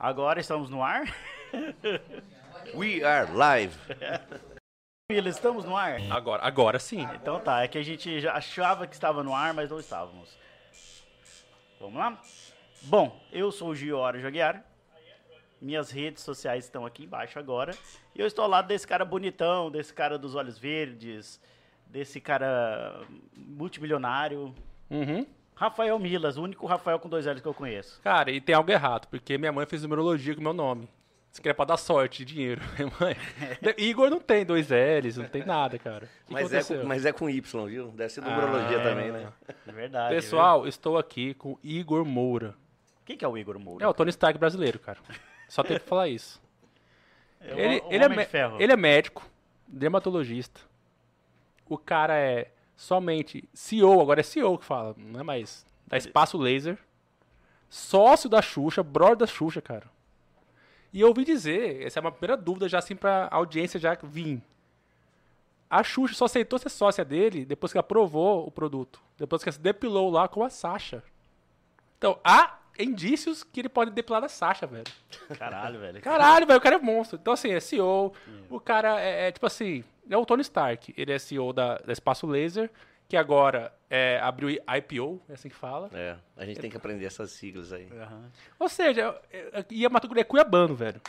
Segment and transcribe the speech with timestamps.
[0.00, 1.14] Agora estamos no ar.
[2.74, 3.76] We are live.
[5.12, 6.00] Mila, estamos no ar?
[6.10, 7.06] Agora, agora sim.
[7.16, 10.38] Então tá, é que a gente já achava que estava no ar, mas não estávamos.
[11.78, 12.18] Vamos lá?
[12.80, 14.64] Bom, eu sou o Giora Joguiar.
[15.60, 17.76] Minhas redes sociais estão aqui embaixo agora.
[18.14, 21.38] E eu estou ao lado desse cara bonitão, desse cara dos olhos verdes,
[21.84, 23.02] desse cara
[23.36, 24.54] multimilionário.
[24.88, 25.26] Uhum.
[25.60, 28.00] Rafael Milas, o único Rafael com dois L's que eu conheço.
[28.00, 30.88] Cara, e tem algo errado, porque minha mãe fez numerologia com meu nome.
[31.30, 32.62] Isso que é pra dar sorte, dinheiro.
[32.98, 33.14] Mãe,
[33.76, 36.08] Igor não tem dois L's, não tem nada, cara.
[36.26, 37.88] Que Mas é, com, mas é com Y, viu?
[37.88, 39.32] Deve ser numerologia Ah, também, né?
[39.68, 40.14] É verdade.
[40.14, 42.48] Pessoal, estou aqui com Igor Moura.
[42.48, 42.56] viu?
[43.04, 43.84] Quem que é o Igor Moura?
[43.84, 44.98] É o Tony Stark brasileiro, cara.
[45.46, 46.40] Só tem que falar isso.
[47.42, 49.24] É o- ele, o ele, é, ele é médico,
[49.66, 50.60] dermatologista.
[51.66, 55.66] O cara é somente CEO, agora é CEO que fala, não é mais.
[55.86, 56.78] Da Espaço Laser.
[57.68, 59.86] Sócio da Xuxa, brother da Xuxa, cara.
[60.90, 64.42] E eu ouvi dizer, essa é uma primeira dúvida já assim pra audiência já vir.
[65.68, 68.98] A Xuxa só aceitou ser sócia dele depois que aprovou o produto.
[69.18, 71.04] Depois que ela se depilou lá com a Sasha.
[71.98, 74.90] Então, há indícios que ele pode depilar a Sasha, velho.
[75.38, 76.00] Caralho, velho.
[76.00, 77.18] Caralho, velho, o cara é monstro.
[77.20, 78.14] Então, assim, é CEO.
[78.48, 80.94] O cara é, é, tipo assim, é o Tony Stark.
[80.96, 82.70] Ele é CEO da, da Espaço Laser,
[83.08, 85.90] que agora é, abriu IPO, é assim que fala.
[85.92, 87.88] É, a gente tem que aprender essas siglas aí.
[87.92, 88.30] Aham.
[88.58, 89.20] Ou seja,
[89.68, 91.00] e a Mato Grosso é cuiabano, velho.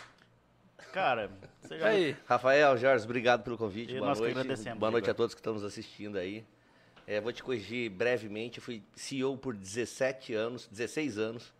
[0.91, 1.29] Cara,
[1.61, 1.87] você já...
[1.87, 2.15] aí?
[2.25, 3.93] Rafael, Jorge, obrigado pelo convite.
[3.93, 4.39] E Boa nós que noite.
[4.39, 6.43] agradecemos, Boa noite a todos que estão nos assistindo aí.
[7.07, 8.57] É, vou te corrigir brevemente.
[8.57, 11.53] Eu fui CEO por 17 anos, 16 anos.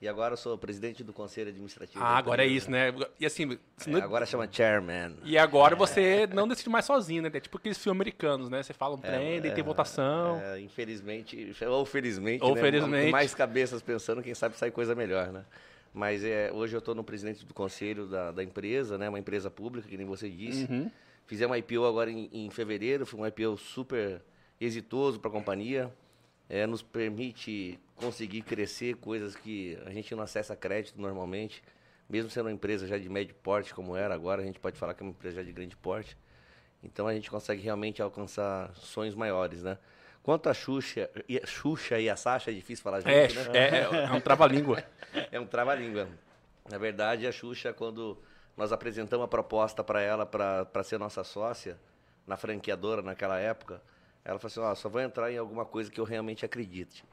[0.00, 2.04] E agora eu sou presidente do Conselho Administrativo.
[2.04, 2.92] Ah, agora é isso, né?
[3.18, 5.16] E assim, É, não- agora chama Chairman.
[5.24, 7.30] e agora você não decide mais sozinho, né?
[7.32, 8.62] É tipo aqueles filmes americanos, né?
[8.62, 10.38] Você fala um trem, é, tem votação.
[10.38, 12.60] É, infelizmente, ou felizmente, Ou né?
[12.60, 13.10] felizmente.
[13.10, 15.44] mais cabeças pensando, quem sabe sai coisa melhor, né?
[15.94, 19.08] Mas é, hoje eu estou no presidente do conselho da, da empresa, né?
[19.08, 20.70] Uma empresa pública, que nem você disse.
[20.70, 20.90] Uhum.
[21.26, 24.20] Fizemos uma IPO agora em, em fevereiro, foi um IPO super
[24.60, 25.90] exitoso para a companhia.
[26.48, 31.62] É, nos permite conseguir crescer coisas que a gente não acessa crédito normalmente.
[32.08, 34.94] Mesmo sendo uma empresa já de médio porte, como era agora, a gente pode falar
[34.94, 36.16] que é uma empresa já de grande porte.
[36.82, 39.76] Então a gente consegue realmente alcançar sonhos maiores, né?
[40.22, 43.58] Quanto a Xuxa, e, Xuxa e a Sasha, é difícil falar junto, É, né?
[43.58, 44.82] é, é, é um trava-língua.
[45.32, 46.08] É um trava-língua.
[46.68, 48.18] Na verdade, a Xuxa, quando
[48.56, 51.78] nós apresentamos a proposta para ela para ser nossa sócia,
[52.26, 53.80] na franqueadora naquela época,
[54.26, 57.04] ela falou assim, ó, só vou entrar em alguma coisa que eu realmente acredite.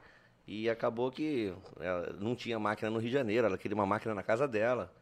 [0.46, 4.12] E acabou que ela não tinha máquina no Rio de Janeiro, ela queria uma máquina
[4.14, 4.92] na casa dela.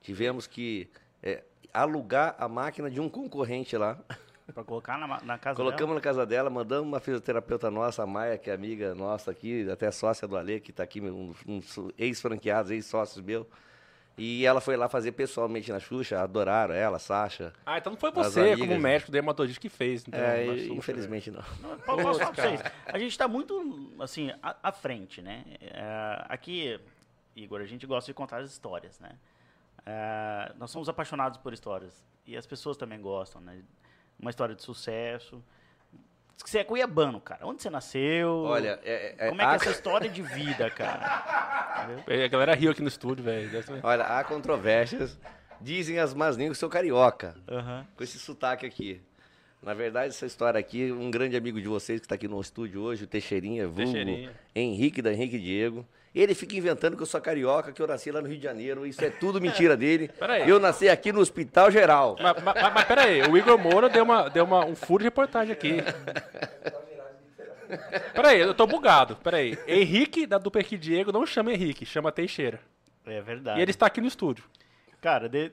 [0.00, 0.88] Tivemos que
[1.22, 3.98] é, alugar a máquina de um concorrente lá.
[4.54, 8.38] Pra colocar na, na casa Colocamos na casa dela, mandamos uma fisioterapeuta nossa, a Maia,
[8.38, 11.60] que é amiga nossa aqui, até sócia do Ale, que está aqui, um, um
[11.98, 13.46] ex-franqueados, ex-sócios meu.
[14.18, 17.52] E ela foi lá fazer pessoalmente na Xuxa, adoraram ela, Sasha.
[17.64, 18.78] Ah, então não foi você, amigas, como né?
[18.78, 20.06] médico dermatologista, que fez.
[20.06, 21.42] Então, é, Xuxa, infelizmente não.
[21.62, 22.60] Não, po- posso falar pra vocês?
[22.86, 25.44] A gente tá muito, assim, à, à frente, né?
[25.60, 26.78] É, aqui,
[27.36, 29.12] Igor, a gente gosta de contar as histórias, né?
[29.86, 32.04] É, nós somos apaixonados por histórias.
[32.26, 33.62] E as pessoas também gostam, né?
[34.18, 35.42] Uma história de sucesso.
[36.38, 37.44] Diz que você é cuiabano, cara.
[37.44, 38.30] Onde você nasceu?
[38.44, 41.88] Olha, é, é- Como é que é essa história de vida, cara?
[42.06, 42.24] Entendeu?
[42.24, 43.50] A galera riu aqui no estúdio, velho.
[43.82, 45.18] Olha, há controvérsias.
[45.60, 47.84] Dizem as más línguas que sou carioca, Aham.
[47.96, 49.02] com esse sotaque aqui.
[49.60, 52.80] Na verdade, essa história aqui, um grande amigo de vocês que está aqui no estúdio
[52.82, 54.30] hoje, o Teixeirinha, vulgo Teixeirinha.
[54.54, 55.84] Henrique da Henrique Diego.
[56.14, 58.86] Ele fica inventando que eu sou carioca, que eu nasci lá no Rio de Janeiro.
[58.86, 60.08] Isso é tudo mentira dele.
[60.18, 60.48] Peraí.
[60.48, 62.16] Eu nasci aqui no Hospital Geral.
[62.20, 65.52] Mas, mas, mas, peraí, o Igor Moura deu, uma, deu uma, um furo de reportagem
[65.52, 65.76] aqui.
[68.14, 69.16] Peraí, eu tô bugado.
[69.16, 69.58] Peraí.
[69.66, 72.60] Henrique da dupla Diego não chama Henrique, chama Teixeira.
[73.06, 73.58] É verdade.
[73.58, 74.44] E ele está aqui no estúdio.
[75.00, 75.52] Cara, de-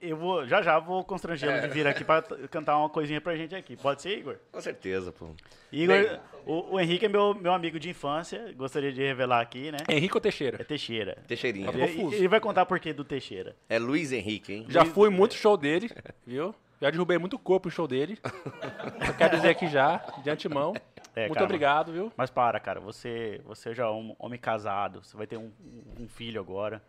[0.00, 3.34] eu vou, já já vou constrangê-lo de vir aqui pra t- cantar uma coisinha pra
[3.36, 3.76] gente aqui.
[3.76, 4.36] Pode ser, Igor?
[4.52, 5.30] Com certeza, pô.
[5.72, 6.20] Igor, Bem.
[6.46, 9.78] o, o Henrique é meu, meu amigo de infância, gostaria de revelar aqui, né?
[9.88, 10.64] Henrique ou É Teixeira?
[10.64, 11.18] Teixeira.
[11.26, 11.72] Teixeirinha.
[11.72, 12.14] Tá Ele, confuso.
[12.16, 13.56] ele vai contar por que do Teixeira.
[13.68, 14.66] É Luiz Henrique, hein?
[14.68, 15.90] Já fui muito show dele,
[16.24, 16.54] viu?
[16.80, 18.16] Já derrubei muito corpo no show dele.
[19.08, 20.72] Eu quero dizer aqui já, de antemão.
[21.16, 22.12] É, muito cara, obrigado, viu?
[22.16, 25.50] Mas para, cara, você, você já é um homem casado, você vai ter um,
[25.98, 26.82] um filho agora.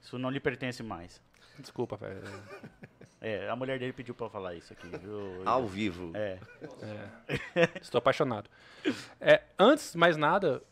[0.00, 1.20] Isso não lhe pertence mais.
[1.58, 2.22] Desculpa, velho.
[3.20, 5.42] É, a mulher dele pediu pra eu falar isso aqui, viu?
[5.44, 6.12] Ao vivo.
[6.14, 6.38] É.
[7.82, 8.48] Estou apaixonado.
[9.20, 10.62] É, antes de mais nada,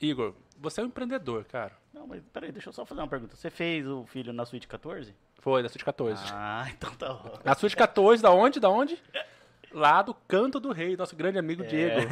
[0.00, 1.72] Igor, você é um empreendedor, cara.
[1.92, 3.34] Não, mas peraí, deixa eu só fazer uma pergunta.
[3.34, 5.12] Você fez o filho na suíte 14?
[5.40, 6.22] Foi, da Suíte 14.
[6.32, 7.38] Ah, então tá bom.
[7.44, 8.60] Na Suíte 14, da onde?
[8.60, 9.02] Da onde?
[9.72, 12.06] Lá do Canto do Rei, nosso grande amigo Diego.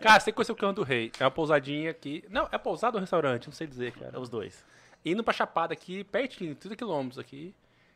[0.00, 1.10] Cara, você conheceu o Canto do Rei.
[1.18, 2.22] É uma pousadinha aqui.
[2.28, 3.46] Não, é pousada ou restaurante?
[3.46, 4.20] Não sei dizer, É cara.
[4.20, 4.64] os dois.
[5.04, 7.54] Indo pra Chapada aqui, pertinho, 30 quilômetros aqui.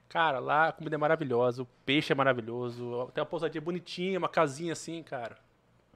[0.08, 4.28] Cara, lá a comida é maravilhosa, o peixe é maravilhoso, tem uma pousadinha bonitinha, uma
[4.28, 5.37] casinha assim, cara.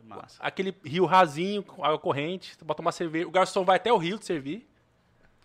[0.05, 0.43] Massa.
[0.43, 3.27] Aquele rio rasinho, com água corrente, você bota uma cerveja.
[3.27, 4.69] O garçom vai até o rio te servir.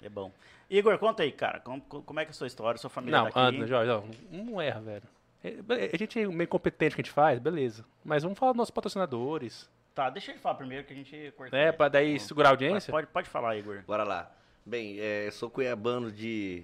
[0.01, 0.31] É bom.
[0.69, 1.59] Igor, conta aí, cara.
[1.59, 3.39] Como, como é que é a sua história, sua família Não, daqui?
[3.39, 5.03] anda, Jorge, ó, não erra, velho.
[5.43, 7.85] É, A gente é meio competente que a gente faz, beleza.
[8.03, 9.69] Mas vamos falar dos nossos patrocinadores.
[9.93, 11.57] Tá, deixa ele falar primeiro que a gente cortou.
[11.57, 12.91] Né, pra daí segurar a audiência.
[12.91, 13.83] Pode, pode falar, Igor.
[13.85, 14.31] Bora lá.
[14.67, 16.61] Bem, é, sou cuiabano de,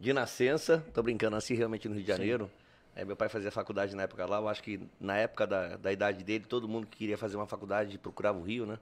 [0.00, 2.50] de nascença, tô brincando, nasci realmente no Rio de Janeiro.
[2.96, 5.92] É, meu pai fazia faculdade na época lá, eu acho que na época da, da
[5.92, 8.78] idade dele, todo mundo que queria fazer uma faculdade procurava o Rio, né?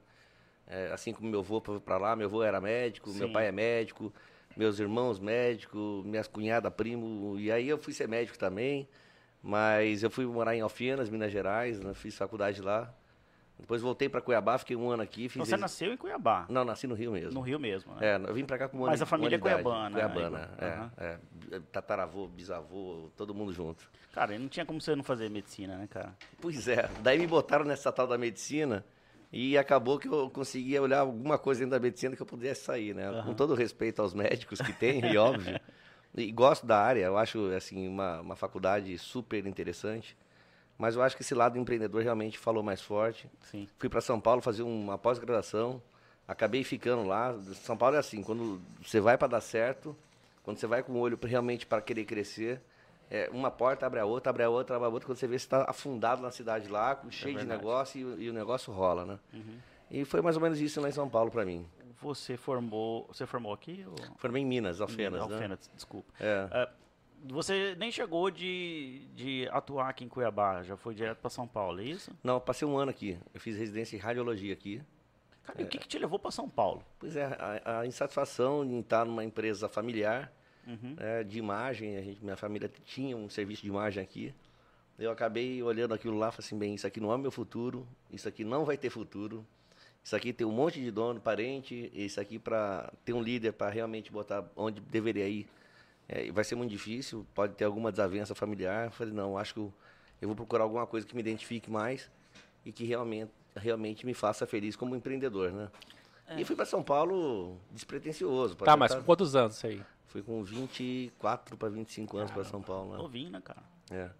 [0.68, 3.32] É, assim como meu avô foi pra lá, meu avô era médico, meu Sim.
[3.32, 4.12] pai é médico,
[4.56, 8.88] meus irmãos médicos, minhas cunhadas, primo, e aí eu fui ser médico também,
[9.42, 11.92] mas eu fui morar em Alfenas, Minas Gerais, né?
[11.92, 12.94] fiz faculdade lá.
[13.60, 15.28] Depois voltei para Cuiabá, fiquei um ano aqui.
[15.28, 17.32] Fiz Então você resi- nasceu em Cuiabá, Não, nasci no Rio mesmo.
[17.32, 18.14] no Rio mesmo, né?
[18.16, 20.50] É, eu vim pra cá com um ano Mas a família é cuiabana, né, Cuiabana,
[20.98, 21.60] é, é.
[21.72, 23.88] Tataravô, bisavô, todo mundo junto.
[24.12, 26.14] Cara, não tinha como você não fazer medicina, né, cara?
[26.40, 28.84] Pois é, daí me botaram nessa tal da medicina
[29.32, 32.94] e acabou que eu conseguia olhar alguma coisa dentro da medicina que eu pudesse sair,
[32.94, 33.22] né?
[33.22, 35.58] Com todo respeito aos médicos que tem, e óbvio.
[36.12, 40.16] E gosto da área, eu acho, assim, uma, uma faculdade super interessante.
[40.80, 43.28] Mas eu acho que esse lado empreendedor realmente falou mais forte.
[43.50, 43.68] Sim.
[43.78, 45.80] Fui para São Paulo fazer uma pós-graduação,
[46.26, 47.36] acabei ficando lá.
[47.62, 49.94] São Paulo é assim, quando você vai para dar certo,
[50.42, 52.60] quando você vai com o olho realmente para querer crescer,
[53.10, 55.38] é, uma porta abre a outra, abre a outra, abre a outra, quando você vê
[55.38, 57.60] você está afundado na cidade lá, cheio de verdade.
[57.60, 59.18] negócio e, o- e o negócio rola, né?
[59.90, 61.66] E foi mais ou menos isso lá em São Paulo para mim.
[62.00, 63.06] Você formou.
[63.08, 63.84] Você formou aqui?
[63.86, 64.16] Ou...
[64.16, 65.34] Formei em Minas, Alfenas, né?
[65.34, 66.10] Alfenas, desculpa.
[66.18, 66.48] É.
[66.50, 66.68] Ah,
[67.24, 71.80] você nem chegou de, de atuar aqui em Cuiabá, já foi direto para São Paulo,
[71.80, 72.10] é isso?
[72.22, 73.18] Não, eu passei um ano aqui.
[73.34, 74.82] Eu fiz residência em radiologia aqui.
[75.44, 76.84] Cara, e o que, que te levou para São Paulo?
[76.98, 80.32] Pois é, a, a insatisfação em estar numa empresa familiar,
[80.66, 80.94] Uhum.
[80.98, 84.34] né, de imagem, gente, minha família tinha um serviço de imagem aqui.
[84.98, 87.88] Eu acabei olhando aquilo lá e falei assim, bem, isso aqui não é meu futuro,
[88.12, 89.44] isso aqui não vai ter futuro.
[90.04, 93.70] Isso aqui tem um monte de dono, parente, isso aqui para ter um líder para
[93.70, 95.46] realmente botar onde deveria ir.
[96.12, 98.86] É, vai ser muito difícil, pode ter alguma desavença familiar.
[98.86, 99.72] Eu falei, não, acho que eu,
[100.20, 102.10] eu vou procurar alguma coisa que me identifique mais
[102.64, 105.70] e que realmente, realmente me faça feliz como empreendedor, né?
[106.36, 108.54] E fui para São Paulo despretensioso.
[108.56, 109.82] Tá, mas tentar- com quantos anos isso aí?
[110.06, 112.98] Fui com 24 para 25 anos para São Paulo, né?
[112.98, 113.62] Novinho, né, cara?
[113.90, 114.10] É.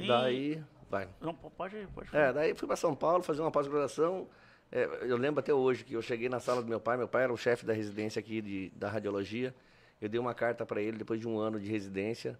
[0.00, 1.08] E- Daí, vai.
[1.20, 2.24] Não, po- pode, pode falar.
[2.24, 4.28] É, daí fui para São Paulo fazer uma pós-graduação.
[4.70, 6.96] É, eu lembro até hoje que eu cheguei na sala do meu pai.
[6.96, 9.54] Meu pai era o chefe da residência aqui de, da radiologia.
[10.02, 12.36] Eu dei uma carta para ele depois de um ano de residência,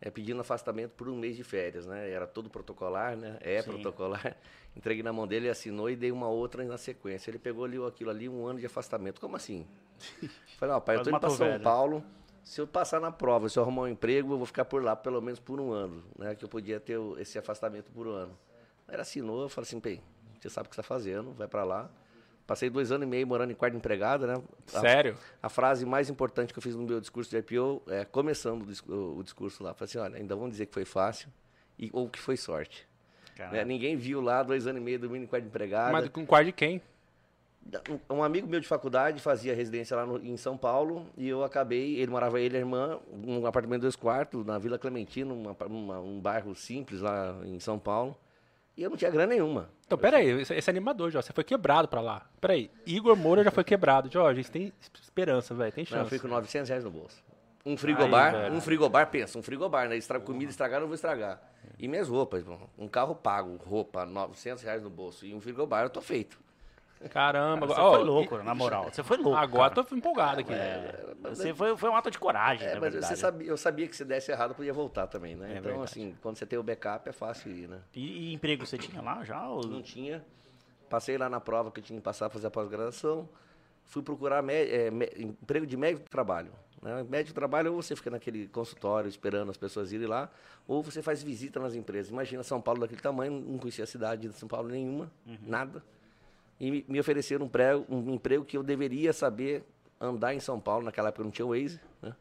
[0.00, 2.10] é, pedindo afastamento por um mês de férias, né?
[2.10, 3.36] Era todo protocolar, né?
[3.42, 3.70] É Sim.
[3.70, 4.34] protocolar.
[4.74, 7.30] Entreguei na mão dele, ele assinou e dei uma outra na sequência.
[7.30, 9.20] Ele pegou ali aquilo ali, um ano de afastamento.
[9.20, 9.66] Como assim?
[10.58, 11.62] Falei, ó, pai, eu tô indo para matou São velho.
[11.62, 12.02] Paulo.
[12.42, 14.96] Se eu passar na prova, se eu arrumar um emprego, eu vou ficar por lá
[14.96, 16.34] pelo menos por um ano, né?
[16.34, 18.36] Que eu podia ter esse afastamento por um ano.
[18.88, 20.02] Ele assinou, eu falei assim, bem,
[20.40, 21.90] você sabe o que você está fazendo, vai para lá.
[22.46, 24.42] Passei dois anos e meio morando em quarto empregada, né?
[24.74, 25.16] A- Sério?
[25.42, 29.18] A, frase mais importante que eu fiz no meu discurso de IPO é, começando o,
[29.18, 31.28] o- discurso lá, falei assim, olha, ainda vão dizer que foi fácil
[31.78, 32.86] e, ou que foi sorte.
[33.50, 33.64] Né?
[33.64, 35.92] Ninguém viu lá dois anos e meio dormindo em quarto empregada.
[35.92, 36.82] Mas com quarto de quem?
[38.10, 41.94] Um- amigo meu de faculdade fazia residência lá no- em São Paulo e eu acabei,
[41.96, 45.56] ele morava ele e a irmã, num apartamento de dois quartos, na Vila Clementina, uma-
[45.66, 48.16] uma- um bairro simples lá em São Paulo.
[48.76, 49.68] E eu não tinha grana nenhuma.
[49.86, 51.26] Então, peraí, esse, esse animador, Jorge.
[51.26, 52.26] Você foi quebrado pra lá.
[52.40, 54.10] Peraí, Igor Moura já foi quebrado.
[54.10, 55.70] Jorge, você tem esperança, velho.
[55.72, 56.08] Tem Não, eu chance.
[56.08, 57.22] fui com 900 reais no bolso.
[57.64, 58.54] Um frigobar, velho.
[58.54, 59.96] um frigobar, pensa, um frigobar, né?
[59.96, 61.40] Estra comida estragar, não vou estragar.
[61.78, 62.58] E minhas roupas, irmão.
[62.76, 65.24] Um carro pago, roupa, 900 reais no bolso.
[65.24, 66.40] E um frigobar, eu tô feito.
[67.10, 67.66] Caramba.
[67.66, 68.84] você agora- foi louco, na moral.
[68.92, 69.36] Você foi louco.
[69.38, 69.86] Agora cara.
[69.86, 70.52] tô empolgado aqui.
[70.52, 73.14] É, você foi, foi um ato de coragem, É, na mas verdade.
[73.14, 75.46] você sabia, eu sabia que se desse errado, eu podia voltar também, né?
[75.48, 75.84] É então, verdade.
[75.84, 77.78] assim, quando você tem o backup, é fácil ir, né?
[77.94, 79.46] E, e emprego você tinha lá já?
[79.48, 80.24] ou- Não tinha.
[80.88, 83.28] Passei lá na prova que eu tinha que passar para fazer a pós-graduação.
[83.86, 86.52] Fui procurar mé- é, mé- emprego de médico de trabalho.
[86.82, 87.02] Né?
[87.08, 90.28] Médico de trabalho, ou você fica naquele consultório esperando as pessoas irem lá,
[90.66, 92.10] ou você faz visita nas empresas.
[92.10, 95.10] Imagina São Paulo daquele tamanho, não conhecia a cidade de São Paulo nenhuma,
[95.46, 95.82] nada.
[96.62, 99.64] E me- ofereceram um, prego, um emprego que eu deveria saber
[100.00, 100.84] andar em São Paulo.
[100.84, 102.14] Naquela época eu não tinha Waze, né?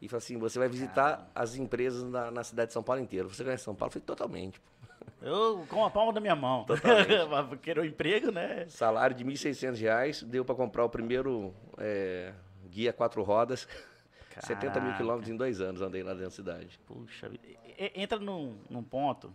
[0.00, 3.28] E falou assim, você vai visitar as empresas na, na cidade de São Paulo inteira.
[3.28, 3.90] Você conhece São Paulo?
[3.90, 4.60] Eu falei, totalmente.
[5.20, 6.64] Eu com a palma da minha mão.
[7.48, 8.66] Porque era o emprego, né?
[8.68, 12.32] Salário de 1.600 reais, deu para comprar o primeiro é,
[12.70, 13.68] guia quatro rodas.
[14.40, 14.96] 70 mil Caraca.
[14.96, 16.80] quilômetros em dois anos andei lá dentro da cidade.
[16.86, 17.46] Puxa vida.
[17.94, 19.32] Entra num, num ponto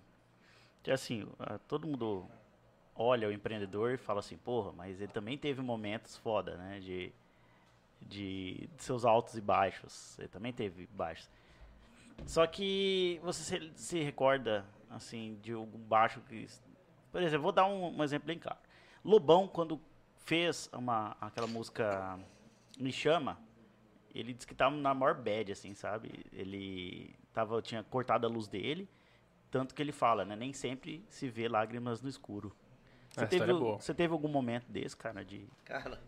[0.83, 2.25] que assim, ah, todo mundo
[3.01, 6.81] olha o empreendedor e fala assim, porra, mas ele também teve momentos foda, né?
[6.81, 7.13] De,
[8.01, 9.93] de, de seus altos e baixos.
[9.93, 11.29] Você também teve baixos.
[12.25, 16.45] Só que você se, se recorda, assim, de algum baixo que...
[17.09, 18.59] Por exemplo, vou dar um, um exemplo bem claro.
[19.03, 19.79] Lobão, quando
[20.17, 22.19] fez uma, aquela música
[22.77, 23.39] Me Chama,
[24.13, 26.25] ele disse que tava na maior bad, assim, sabe?
[26.33, 28.89] Ele tava, tinha cortado a luz dele,
[29.49, 30.35] tanto que ele fala, né?
[30.35, 32.53] Nem sempre se vê lágrimas no escuro.
[33.11, 33.79] Você, teve, é boa.
[33.79, 35.47] você teve algum momento desse, cara, de...
[35.65, 35.99] Cara,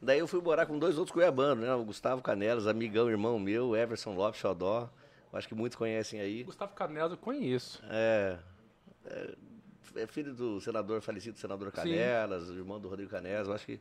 [0.00, 1.72] daí eu fui morar com dois outros cuiabanos, né?
[1.74, 4.90] O Gustavo Canelas, amigão, irmão meu, Everson Lopes Xodó.
[5.32, 6.42] Acho que muitos conhecem aí.
[6.42, 7.82] Gustavo Canelas eu conheço.
[7.88, 8.36] É,
[9.06, 9.34] é,
[9.96, 13.80] é filho do senador, falecido senador Canelas, irmão do Rodrigo Canelas, eu acho que...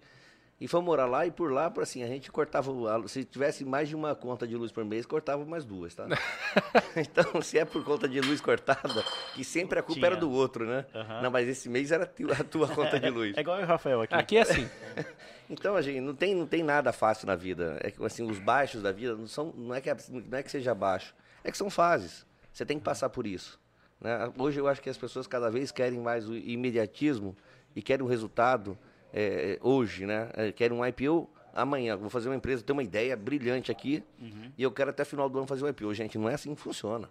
[0.61, 3.63] E fomos morar lá e por lá, por assim, a gente cortava, o- se tivesse
[3.63, 6.05] mais de uma conta de luz por mês, cortava mais duas, tá?
[6.97, 10.07] então, se é por conta de luz cortada, que sempre a culpa Tinha.
[10.07, 10.85] era do outro, né?
[10.93, 11.21] Aham.
[11.21, 13.35] Não, mas esse mês era a tua- conta de luz.
[13.37, 14.13] É igual o Rafael aqui.
[14.15, 14.69] Aqui é assim.
[15.51, 17.79] Então, a gente não tem, não tem nada fácil na vida.
[17.81, 19.89] É que assim, os baixos da vida não são, não é que
[20.29, 22.23] não é que seja baixo, é que são fases.
[22.53, 23.59] Você tem que passar por isso.
[23.99, 24.31] né?
[24.37, 27.35] Hoje eu acho que as pessoas cada vez querem mais o imediatismo
[27.75, 28.77] e querem um resultado
[29.13, 30.29] é, hoje, né?
[30.33, 31.95] É, Querem um IPO amanhã.
[31.97, 34.03] Vou fazer uma empresa, tenho uma ideia brilhante aqui
[34.57, 35.93] e eu quero até final do ano fazer um IPO.
[35.93, 37.09] Gente, não é assim que funciona.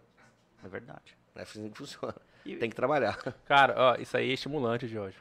[0.64, 1.16] É verdade.
[1.34, 2.14] Não é assim que funciona.
[2.44, 3.16] E- Tem que trabalhar.
[3.44, 5.16] Cara, ó, isso aí é estimulante, Jorge.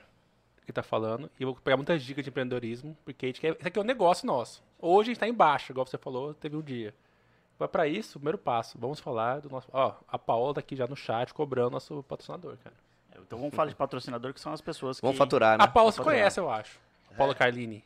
[0.65, 1.29] Que tá falando.
[1.39, 3.81] E eu vou pegar muitas dicas de empreendedorismo, porque a gente quer, isso aqui é
[3.81, 4.63] um negócio nosso.
[4.79, 6.93] Hoje a gente tá embaixo, igual você falou, teve um dia.
[7.57, 9.67] Mas pra isso, primeiro passo, vamos falar do nosso.
[9.73, 12.75] Ó, a Paola tá aqui já no chat cobrando nosso patrocinador, cara.
[13.21, 15.05] Então vamos falar de patrocinador, que são as pessoas que...
[15.05, 15.63] Vamos faturar, né?
[15.63, 16.79] A Paula se conhece, eu acho.
[17.17, 17.83] Paula Carlini.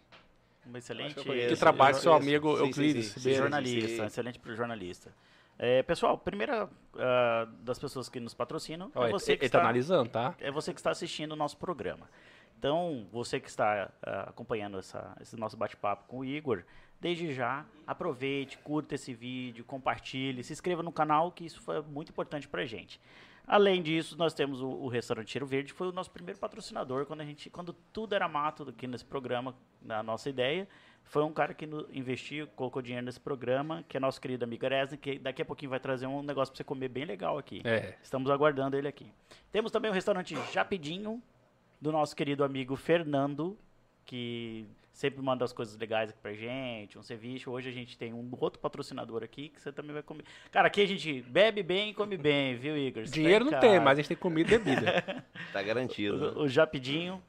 [0.68, 1.54] Um excelente que conheço.
[1.54, 3.34] Que trabalha com seu amigo Sim, sim, Euclides sim, sim.
[3.34, 4.06] Jornalista, sim.
[4.06, 5.12] excelente pro jornalista.
[5.58, 9.58] É, pessoal, primeira ah, das pessoas que nos patrocinam Ó, é você que ele tá
[9.58, 10.36] está analisando, tá?
[10.40, 12.10] é você que está assistindo o nosso programa.
[12.58, 16.64] Então, você que está ah, acompanhando essa- esse nosso bate-papo com o Igor,
[17.00, 22.10] desde já, aproveite, curta esse vídeo, compartilhe, se inscreva no canal, que isso foi muito
[22.10, 23.00] importante pra gente.
[23.48, 27.22] Além disso, nós temos o, o Restaurante Cheiro Verde, foi o nosso primeiro patrocinador quando,
[27.22, 30.68] a gente, quando tudo era mato aqui nesse programa, na nossa ideia.
[31.04, 34.64] Foi um cara que no- investiu, colocou dinheiro nesse programa, que é nosso querido amigo
[34.66, 37.62] Eresne, que daqui a pouquinho vai trazer um negócio pra você comer bem legal aqui.
[37.66, 37.98] É.
[38.02, 39.12] Estamos aguardando ele aqui.
[39.52, 41.22] Temos também o restaurante Japidinho,
[41.82, 43.58] do nosso querido amigo Fernando,
[44.06, 47.50] que sempre manda as coisas legais aqui pra gente, um ceviche.
[47.50, 50.24] Hoje a gente tem um outro patrocinador aqui que você também vai comer.
[50.52, 53.06] Cara, aqui a gente bebe bem e come bem, viu, Igor?
[53.06, 55.26] Você Dinheiro tá não em tem, mas a gente tem comida e bebida.
[55.54, 56.18] Tá garantido.
[56.18, 56.28] né?
[56.40, 57.22] O, o Japidinho.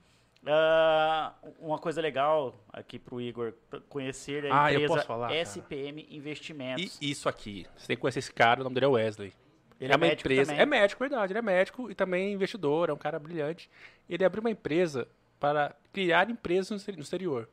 [0.44, 3.54] Ah, uma coisa legal aqui pro Igor
[3.88, 5.40] conhecer é a Ah, eu empresa posso falar, cara?
[5.40, 6.98] SPM Investimentos.
[7.00, 9.32] E isso aqui, você tem que conhecer esse cara, o nome dele é Wesley.
[9.80, 10.50] Ele é é uma médico empresa.
[10.50, 10.62] também.
[10.62, 11.32] É médico, verdade.
[11.32, 13.70] Ele é médico e também investidor, é um cara brilhante.
[14.08, 15.08] Ele abriu uma empresa
[15.42, 17.48] para criar empresas no exter- no exterior.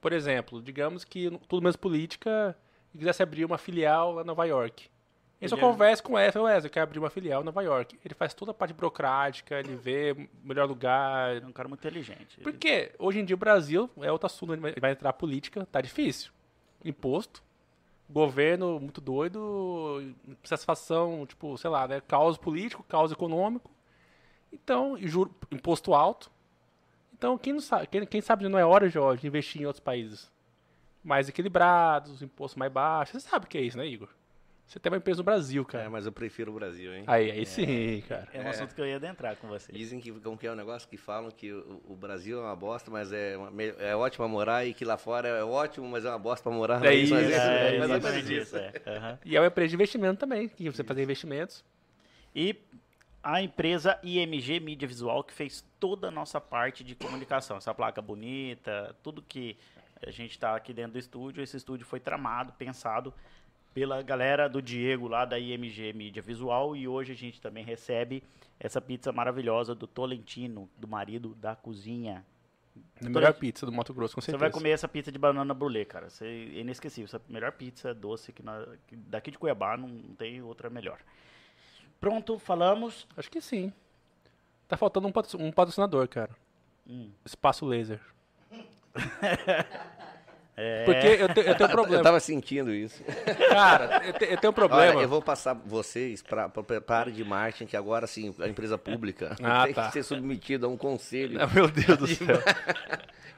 [0.00, 2.56] Por exemplo, digamos que tudo menos política
[2.94, 4.88] e quisesse abrir uma filial lá em Nova York.
[5.40, 7.98] Ele só é- conversa com o Wesley, Wesley, quer abrir uma filial em Nova York.
[8.04, 11.42] Ele faz toda a parte burocrática, ele vê o melhor lugar.
[11.42, 12.38] É um cara muito inteligente.
[12.40, 15.80] Porque hoje em dia o Brasil é outro assunto, ele vai- entrar a política, tá
[15.80, 16.30] difícil.
[16.84, 17.42] Imposto,
[18.08, 22.00] governo muito doido, satisfação, tipo, sei lá, né?
[22.06, 23.68] Caos político, caos econômico.
[24.52, 26.30] Então, juro, imposto alto.
[27.22, 29.78] Então, quem, não sabe, quem, quem sabe não é hora, Jorge, de investir em outros
[29.78, 30.28] países
[31.04, 33.12] mais equilibrados, imposto mais baixo.
[33.12, 34.08] Você sabe o que é isso, né, Igor?
[34.66, 35.88] Você tem uma empresa no Brasil, É, cara.
[35.90, 37.04] mas eu prefiro o Brasil, hein?
[37.06, 38.26] Aí, aí sim, cara.
[38.32, 39.70] É um assunto que eu ia adentrar com você.
[39.70, 42.56] Dizem que como que é um negócio que falam que o, o Brasil é uma
[42.56, 46.08] bosta, mas é, uma, é ótimo morar e que lá fora é ótimo, mas é
[46.08, 46.84] uma bosta pra morar.
[46.84, 48.32] É mas isso, é, É, isso.
[48.32, 48.56] isso.
[48.56, 48.72] É.
[48.84, 49.18] Aham.
[49.24, 51.64] E é uma empresa de investimento também, que você fazer investimentos.
[52.34, 52.56] E
[53.22, 57.56] a empresa IMG Mídia Visual, que fez toda a nossa parte de comunicação.
[57.56, 59.56] Essa placa bonita, tudo que
[60.04, 61.42] a gente está aqui dentro do estúdio.
[61.42, 63.14] Esse estúdio foi tramado, pensado
[63.72, 66.74] pela galera do Diego lá da IMG Mídia Visual.
[66.76, 68.22] E hoje a gente também recebe
[68.58, 72.24] essa pizza maravilhosa do Tolentino, do marido da cozinha.
[73.04, 74.38] A melhor pizza do Mato Grosso, com Você certeza.
[74.44, 76.08] vai comer essa pizza de banana brulê, cara.
[76.08, 77.04] Você, é inesquecível.
[77.04, 80.98] Essa é a melhor pizza doce que, na- daqui de Cuiabá não tem outra melhor.
[82.02, 83.06] Pronto, falamos.
[83.16, 83.72] Acho que sim.
[84.66, 86.30] Tá faltando um, patro- um patrocinador, cara.
[86.84, 87.10] Hum.
[87.24, 88.00] Espaço Laser.
[90.54, 92.02] É, Porque eu, te- eu tenho um Eu problema.
[92.02, 93.02] tava sentindo isso.
[93.48, 94.96] Cara, eu, te- eu tenho um problema.
[94.96, 98.76] Olha, eu vou passar vocês para a área de marketing, que agora, sim, a empresa
[98.76, 99.86] pública Ah, tem tá.
[99.86, 101.40] que ser submetida a um conselho.
[101.42, 102.36] Ah, Meu Deus do céu.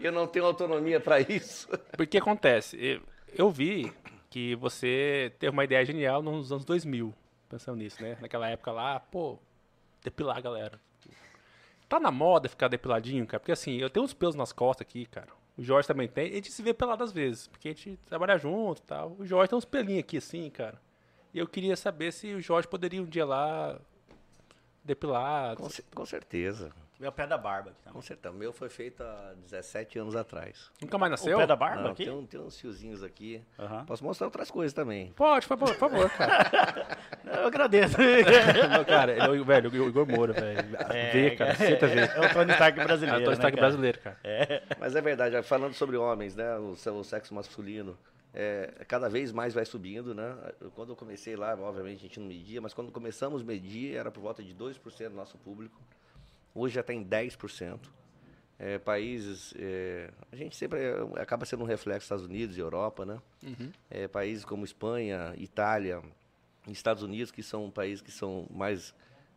[0.01, 1.69] Eu não tenho autonomia para isso.
[1.97, 3.01] Porque acontece, eu,
[3.39, 3.93] eu vi
[4.29, 7.15] que você teve uma ideia genial nos anos 2000,
[7.49, 8.17] pensando nisso, né?
[8.21, 9.39] Naquela época lá, pô,
[10.03, 10.81] depilar galera.
[11.89, 13.41] Tá na moda ficar depiladinho, cara?
[13.41, 15.29] Porque assim, eu tenho uns pelos nas costas aqui, cara.
[15.57, 16.31] O Jorge também tem.
[16.31, 19.17] A gente se vê pelado às vezes, porque a gente trabalha junto e tal.
[19.19, 20.81] O Jorge tem uns pelinhos aqui assim, cara.
[21.33, 23.79] E eu queria saber se o Jorge poderia um dia lá
[24.83, 25.57] depilar.
[25.57, 26.73] Com, com certeza.
[27.01, 28.03] Meu pé da barba aqui Com também.
[28.03, 28.35] certeza.
[28.35, 30.71] O meu foi feito há 17 anos atrás.
[30.81, 31.37] Nunca mais nasceu?
[31.37, 32.05] O pé da barba Não, aqui?
[32.05, 33.43] tem, um- tem uns fiozinhos aqui.
[33.87, 35.13] Posso mostrar outras coisas também.
[35.17, 36.99] Pode, por favor, por favor, cara.
[37.41, 37.97] Eu agradeço.
[38.71, 40.63] Não, cara, ele é o, velho, o Igor Moura, velho.
[41.13, 42.11] Vê, cara, senta ver.
[42.11, 43.21] É o Tony Stark É brasileiro.
[43.21, 43.61] o Tony Stark né, cara?
[43.61, 44.19] brasileiro, cara.
[44.79, 46.57] Mas é verdade, falando sobre homens, né?
[46.59, 47.99] O, o sexo masculino.
[48.33, 50.37] É, cada vez mais vai subindo, né?
[50.75, 54.11] Quando eu comecei lá, obviamente a gente não media, mas quando começamos a medir era
[54.11, 55.81] por volta de 2% do nosso público.
[56.55, 57.81] Hoje já está em 10%.
[58.57, 62.61] É, países, é, a gente sempre é, acaba sendo um reflexo dos Estados Unidos e
[62.61, 63.21] Europa, né?
[63.91, 66.01] É, países como Espanha, Itália,
[66.69, 68.95] Estados Unidos, que são países que são mais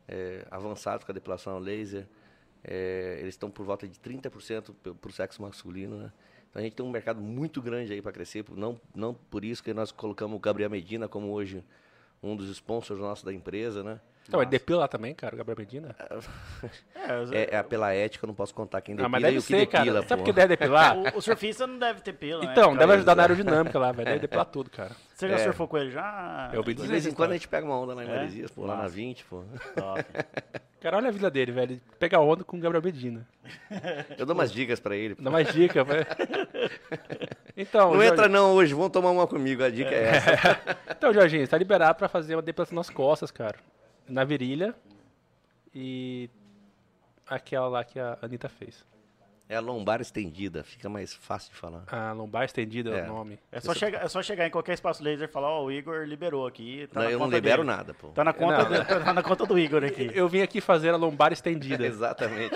[0.08, 2.08] é, avançados com a depilação laser,
[2.64, 6.14] é, eles estão por volta de 30% para o sexo masculino, né?
[6.50, 9.64] Então a gente tem um mercado muito grande aí para crescer, não, não por isso
[9.64, 11.64] que nós colocamos o Gabriel Medina como hoje
[12.22, 14.00] um dos sponsors nossos da empresa, né?
[14.28, 15.96] Então, ele depila lá também, cara, o Gabriel Medina?
[16.96, 19.24] É, os- É, é pela ética, eu não posso contar quem Ah, depila mas e
[19.26, 19.84] deve o que ser, cara.
[19.86, 20.24] depila, Sabe por pô.
[20.26, 20.98] que deve depilar?
[21.16, 22.50] o, o surfista não deve ter pelo, né?
[22.52, 24.06] Então, deve ajudar na aerodinâmica lá, velho.
[24.06, 24.92] Deve depilar tudo, cara.
[25.16, 25.38] Você já É.
[25.40, 26.50] surfou com ele já?
[26.54, 27.32] Eu vi De vez em quando cara.
[27.32, 28.16] a gente pega uma onda lá em É?
[28.16, 28.96] Maresias, pô, lá na Massa.
[28.96, 29.44] 20, pô.
[29.76, 30.06] Top.
[30.80, 31.82] Cara, olha a vida dele, velho.
[31.98, 33.28] Pega onda com o Gabriel Medina.
[34.16, 35.16] Eu dou umas dicas pra ele.
[35.16, 35.24] pô.
[35.24, 36.06] Dá mais dica, velho.
[37.60, 40.60] Então, Não Jorge- entra não hoje, vamos tomar uma comigo, a dica é, essa.
[40.96, 43.56] Então, Jorginho, você tá liberado pra fazer uma depilação nas costas, cara.
[44.08, 44.74] Na virilha.
[45.74, 46.30] E
[47.28, 48.86] aquela lá que a Anitta fez.
[49.50, 51.86] É a lombar estendida, fica mais fácil de falar.
[51.88, 53.04] A lombar estendida é, É.
[53.04, 53.40] o nome.
[53.50, 56.04] É só, chegar, é só chegar em qualquer espaço laser e falar, ó, o Igor
[56.04, 56.86] liberou aqui.
[56.92, 57.78] Tá Não, na eu não libero dele.
[57.78, 58.10] nada, pô.
[58.10, 58.70] Tá na conta, Não.
[58.84, 60.12] do, tá na conta do Igor aqui.
[60.14, 61.86] Eu vim aqui fazer a lombar estendida.
[61.88, 62.56] Exatamente.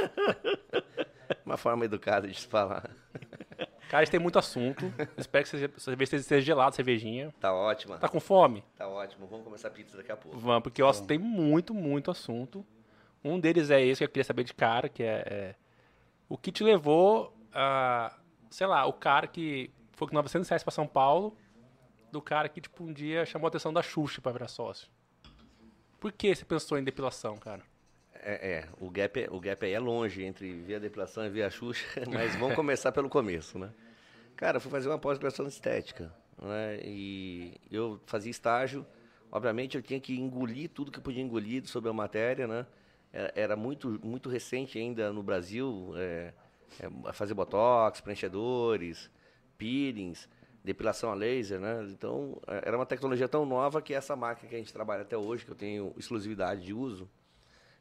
[1.46, 2.90] Uma forma educada de se falar.
[3.92, 4.86] Cara, a gente tem muito assunto.
[5.18, 7.34] Espero que seja, seja, seja gelado, cervejinha.
[7.42, 7.98] Tá ótima.
[7.98, 8.64] Tá com fome?
[8.78, 9.28] Tá ótimo.
[9.28, 10.38] Vamos começar a pizza daqui a pouco.
[10.40, 12.66] Vamos, porque ó, tem muito, muito assunto.
[13.22, 15.56] Um deles é esse que eu queria saber de cara, que é, é
[16.30, 18.18] o que te levou a,
[18.50, 21.36] sei lá, o cara que foi com 900 reais pra São Paulo,
[22.14, 24.88] do cara que, tipo, um dia chamou a atenção da Xuxa pra virar sócio.
[26.00, 27.62] Por que você pensou em depilação, cara?
[28.24, 31.30] É, é, o gap, é- o gap aí é longe entre ver a depilação e
[31.30, 33.70] ver a Xuxa, mas vamos começar pelo começo, né?
[34.42, 36.80] Cara, eu fui fazer uma pós-graduação em estética, né?
[36.84, 38.84] E eu fazia estágio,
[39.32, 42.66] obviamente eu tinha que engolir tudo que eu podia engolir sobre a matéria, né?
[43.14, 46.34] Era, era muito, muito recente ainda no Brasil, é,
[46.80, 49.12] é, fazer botox, preenchedores,
[49.60, 50.28] peelings,
[50.64, 51.84] depilação a laser, né?
[51.92, 55.16] Então, é, era uma tecnologia tão nova que essa máquina que a gente trabalha até
[55.16, 57.08] hoje, que eu tenho exclusividade de uso,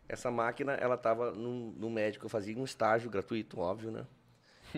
[0.06, 4.04] essa máquina, ela estava no, no médico, eu fazia um estágio gratuito, óbvio, né?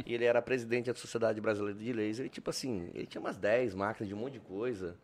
[0.05, 3.37] E ele era presidente da Sociedade Brasileira de Laser, e tipo assim, ele tinha umas
[3.37, 4.97] 10 máquinas de um monte de coisa.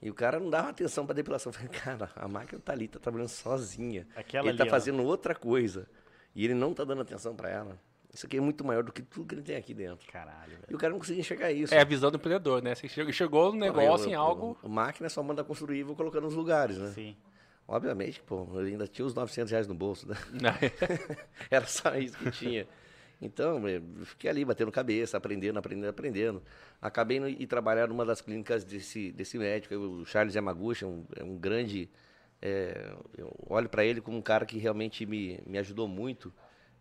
[0.00, 1.50] E o cara não dava atenção para depilação.
[1.50, 4.06] Eu falei, cara, a máquina tá ali, tá trabalhando sozinha.
[4.14, 4.74] Aquela ele tá ali, ó.
[4.74, 5.88] fazendo outra coisa.
[6.34, 7.78] E ele não tá dando atenção para ela.
[8.12, 10.06] Isso aqui é muito maior do que tudo que ele tem aqui dentro.
[10.12, 10.64] Caralho, velho.
[10.70, 11.74] E o cara não conseguia enxergar isso.
[11.74, 12.74] É a visão do empreendedor, né?
[12.74, 14.56] Você chegou, no negócio Eu- em algo.
[14.62, 16.90] A máquina só manda construir e vou colocando nos lugares, né?
[16.90, 17.16] Sim.
[17.66, 20.16] Obviamente, pô, eu ainda tinha os 900 reais no bolso, né?
[20.32, 20.52] né?
[21.50, 22.68] Era só isso que tinha.
[23.26, 26.42] Então, eu fiquei ali batendo cabeça, aprendendo, aprendendo, aprendendo.
[26.80, 31.04] Acabei no, e trabalhar numa das clínicas desse, desse médico, o Charles Yamaguchi, é um,
[31.16, 31.88] é um grande.
[32.42, 36.32] é, eu olho para ele como um cara que realmente me, me ajudou muito.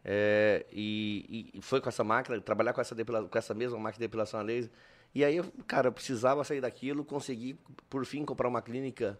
[0.06, 4.08] É, e, e foi com essa máquina, trabalhar com essa, com essa mesma máquina de
[4.08, 4.70] depilação a laser.
[5.16, 7.58] E aí, eu, cara, eu precisava sair daquilo, consegui,
[7.90, 9.20] por fim, comprar uma clínica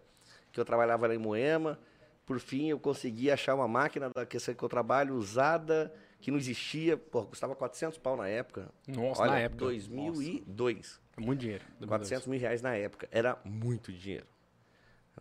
[0.52, 1.78] que eu trabalhava lá em Moema.
[2.26, 5.92] Por fim, eu consegui achar uma máquina da que eu trabalho usada,
[6.24, 6.96] que não existia.
[6.96, 8.70] Pô, custava 400 pau na época.
[8.88, 9.66] Nossa, Olha, na época.
[9.66, 10.98] 2002.
[11.18, 11.62] É muito dinheiro.
[11.86, 13.06] 400 mil reais na época.
[13.12, 14.24] Era muito dinheiro.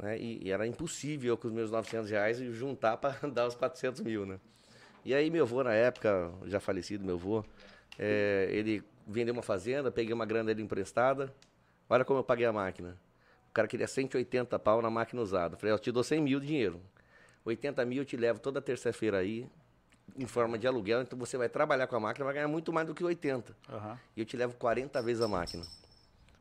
[0.02, 0.18] Né?
[0.18, 4.26] E, e era impossível com os meus 900 reais juntar para dar os 400 mil,
[4.26, 4.40] né?
[5.04, 7.44] E aí meu avô, na época, já falecido meu avô,
[8.00, 11.36] é, ele vendeu uma fazenda, peguei uma grana dele emprestada.
[11.90, 12.98] Olha como eu paguei a máquina.
[13.50, 15.58] O cara queria 180 pau na máquina usada.
[15.58, 16.80] Falei, eu te dou 100 mil de dinheiro.
[17.44, 19.50] 80 mil eu te levo toda terça-feira aí,
[20.18, 21.02] em forma de aluguel.
[21.02, 23.56] Então você vai trabalhar com a máquina, vai ganhar muito mais do que 80.
[23.72, 24.00] Aham.
[24.16, 25.64] E eu te levo 40 vezes a máquina.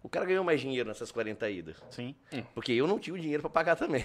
[0.04, 1.76] O cara ganhou mais dinheiro nessas 40 idas.
[1.88, 2.12] Sim.
[2.56, 4.04] Porque eu não tinha o dinheiro para pagar também.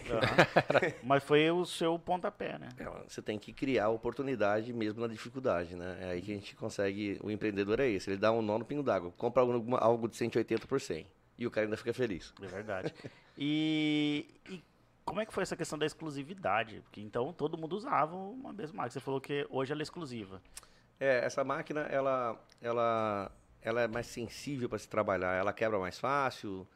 [1.02, 2.70] Mas foi o seu pontapé, né?
[2.78, 5.98] É, Você tem que criar oportunidade mesmo na dificuldade, né?
[6.02, 7.18] É aí que a gente consegue.
[7.24, 8.12] O empreendedor é esse.
[8.12, 9.12] Ele dá um nó no pingo d'água.
[9.18, 11.08] Compra alguma- algo de 180 por 100.
[11.36, 12.32] E o cara ainda fica feliz.
[12.44, 12.94] É verdade.
[13.36, 14.64] E, e
[15.08, 16.82] como é que foi essa questão da exclusividade?
[16.82, 18.92] Porque então todo mundo usava uma mesma máquina.
[18.92, 20.42] Você falou que hoje ela é exclusiva.
[21.00, 26.00] É, essa máquina, ela, ela ela é mais sensível para se trabalhar, ela quebra mais
[26.00, 26.68] fácil,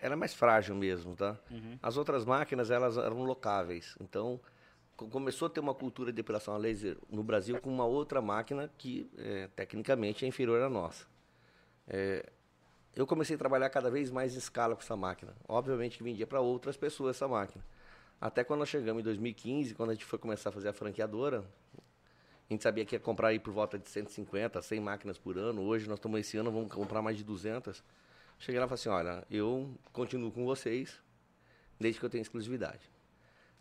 [0.00, 1.36] ela é mais frágil mesmo, tá?
[1.82, 4.40] As outras máquinas, elas eram locáveis, então
[4.96, 8.20] co- começou a ter uma cultura de depilação a laser no Brasil com uma outra
[8.22, 11.06] máquina que, é, tecnicamente, é inferior à nossa.
[11.88, 12.24] É,
[12.94, 15.34] eu comecei a trabalhar cada vez mais em escala com essa máquina.
[15.48, 17.64] Obviamente que vendia para outras pessoas essa máquina.
[18.20, 21.44] Até quando nós chegamos em 2015, quando a gente foi começar a fazer a franqueadora,
[22.48, 25.62] a gente sabia que ia comprar aí por volta de 150, 100 máquinas por ano.
[25.62, 27.82] Hoje nós estamos esse ano, vamos comprar mais de 200.
[28.38, 31.00] Cheguei lá e falei assim, olha, eu continuo com vocês
[31.80, 32.90] desde que eu tenho exclusividade.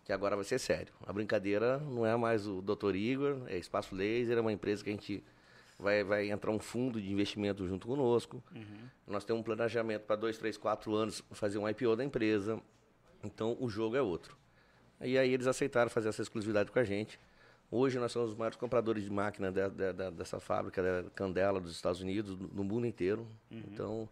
[0.04, 0.94] Que agora vai ser sério.
[1.08, 2.96] A brincadeira não é mais o Dr.
[2.96, 5.24] Igor, é Espaço Laser, é uma empresa que a gente
[5.82, 8.41] vai, vai entrar um fundo de investimento junto conosco.
[9.08, 12.62] Nós temos um planejamento para dois, três, quatro anos fazer um IPO da empresa.
[13.24, 14.38] Então o jogo é outro.
[15.02, 17.20] E aí eles aceitaram fazer essa exclusividade com a gente.
[17.70, 21.60] Hoje nós somos os maiores compradores de máquina da- da- da- dessa fábrica, da Candela
[21.60, 23.26] dos Estados Unidos, no mundo inteiro.
[23.50, 24.08] Então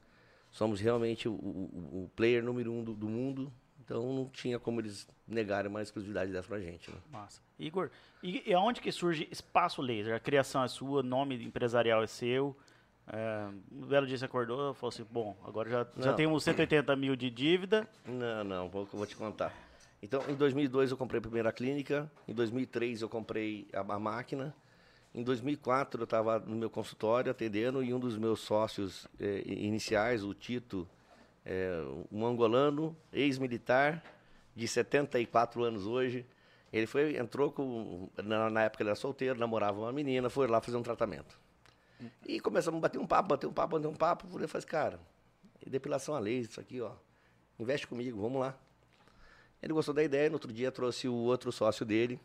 [0.51, 3.51] somos realmente o, o- o player número um do, do mundo.
[3.89, 6.91] Então não tinha como eles negarem uma exclusividade dessa pra gente.
[6.91, 6.97] Né?
[7.12, 7.41] Massa.
[7.58, 7.89] Igor,
[8.21, 10.15] e, e aonde que surge Espaço Laser?
[10.15, 12.56] A criação é sua, nome empresarial é seu.
[13.12, 16.15] É, um belo dia você acordou e falou assim, bom, agora já, já Não.
[16.15, 17.89] temos 180 mil de dívida.
[18.06, 19.52] Não, não, vou, vou te contar.
[20.04, 24.56] Então, em 2002 eu comprei a primeira clínica, em 2003 eu comprei a, a máquina,
[25.15, 30.23] em 2004 eu estava no meu consultório atendendo e um dos meus sócios eh, iniciais,
[30.23, 30.88] o Tito,
[31.45, 34.04] eh, um angolano, ex-militar,
[34.56, 36.25] de 74 anos hoje,
[36.71, 40.62] ele foi, entrou com, na, na época ele era solteiro, namorava uma menina, foi lá
[40.62, 41.39] fazer um tratamento.
[42.25, 44.99] E começamos a bater um papo, bater um papo, bater um papo, eu falei, cara,
[45.65, 46.93] depilação a laser, isso aqui, ó,
[47.60, 48.58] investe comigo, vamos lá.
[49.62, 52.19] Ele gostou da ideia, no outro dia trouxe o outro sócio dele,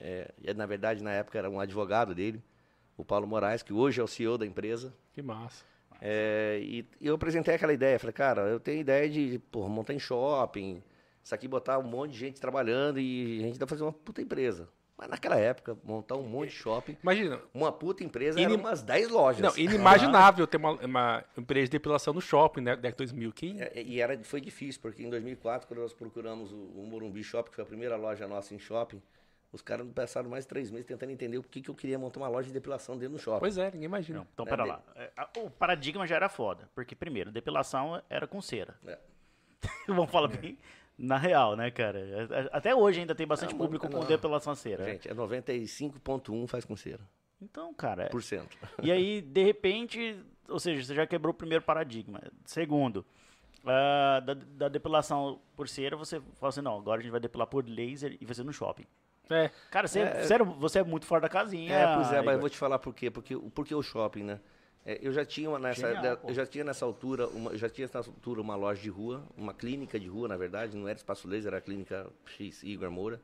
[0.00, 2.42] é, na verdade, na época era um advogado dele,
[2.96, 4.94] o Paulo Moraes, que hoje é o CEO da empresa.
[5.12, 5.64] Que massa.
[6.00, 9.92] É, e, e eu apresentei aquela ideia, falei, cara, eu tenho ideia de porra, montar
[9.94, 10.82] em shopping,
[11.22, 14.22] isso aqui botar um monte de gente trabalhando e a gente dá fazer uma puta
[14.22, 14.68] empresa.
[14.96, 17.40] Mas naquela época, montar um monte de shopping, Imagina.
[17.54, 19.40] uma puta empresa Inim- era umas 10 lojas.
[19.40, 22.74] Não, inimaginável ter uma, uma empresa de depilação no shopping, né?
[22.74, 23.32] Década de 2000.
[23.32, 23.56] Que...
[23.60, 27.50] É, E era, foi difícil, porque em 2004, quando nós procuramos o, o Morumbi Shopping,
[27.50, 29.00] que foi a primeira loja nossa em shopping,
[29.52, 32.20] os caras passaram mais de três meses tentando entender o que, que eu queria montar
[32.20, 33.40] uma loja de depilação dentro do shopping.
[33.40, 34.18] Pois é, ninguém imagina.
[34.20, 34.82] Não, então, É, pera de- lá.
[35.16, 36.68] A- O paradigma já era foda.
[36.74, 38.78] Porque, primeiro, depilação era com cera.
[38.86, 38.98] É.
[39.88, 40.58] Vamos falar bem
[40.98, 41.98] na real, né, cara?
[41.98, 44.00] É, é, Até hoje ainda tem bastante Não, público não.
[44.00, 44.84] com depilação a cera.
[44.84, 47.00] Gente, é 95,1 faz com cera.
[47.40, 48.04] Então, cara...
[48.04, 48.56] é- Por cento.
[48.82, 52.20] E aí, de repente, ou seja, você já quebrou o primeiro paradigma.
[52.44, 53.04] Segundo,
[53.64, 57.46] ah, da, da depilação por cera, você fala assim, não, agora a gente vai depilar
[57.46, 58.84] por laser e vai ser no shopping.
[59.30, 59.50] É.
[59.70, 60.24] Cara, você, É.
[60.24, 61.72] sério, você é muito fora da casinha.
[61.74, 63.10] É, pois é, mas eu vou te falar por quê.
[63.10, 64.40] Porque, por que o shopping, né?
[64.86, 67.68] É, eu já tinha uma nessa, Genial, eu já tinha nessa altura, uma, eu já
[67.68, 70.96] tinha nessa altura uma loja de rua, uma clínica de rua, na verdade, não era
[70.96, 73.20] espaço laser, era a clínica X Igor Moura.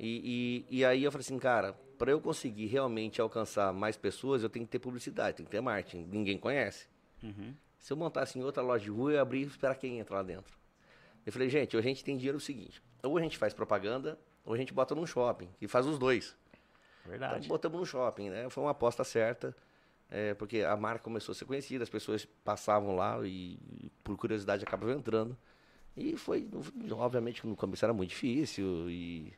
[0.00, 4.42] E, e, e aí eu falei assim, cara, para eu conseguir realmente alcançar mais pessoas,
[4.42, 6.08] eu tenho que ter publicidade, tem que ter marketing.
[6.10, 6.88] Ninguém conhece.
[7.22, 7.54] Uhum.
[7.78, 10.16] Se eu montasse em outra loja de rua, eu ia abrir e esperar quem entra
[10.16, 10.56] lá dentro.
[11.24, 14.54] Eu falei, gente, a gente tem dinheiro o seguinte, ou a gente faz propaganda, ou
[14.54, 16.36] a gente bota num shopping, e faz os dois.
[17.04, 17.48] Então Verdade.
[17.48, 18.48] botamos no shopping, né?
[18.50, 19.54] Foi uma aposta certa,
[20.10, 23.58] é, porque a marca começou a ser conhecida, as pessoas passavam lá e,
[24.02, 25.36] por curiosidade, acabavam entrando.
[25.96, 26.48] E foi,
[26.92, 29.32] obviamente, que no começo era muito difícil e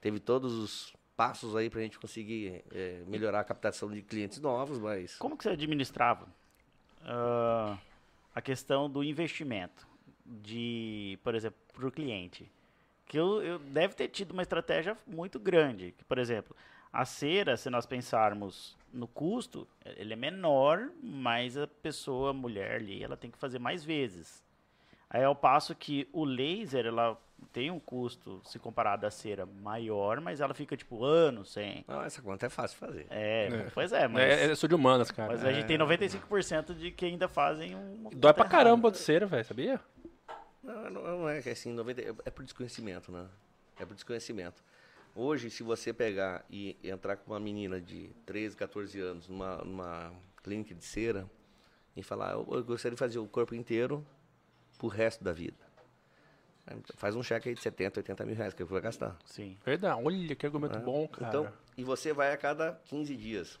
[0.00, 4.78] teve todos os passos aí pra gente conseguir é, melhorar a captação de clientes novos,
[4.78, 5.16] mas...
[5.16, 6.28] Como que você administrava
[7.02, 7.76] ah,
[8.34, 9.86] a questão do investimento
[10.24, 12.50] de, por exemplo, para o cliente?
[13.08, 15.94] Que eu, eu deve ter tido uma estratégia muito grande.
[15.96, 16.54] Que, por exemplo,
[16.92, 19.66] a cera, se nós pensarmos no custo,
[19.96, 24.44] ele é menor, mas a pessoa, a mulher ali, ela tem que fazer mais vezes.
[25.10, 27.18] Aí ao passo que o laser, ela
[27.52, 31.84] tem um custo, se comparado à cera, maior, mas ela fica tipo anos sem.
[31.88, 33.06] Não, essa conta é fácil de fazer.
[33.08, 33.70] É, É.
[33.72, 34.22] pois é, mas.
[34.22, 35.32] É, eu sou de humanas, cara.
[35.32, 38.10] Mas a gente tem 95% de que ainda fazem um.
[38.14, 39.80] Dói pra caramba de cera, velho, sabia?
[40.68, 43.26] Não, não, é que assim, 90, é- é por desconhecimento, né?
[43.78, 44.62] É por desconhecimento.
[45.14, 50.12] Hoje, se você pegar e entrar com uma menina de 13, 14 anos numa, numa
[50.42, 51.28] clínica de cera
[51.96, 54.06] e falar, eu, eu gostaria de fazer o corpo inteiro
[54.76, 55.56] pro resto da vida.
[56.96, 59.16] Faz um cheque aí de 70, 80 mil reais que eu vou gastar.
[59.24, 59.56] Sim.
[59.64, 59.98] Verdade.
[60.04, 60.84] Olha que argumento né?
[60.84, 61.28] bom, cara.
[61.28, 63.58] Então, e você vai a cada 15 dias.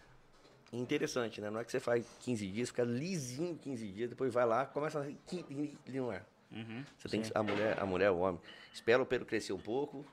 [0.70, 1.48] Interessante, né?
[1.48, 5.00] Não é que você faz 15 dias, fica lisinho 15 dias, depois vai lá, começa
[5.00, 5.90] a...
[5.90, 6.22] Não é.
[6.50, 8.40] Uhum, Você tem que, a mulher, a mulher, o homem,
[8.72, 10.04] espera o pelo crescer um pouco,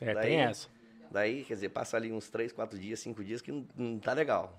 [0.00, 0.68] é, daí- tem essa.
[1.10, 4.12] daí, quer dizer, passa ali uns 3, 4 dias, 5 dias que não, não tá
[4.12, 4.58] legal.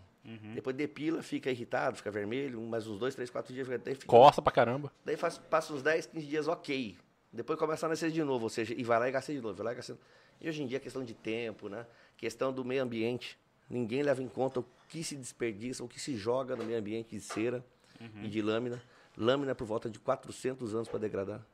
[0.53, 4.41] Depois depila, fica irritado, fica vermelho, mais uns dois, três, quatro dias, daí fica Costa
[4.41, 4.91] pra caramba.
[5.03, 6.95] Daí faz, passa uns 10, 15 dias ok.
[7.33, 9.55] Depois começa a nascer de novo, ou seja, e vai lá e gasta de novo,
[9.55, 9.97] vai lá e gasta.
[10.41, 11.85] E hoje em dia é questão de tempo, né?
[12.17, 13.37] Questão do meio ambiente.
[13.69, 17.15] Ninguém leva em conta o que se desperdiça, o que se joga no meio ambiente
[17.15, 17.63] de cera
[18.23, 18.81] e de lâmina.
[19.19, 21.45] Lâmina por volta de 400 anos para degradar.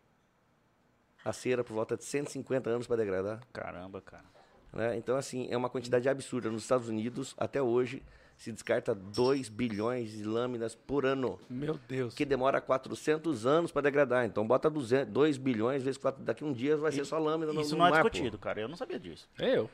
[1.23, 3.41] A cera por volta de 150 anos para degradar.
[3.51, 4.23] Caramba, cara.
[4.71, 4.95] né?
[4.95, 6.51] Então, assim, é uma quantidade absurda.
[6.51, 8.03] Nos Estados Unidos, até hoje,
[8.37, 12.13] se descarta 2 bilhões de lâminas por ano Meu Deus.
[12.13, 14.25] que demora 400 anos para degradar.
[14.25, 17.61] Então bota 200, 2 bilhões vezes 4, daqui um dia vai ser só lâmina no,
[17.61, 18.09] Isso no não é mar, pô.
[18.09, 18.61] discutido, cara.
[18.61, 19.27] Eu não sabia disso.
[19.39, 19.67] Eu.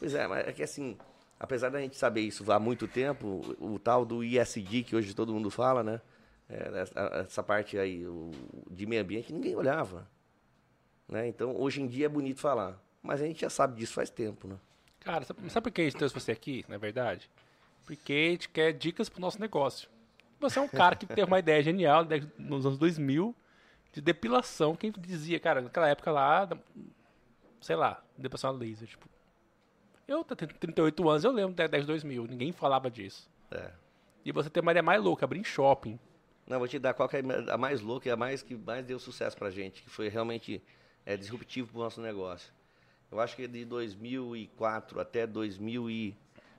[0.00, 0.96] Pois é, mas é que assim,
[1.38, 5.14] apesar da gente saber isso há muito tempo, o, o tal do ISD que hoje
[5.14, 6.00] todo mundo fala, né?
[6.48, 6.86] É,
[7.20, 8.30] essa, parte aí o,
[8.70, 10.08] de meio ambiente, ninguém olhava.
[11.06, 11.28] Né?
[11.28, 12.80] Então hoje em dia é bonito falar.
[13.02, 14.56] Mas a gente já sabe disso faz tempo, né?
[15.00, 17.30] Cara, sabe, sabe por que a gente trouxe você aqui, na verdade?
[17.86, 19.88] Porque a gente quer dicas pro nosso negócio.
[20.40, 23.34] Você é um cara que teve uma ideia genial né, nos anos 2000
[23.92, 24.76] de depilação.
[24.76, 26.48] Quem dizia, cara, naquela época lá,
[27.60, 29.08] sei lá, depilação a laser, tipo.
[30.06, 33.28] Eu tenho 38 anos, eu lembro da 10 2000, ninguém falava disso.
[33.50, 33.70] É.
[34.24, 35.98] E você tem uma ideia mais louca, abrir em shopping.
[36.48, 38.82] Não, vou te dar qual que é a mais louca e a mais que mais
[38.86, 40.62] deu sucesso pra gente, que foi realmente
[41.04, 42.50] é, disruptivo pro nosso negócio.
[43.12, 46.16] Eu acho que de 2004 até 2000 e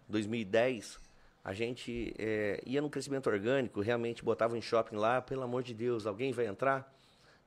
[0.08, 1.00] 2010,
[1.44, 5.74] a gente é, ia no crescimento orgânico, realmente botava em shopping lá, pelo amor de
[5.74, 6.96] Deus, alguém vai entrar?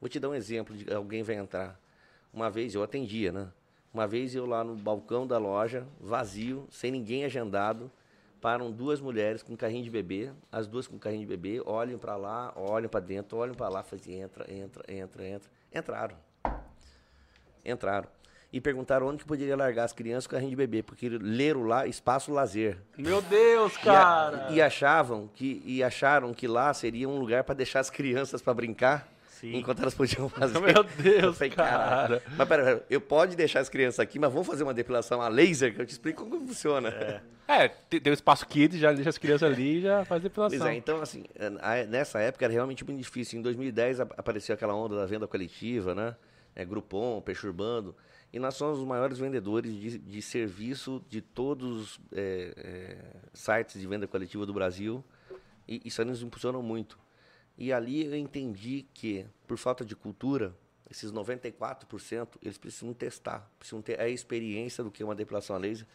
[0.00, 1.80] Vou te dar um exemplo de alguém vai entrar.
[2.32, 3.52] Uma vez eu atendia, né?
[3.94, 7.88] Uma vez eu lá no balcão da loja, vazio, sem ninguém agendado,
[8.42, 12.16] param duas mulheres com carrinho de bebê, as duas com carrinho de bebê, olham para
[12.16, 15.50] lá, olham para dentro, olham para lá, fazem entra, entra, entra, entra.
[15.72, 16.16] Entraram.
[17.64, 18.08] Entraram.
[18.52, 21.86] E perguntaram onde que poderia largar as crianças com carrinho de bebê, porque leram lá
[21.86, 22.76] espaço lazer.
[22.98, 27.54] Meu Deus, E a- E, achavam que e acharam que lá seria um lugar para
[27.54, 29.08] deixar as crianças para brincar,
[29.42, 29.56] Sim.
[29.56, 30.58] enquanto elas podiam fazer.
[30.58, 32.22] Meu Deus, Eu falei, cara.
[32.38, 35.28] Mas pera, pera, eu pode deixar as crianças aqui, mas vamos fazer uma depilação a
[35.28, 37.20] laser que eu te explico como funciona.
[37.48, 40.58] É, te- tem o espaço kids, já deixa as crianças ali e já faz depilação.
[40.58, 41.24] Pois é, então assim,
[41.88, 43.38] nessa época era realmente muito difícil.
[43.38, 46.14] Em 2010 ap- apareceu aquela onda da venda coletiva, né?
[46.54, 47.94] É, Groupon, Peixe Urbano.
[48.32, 52.96] E nós somos os maiores vendedores de, de serviço de todos os é, é,
[53.34, 55.04] sites de venda coletiva do Brasil.
[55.68, 56.98] E isso aí nos impulsionou muito.
[57.56, 60.54] E ali eu entendi que, por falta de cultura,
[60.90, 65.58] esses 94%, eles precisam testar, precisam ter a experiência do que é uma depilação a
[65.58, 65.86] laser,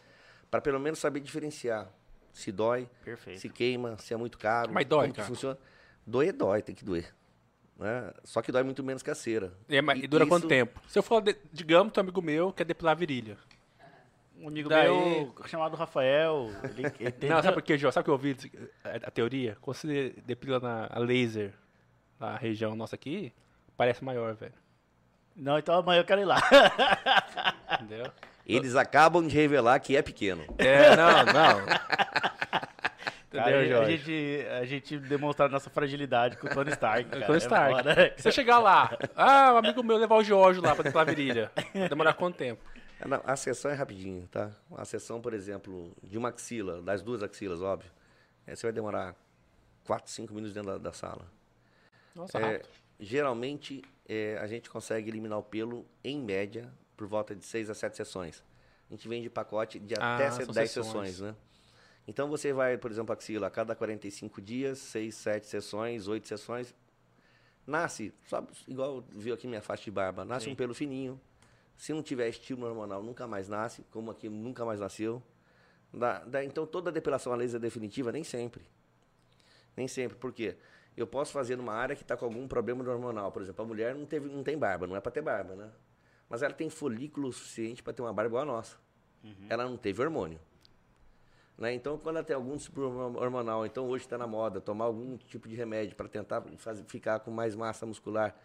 [0.50, 1.90] para pelo menos saber diferenciar
[2.32, 3.40] se dói, Perfeito.
[3.40, 4.72] se queima, se é muito caro.
[4.72, 5.28] Mas dói, como cara.
[5.28, 5.58] funciona.
[6.06, 7.12] Doer, dói, tem que doer.
[7.76, 8.12] Né?
[8.24, 9.52] Só que dói muito menos que a cera.
[9.68, 10.80] É, mas E dura quanto isso- tempo?
[10.88, 13.36] Se eu for, de- digamos, tem um amigo meu que quer depilar a virilha.
[14.40, 16.50] Um amigo Daí- meu chamado Rafael.
[16.62, 17.90] Ele, ele tem- Não, sabe por quê, João?
[17.92, 18.36] Sabe o que eu ouvi
[18.84, 19.56] a, a teoria?
[19.60, 21.52] Quando você depila na a laser
[22.20, 23.32] na região nossa aqui,
[23.76, 24.52] parece maior, velho.
[25.36, 26.40] Não, então amanhã eu quero ir lá.
[27.80, 28.10] Entendeu?
[28.46, 30.42] Eles acabam de revelar que é pequeno.
[30.58, 31.66] É, não, não.
[33.28, 33.96] Entendeu, Cara, a, Jorge?
[33.98, 37.04] gente, a gente demonstrar nossa fragilidade com o Tony Stark.
[37.10, 37.26] Cara.
[37.26, 37.74] Tony É Stark.
[37.74, 38.12] foda.
[38.16, 41.10] Se você chegar lá, ah, um amigo meu levar o Jorge lá pra depilar a
[41.10, 41.52] virilha.
[41.74, 42.62] Vai demorar quanto tempo?
[43.06, 44.50] Não, A sessão é rapidinho, tá?
[44.76, 47.90] A sessão, por exemplo, de uma axila, das duas axilas, óbvio,
[48.46, 49.14] é, você vai demorar
[49.84, 51.30] 4, 5 minutos dentro da, da sala.
[52.14, 52.62] Nossa, É,
[52.98, 57.74] geralmente, é, a gente consegue eliminar o pelo, em média, por volta de 6 a
[57.74, 58.42] 7 sessões.
[58.90, 61.16] A gente vende pacote de Ah, até são 10 sessões.
[61.16, 61.36] sessões, né?
[62.06, 66.74] Então, você vai, por exemplo, axila, a cada 45 dias, 6, 7 sessões, 8 sessões.
[67.66, 70.52] Nasce, sabe, igual viu aqui minha faixa de barba, nasce Sim.
[70.52, 71.20] um pelo fininho.
[71.78, 75.22] Se não tiver estímulo hormonal, nunca mais nasce, como aqui nunca mais nasceu.
[75.94, 78.62] Dá- dá- então, toda depilação a laser definitiva, nem sempre.
[79.76, 80.18] Nem sempre.
[80.18, 80.56] Por quê?
[80.96, 83.30] Eu posso fazer numa área que está com algum problema hormonal.
[83.30, 85.70] Por exemplo, a mulher não, teve, não tem barba, não é para ter barba, né?
[86.28, 88.76] Mas ela tem folículo suficiente para ter uma barba igual a nossa.
[89.48, 90.40] Ela não teve hormônio.
[91.56, 91.72] Né?
[91.74, 95.48] Então, quando ela tem algum tipo hormonal, então hoje está na moda, tomar algum tipo
[95.48, 98.36] de remédio para tentar fazer, ficar com mais massa muscular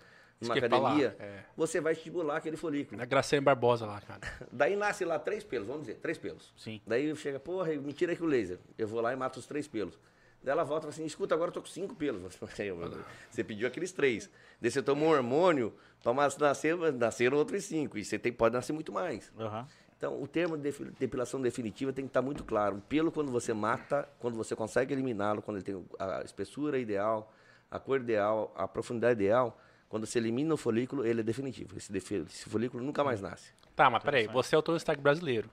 [0.42, 1.44] numa academia, é.
[1.56, 3.02] você vai estimular aquele folículo.
[3.02, 4.22] A Graciane Barbosa lá, cara.
[4.52, 6.54] Daí nasce lá três pelos, vamos dizer, três pelos.
[6.58, 6.82] Sim.
[6.86, 8.60] Daí chega, porra, me tira aqui o laser.
[8.78, 9.98] Eu vou lá e mato os três pelos.
[10.44, 12.38] Daí ela volta e fala assim, escuta, agora eu tô com cinco pelos.
[13.32, 14.30] Você pediu aqueles três.
[14.60, 17.98] Daí você toma um hormônio, toma, nascer, nasceram outros cinco.
[17.98, 19.32] E você tem, pode nascer muito mais.
[19.38, 19.68] Aham.
[20.04, 20.70] Então, o termo de
[21.00, 22.76] depilação definitiva tem que estar muito claro.
[22.76, 27.32] O pelo, quando você mata, quando você consegue eliminá-lo, quando ele tem a espessura ideal,
[27.72, 29.58] a cor ideal, a profundidade ideal,
[29.94, 31.78] quando você elimina o folículo, ele é definitivo.
[31.78, 33.54] Esse, esse folículo nunca mais nasce.
[33.76, 35.48] Tá, mas peraí, você é o Tony Stark brasileiro.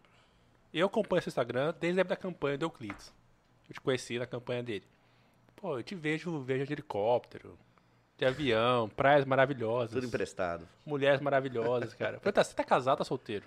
[0.73, 3.13] Eu acompanho esse Instagram desde a época da campanha do Euclides.
[3.69, 4.87] Eu te conheci na campanha dele.
[5.55, 7.59] Pô, eu te vejo, vejo de helicóptero,
[8.17, 10.67] de avião, praias maravilhosas, Tudo emprestado.
[10.87, 12.19] mulheres maravilhosas, cara.
[12.19, 13.45] Falei, tá, você tá casado ou tá solteiro?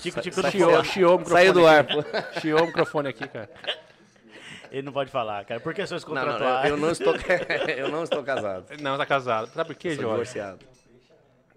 [0.00, 2.40] Tico, tico, do Chiou, o microfone Saiu do ar, pô.
[2.40, 3.50] Chiou o microfone aqui, cara.
[4.70, 5.60] Ele não pode falar, cara.
[5.60, 6.70] Por que seus Não, não, eu, contratuais?
[6.70, 7.14] eu não estou,
[7.76, 8.66] eu não estou casado.
[8.80, 9.48] Não, tá casado.
[9.52, 10.08] Sabe por quê, Jorge?
[10.08, 10.58] divorciado.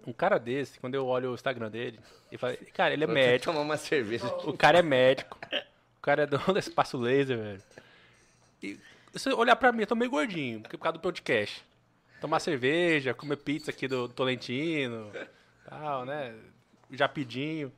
[0.06, 1.98] Um cara desse, quando eu olho o Instagram dele,
[2.30, 3.52] e falei, cara, ele é que médico.
[3.52, 4.26] tomar uma cerveja.
[4.44, 5.38] O cara é médico.
[5.98, 7.62] O cara é dono da Espaço Laser, velho.
[8.62, 8.74] E
[9.14, 11.64] se você olhar pra mim, eu tô meio gordinho, porque por causa do podcast.
[12.20, 15.10] Tomar cerveja, comer pizza aqui do Tolentino,
[15.68, 16.34] tal, né?
[16.90, 17.72] Japidinho.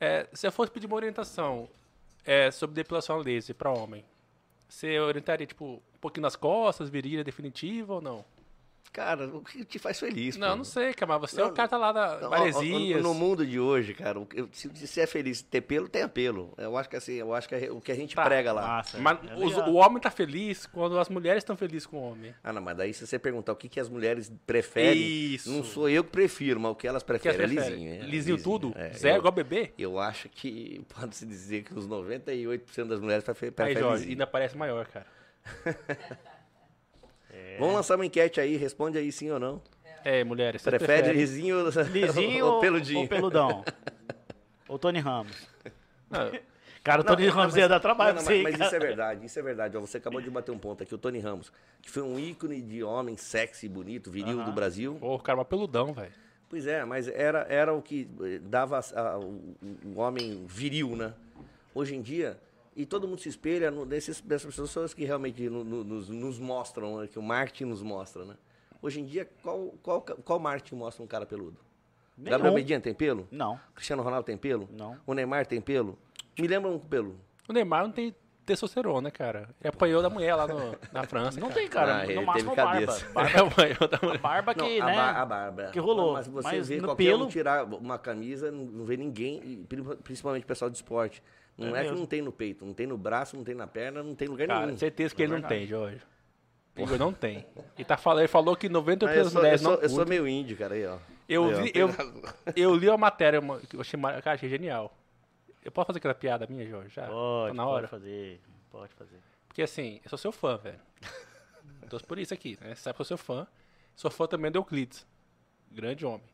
[0.00, 1.68] É, se eu fosse pedir uma orientação
[2.24, 4.04] é, sobre depilação laser pra homem,
[4.68, 8.24] você orientaria, tipo, um pouquinho nas costas, virilha definitiva ou não?
[8.92, 10.36] Cara, o que te faz feliz?
[10.36, 10.56] Não, pô?
[10.56, 13.02] não sei, cara, mas você é Não, o cara tá lá da Maresias.
[13.02, 14.18] No mundo de hoje, cara,
[14.50, 16.52] se você é feliz ter pelo, tenha pelo.
[16.56, 18.66] Eu acho que assim, eu acho que é o que a gente Tá, prega lá.
[18.66, 18.98] Massa.
[18.98, 22.34] Mas é os- o homem tá feliz quando as mulheres estão felizes com o homem.
[22.42, 24.98] Ah, não, mas daí se você perguntar o que, que as mulheres preferem,
[25.34, 25.50] Isso.
[25.50, 27.84] não sou eu que prefiro, mas o que elas O que elas preferem é preferem?
[27.84, 28.02] lisinho.
[28.04, 28.72] é, Lisinho tudo?
[28.74, 28.90] é.
[28.94, 29.72] Zero, eu, igual bebê?
[29.78, 34.12] eu acho que pode-se dizer que os 98% das mulheres preferem, Aí, preferem Jorge, lisinho.
[34.14, 35.06] ainda parece maior, cara.
[37.58, 39.60] Vamos lançar uma enquete aí, responde aí sim ou não.
[40.04, 41.20] É, mulheres, vocês Prefere preferem?
[41.20, 43.00] lisinho, ou- Lisinho ou ou, peludinho?
[43.00, 43.64] ou peludão?
[44.68, 45.36] ou Tony Ramos?
[46.10, 46.30] Não,
[46.84, 48.56] Cara, o Não, Tony não, Ramos mas- ia dar trabalho não, pra você, mas, mas
[48.58, 48.66] cara.
[48.66, 49.76] isso é verdade, isso é verdade.
[49.76, 52.62] Ó, você acabou de bater um ponto aqui, o Tony Ramos, que foi um ícone
[52.62, 54.96] de homem sexy, bonito, viril do Brasil.
[54.98, 56.12] Pô, o cara é uma peludão, velho.
[56.48, 61.12] Pois é, mas era, era o que eh, dava a- o, o homem viril, né?
[61.74, 62.38] Hoje em dia,
[62.78, 67.00] e todo mundo se espelha no, nessas pessoas que realmente no- no- nos, nos mostram,
[67.00, 67.08] né?
[67.08, 68.36] que o marketing nos mostra, né?
[68.80, 71.58] Hoje em dia, qual, qual, qual marketing mostra um cara peludo?
[72.16, 72.30] Nenhum.
[72.30, 73.26] Gabriel Medina tem pelo?
[73.30, 74.68] Não, Cristiano Ronaldo tem pelo?
[74.72, 74.96] Não.
[75.06, 75.98] O Neymar tem pelo?
[76.38, 77.16] Me lembra um pelo.
[77.48, 78.14] O Neymar não tem
[78.46, 79.50] testosterona, né, cara?
[79.60, 81.38] Ele apanhou da mulher lá no- na França.
[81.38, 81.60] não cara.
[81.60, 81.96] tem, cara.
[81.98, 82.98] Ah, ele no máximo teve barba.
[83.12, 84.18] Barba, apanhou da mulher.
[84.20, 84.92] barba que, Não, né?
[84.92, 85.70] a, bar- a barba.
[85.72, 86.12] que rolou.
[86.14, 89.56] Mas você Mas vê no qualquer pelo- um tirar uma camisa, não vê ninguém, e
[89.68, 91.22] pri- principalmente o pessoal de esporte.
[91.58, 93.66] Não É é, que não tem no peito, não tem no braço, não tem na
[93.66, 94.78] perna, não tem lugar Cara, nenhum.
[94.78, 95.54] certeza que ele não verdade.
[95.60, 96.00] tem, Jorge.
[96.76, 97.44] Igor não tem.
[97.76, 99.82] Ele, tá falando, ele falou que 90% Ah, eu, das sou, eu, mulheres não sou,
[99.82, 100.98] eu sou meio índio, cara, aí, ó.
[101.28, 101.90] Eu Aí, ó, tem eu,
[102.56, 104.96] eu li uma matéria, que eu achei, cara, achei genial.
[105.64, 106.94] Eu posso fazer aquela piada minha, Jorge?
[106.94, 107.08] Já?
[107.08, 107.88] Pode, tá na hora?
[107.88, 108.40] pode fazer.
[108.70, 109.18] Pode fazer.
[109.48, 110.78] Porque assim, eu sou seu fã, velho.
[111.90, 112.74] Torço por isso aqui, né?
[112.74, 113.46] Você sabe que eu sou seu fã.
[113.96, 115.04] Sou fã também do Euclides.
[115.72, 116.28] Grande homem.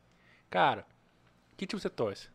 [0.49, 0.85] Cara,
[1.57, 2.29] que time você torce?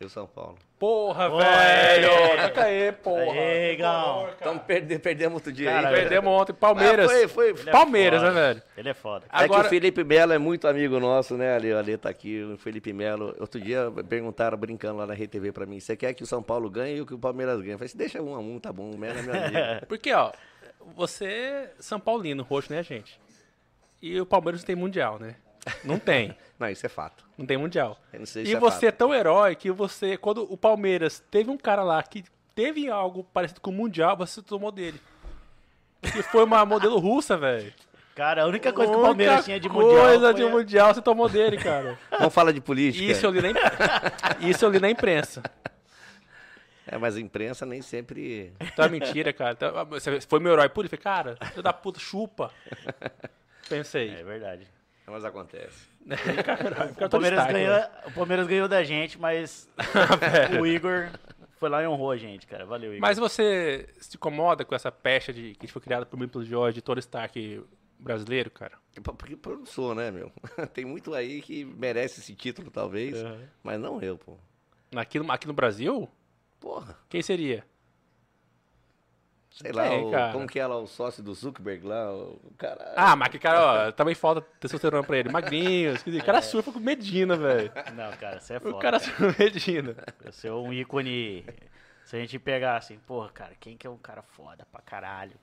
[0.00, 0.58] Eu, São Paulo.
[0.80, 1.44] Porra, Oi!
[1.44, 2.08] velho!
[2.48, 3.22] Toca aí, porra.
[3.38, 4.28] Aê, Gão.
[4.36, 5.94] Então perde, perdemos outro dia Cara, aí.
[5.94, 6.52] Perdemos ontem.
[6.52, 7.06] Palmeiras.
[7.08, 7.50] Ah, foi, foi.
[7.68, 8.32] É Palmeiras, foda.
[8.32, 8.62] né, velho?
[8.76, 9.26] Ele é foda.
[9.26, 11.54] É que Agora- o Felipe Melo é muito amigo nosso, né?
[11.54, 13.32] Ali, ali tá aqui, o Felipe Melo.
[13.38, 16.68] Outro dia perguntaram, brincando lá na RTV pra mim, você quer que o São Paulo
[16.68, 17.74] ganhe ou que o Palmeiras ganhe?
[17.74, 19.86] Eu falei, deixa um a um, tá bom, o Melo é meu amigo.
[19.86, 20.32] Porque, ó,
[20.96, 23.20] você é São Paulino, roxo, né, gente?
[24.00, 25.36] E o Palmeiras tem mundial, né?
[25.84, 26.36] Não tem.
[26.58, 27.24] Não, isso é fato.
[27.36, 27.98] Não tem mundial.
[28.12, 28.98] Não E é você é fato.
[28.98, 33.60] tão herói que você, quando o Palmeiras teve um cara lá que teve algo parecido
[33.60, 35.00] com o Mundial, você tomou dele.
[36.02, 37.72] Que foi uma modelo russa, velho.
[38.14, 40.04] Cara, a única coisa que o Palmeiras tinha de mundial.
[40.06, 41.98] coisa de a- mundial, você tomou dele, cara.
[42.16, 43.04] Vamos falar de política.
[43.10, 43.60] Isso eu li na,
[44.40, 45.42] Isso eu li na imprensa.
[46.86, 48.52] É, mas a imprensa nem sempre...
[48.60, 49.52] Então é mentira, cara.
[49.52, 50.86] Então, Você foi meu herói puro?
[50.86, 52.50] Eu falei, cara, filho da puta, chupa.
[53.68, 54.10] Pensei.
[54.10, 54.66] É verdade.
[55.12, 55.86] Mas acontece.
[56.92, 57.90] O todo Palmeiras, destaque, ganhou, né?
[58.06, 59.68] o Palmeiras ganhou da gente, mas
[60.60, 61.08] o Igor
[61.58, 62.64] foi lá e honrou a gente, cara.
[62.66, 63.00] Valeu, Igor.
[63.00, 66.76] Mas você se incomoda com essa pecha de, que foi criada por mim pelo Jorge,
[66.76, 67.62] de Tony Stark
[67.98, 68.72] brasileiro, cara?
[69.16, 70.32] Porque eu não sou, né, meu?
[70.74, 73.44] Tem muito aí que merece esse título, talvez, Uhum.
[73.62, 74.36] mas não eu, pô.
[74.96, 76.08] Aqui no, aqui no Brasil?
[76.58, 77.64] Porra, Quem seria?
[79.54, 80.32] Sei lá, o- cara.
[80.32, 82.94] como que é lá o sócio do Zuckerberg lá, o cara...
[82.96, 85.30] Ah, mas que cara, ó, também falta testosterona pra ele.
[85.30, 87.70] Magrinho, o cara surfa com Medina, velho.
[87.94, 88.76] Não, cara, você é foda.
[88.76, 89.96] O cara surfa com Medina.
[90.24, 91.44] Você é um ícone.
[92.04, 95.34] Se a gente pegar assim, porra, cara, quem que é um cara foda pra caralho?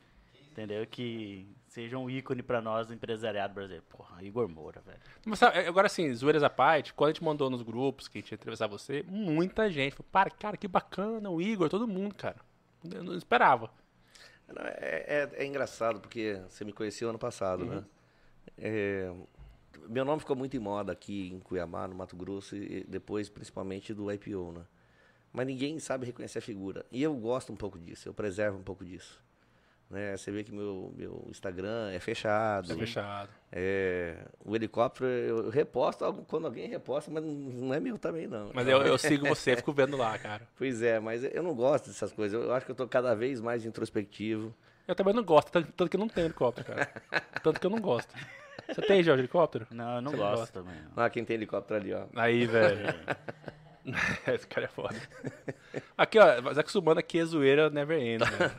[0.52, 0.86] Entendeu?
[0.86, 3.86] Que seja um ícone pra nós do empresariado brasileiro.
[3.88, 5.00] Porra, Igor Moura, velho.
[5.26, 8.22] Mas, sabe, agora assim, zoeiras à parte, quando a gente mandou nos grupos que a
[8.22, 12.14] gente ia entrevistar você, muita gente falou, para, cara, que bacana, o Igor, todo mundo,
[12.16, 12.36] cara.
[12.84, 13.70] Eu não esperava.
[14.58, 17.84] É, é- é engraçado, porque você me conheceu ano passado, né?
[18.58, 19.12] É,
[19.88, 23.94] meu nome ficou muito em moda aqui em Cuiabá, no Mato Grosso, e depois principalmente
[23.94, 24.62] do IPO, né?
[25.32, 26.86] Mas ninguém sabe reconhecer a figura.
[26.92, 29.22] E eu gosto um pouco disso, eu preservo um pouco disso.
[29.90, 30.16] Né?
[30.16, 32.72] Você vê que meu, meu Instagram é fechado.
[32.72, 33.30] É fechado.
[33.52, 34.16] É,
[34.46, 38.52] o helicóptero eu reposto algo quando alguém reposta, mas não é meu também, não.
[38.54, 40.48] Mas eu, eu sigo você, fico vendo lá, cara.
[40.58, 42.40] Pois é, mas eu não gosto dessas coisas.
[42.42, 44.54] Eu acho que eu tô cada vez mais introspectivo.
[44.88, 46.90] Eu também não gosto, tanto, tanto que eu não tenho helicóptero, cara.
[47.44, 48.12] Tanto que eu não gosto.
[48.68, 49.68] Você tem, Jorge, helicóptero?
[49.70, 50.60] Não, eu não Você gosto gosta?
[50.64, 50.76] também.
[50.96, 51.04] não.
[51.04, 52.06] Ah, quem tem helicóptero ali, ó.
[52.16, 52.96] Aí, velho.
[54.34, 54.96] Esse cara é foda.
[55.96, 58.52] Aqui, ó, Zé Sumano aqui é zoeira never end, velho.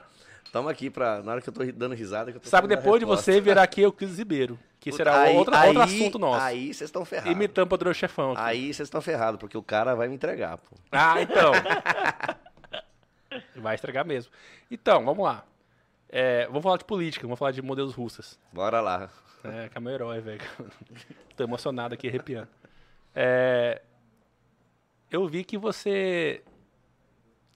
[0.53, 1.23] Toma aqui pra.
[1.23, 3.63] Na hora que eu tô dando risada, que eu tô Sabe, depois de você virá
[3.63, 6.45] aqui o Cris Ribeiro, que será Aí- outra, outro aí- assunto nosso.
[6.45, 7.31] Aí vocês estão ferrados.
[7.33, 8.41] Imitando o Padrão Chefão aqui.
[8.43, 10.77] Aí vocês estão ferrados, porque o cara vai me entregar, pô.
[10.91, 11.53] Ah, então.
[13.57, 14.33] Vai estragar mesmo.
[14.71, 15.45] Então, vamos lá.
[16.09, 18.39] É, vamos falar de política, vamos falar de modelos russas.
[18.53, 19.09] Bora lá.
[19.45, 20.41] É, que é meu herói, velho.
[21.37, 22.49] Tô emocionado aqui, arrepiando.
[23.15, 23.81] É,
[25.11, 26.43] eu vi que você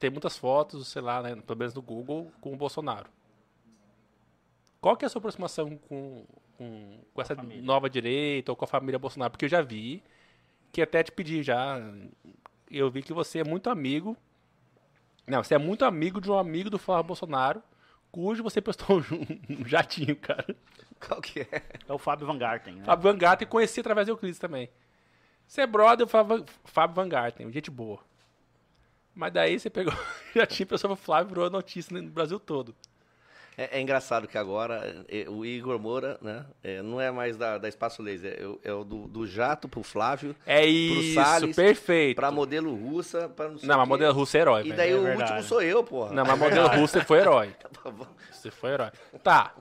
[0.05, 3.09] tem muitas fotos, sei lá, né, pelo menos no Google, com o Bolsonaro.
[4.79, 6.27] Qual que é a sua aproximação com,
[6.59, 7.63] com, com essa família.
[7.63, 9.31] nova direita ou com a família Bolsonaro?
[9.31, 10.03] Porque eu já vi,
[10.71, 11.81] que até te pedi já,
[12.71, 14.15] eu vi que você é muito amigo,
[15.27, 17.63] não, você é muito amigo de um amigo do Flávio Bolsonaro,
[18.13, 18.99] cujo você prestou
[19.49, 20.55] um, jatinho, cara.
[21.01, 21.63] Qual que é?
[21.89, 22.85] É o Fábio Van Garten, né?
[22.85, 24.69] Fábio Van Garten, conheci através do Euclides também.
[25.47, 28.01] Você é brother do Fábio, Fábio Van Garten, gente boa.
[29.15, 29.93] Mas daí você pegou,
[30.35, 32.75] já tinha pessoa Flávio virou notícia no Brasil todo.
[33.57, 36.45] É, é engraçado que agora é, o Igor Moura, né?
[36.61, 39.69] é, não é mais da, da Espaço Laser, é, o- é o do, do jato
[39.69, 42.17] pro Flávio, É isso, Salles, perfeito.
[42.17, 44.91] pra modelo russa, pra não sei Não, o mas modelo russo é herói, E daí
[44.91, 45.31] É o verdade.
[45.35, 46.13] último sou eu, porra.
[46.13, 47.51] Não, mas modelo russo você foi herói.
[47.53, 47.93] Tá.
[48.33, 48.91] Você foi herói.
[49.23, 49.55] Tá,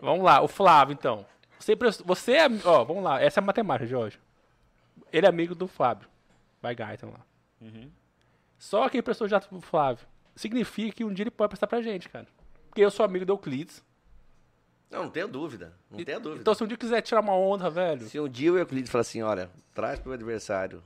[0.00, 1.26] vamos lá, o Flávio então.
[1.58, 1.76] Você,
[2.06, 4.18] você é, ó, vamos lá, essa é a matemática, Jorge.
[5.12, 6.08] Ele é amigo do Fábio.
[6.62, 7.20] Vai Garten lá.
[7.60, 7.90] Uhum.
[8.58, 10.06] Só que ele prestou jato pro Flávio.
[10.34, 12.26] Significa que um dia ele pode prestar pra gente, cara.
[12.68, 13.82] Porque eu sou amigo do Euclides.
[14.90, 15.74] Não, não tenho dúvida.
[15.90, 16.40] Não tenho dúvida.
[16.40, 18.06] Então, se um dia quiser tirar uma onda, velho.
[18.06, 20.82] Se um dia o Euclides falar assim, olha, traz pro meu adversário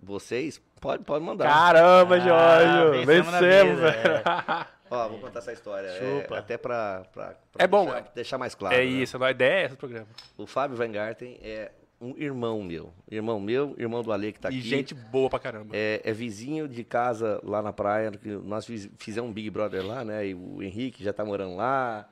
[0.00, 1.46] vocês, pode, pode mandar.
[1.48, 3.06] Caramba, Ah, Jorge!
[3.06, 4.22] vencemos na Vencemos, vida, velho.
[4.90, 5.90] Ó, vou contar essa história.
[5.98, 6.36] Chupa.
[6.36, 8.74] É, até pra, pra, pra É bom, deixar, é- deixar mais claro.
[8.74, 8.84] É né?
[8.84, 10.06] isso, a ideia é esse programa.
[10.36, 11.72] O Fábio Van Garten é
[12.04, 12.92] um irmão meu.
[13.10, 14.68] Irmão meu, irmão do Ale que tá e aqui.
[14.68, 15.70] gente boa pra caramba.
[15.74, 18.10] É, é vizinho de casa lá na praia.
[18.12, 20.26] que Nós fiz- fizemos um Big Brother lá, né?
[20.28, 22.06] E o Henrique já tá morando lá.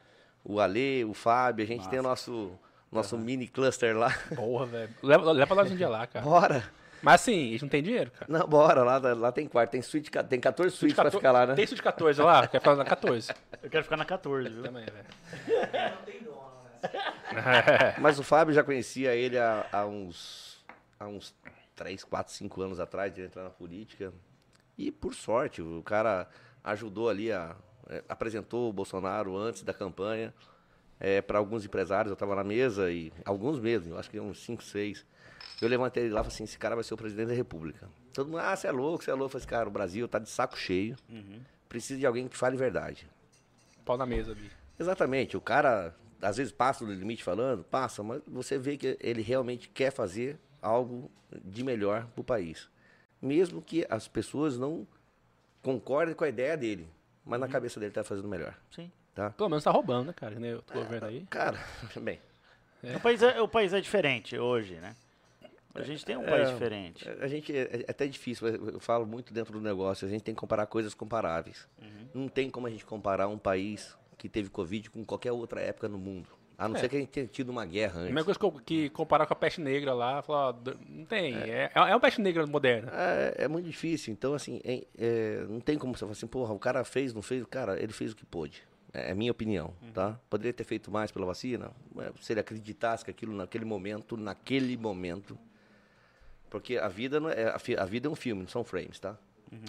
[0.45, 1.65] O Ale, o Fábio.
[1.65, 2.51] A gente tem o nosso,
[2.91, 4.13] nosso mini cluster lá.
[4.35, 4.91] Porra, velho.
[5.03, 6.25] Leva, leva nós um dia lá, cara.
[6.25, 6.65] Bora!
[7.03, 8.27] Mas assim, a gente não tem dinheiro, cara.
[8.29, 8.85] Não, bora.
[8.85, 9.73] Lá, lá tem quarto.
[9.73, 11.55] Tem suíte, tem 14 suítes pra 14 ficar lá, né?
[11.55, 12.47] Tem de 14 lá?
[12.47, 13.33] Quer falar na 14?
[13.61, 14.63] Eu quero ficar na 14, viu?
[14.63, 15.93] Também, velho.
[18.01, 20.65] Mas o Fábio já conhecia ele há, há uns,
[20.99, 21.35] há uns
[21.75, 24.13] 3, 4, 5 anos atrás de ele entrar na política.
[24.77, 26.29] E por sorte, o cara
[26.65, 27.57] ajudou ali a.
[27.89, 30.33] é, apresentou o Bolsonaro antes da campanha
[31.27, 32.11] para alguns empresários.
[32.11, 35.05] Eu estava na mesa e alguns mesmo, eu acho que uns 5, 6.
[35.61, 37.89] Eu levantei ele lá e falei assim: esse cara vai ser o presidente da República.
[38.13, 39.27] Todo mundo, ah, você é louco, você é louco.
[39.27, 40.97] Eu falei assim, cara, o Brasil tá de saco cheio.
[41.69, 43.09] Precisa de alguém que fale verdade.
[43.85, 44.51] Pau na mesa ali.
[44.79, 45.37] Exatamente.
[45.37, 49.69] O cara, às vezes, passa do limite falando, passa, mas você vê que ele realmente
[49.69, 51.11] quer fazer algo
[51.45, 52.69] de melhor para o país.
[53.21, 54.87] Mesmo que as pessoas não
[55.63, 56.89] concordem com a ideia dele,
[57.25, 58.55] mas na cabeça dele tá fazendo melhor.
[58.71, 58.91] Sim.
[59.15, 59.31] Tá?
[59.31, 60.39] Pelo menos tá roubando, né, cara?
[60.39, 61.27] Nem o governo aí.
[61.29, 61.59] Cara,
[62.01, 62.19] bem,
[62.97, 64.97] O, país é, o país é diferente hoje, né?
[65.75, 67.09] A gente tem um país É, diferente.
[67.09, 70.23] a gente é, é até difícil, eu eu falo muito dentro do negócio, a gente
[70.23, 71.67] tem que comparar coisas comparáveis.
[72.15, 75.89] Não tem como a gente comparar um país que teve Covid com qualquer outra época
[75.89, 76.29] no mundo.
[76.59, 76.79] A não É.
[76.81, 78.15] ser que a gente tenha tido uma guerra A antes.
[78.15, 80.55] mesma coisa que, comparar com a peste negra lá, falar,
[80.89, 81.35] não tem.
[81.35, 82.93] É, é, é uma peste negra moderna.
[82.95, 84.13] É, é muito difícil.
[84.13, 87.23] Então, assim, é- é, não tem como você falar assim, porra, o cara fez, não
[87.23, 87.45] fez.
[87.47, 88.63] Cara, ele fez o que pôde.
[88.93, 90.21] É, é minha opinião, tá?
[90.31, 94.77] Poderia ter feito mais pela vacina, é, se ele acreditasse que aquilo naquele momento, naquele
[94.77, 95.37] momento.
[96.51, 99.17] Porque a vida, não é, a, a vida é um filme, não são frames, tá?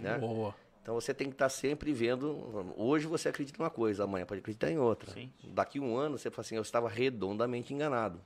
[0.02, 0.18] Né?
[0.18, 0.54] Boa.
[0.84, 2.74] Então você tem que estar sempre vendo.
[2.76, 5.10] Hoje você acredita em uma coisa, amanhã pode acreditar em outra.
[5.14, 5.32] Sim.
[5.46, 8.20] Daqui um ano você fala assim, eu estava redondamente enganado.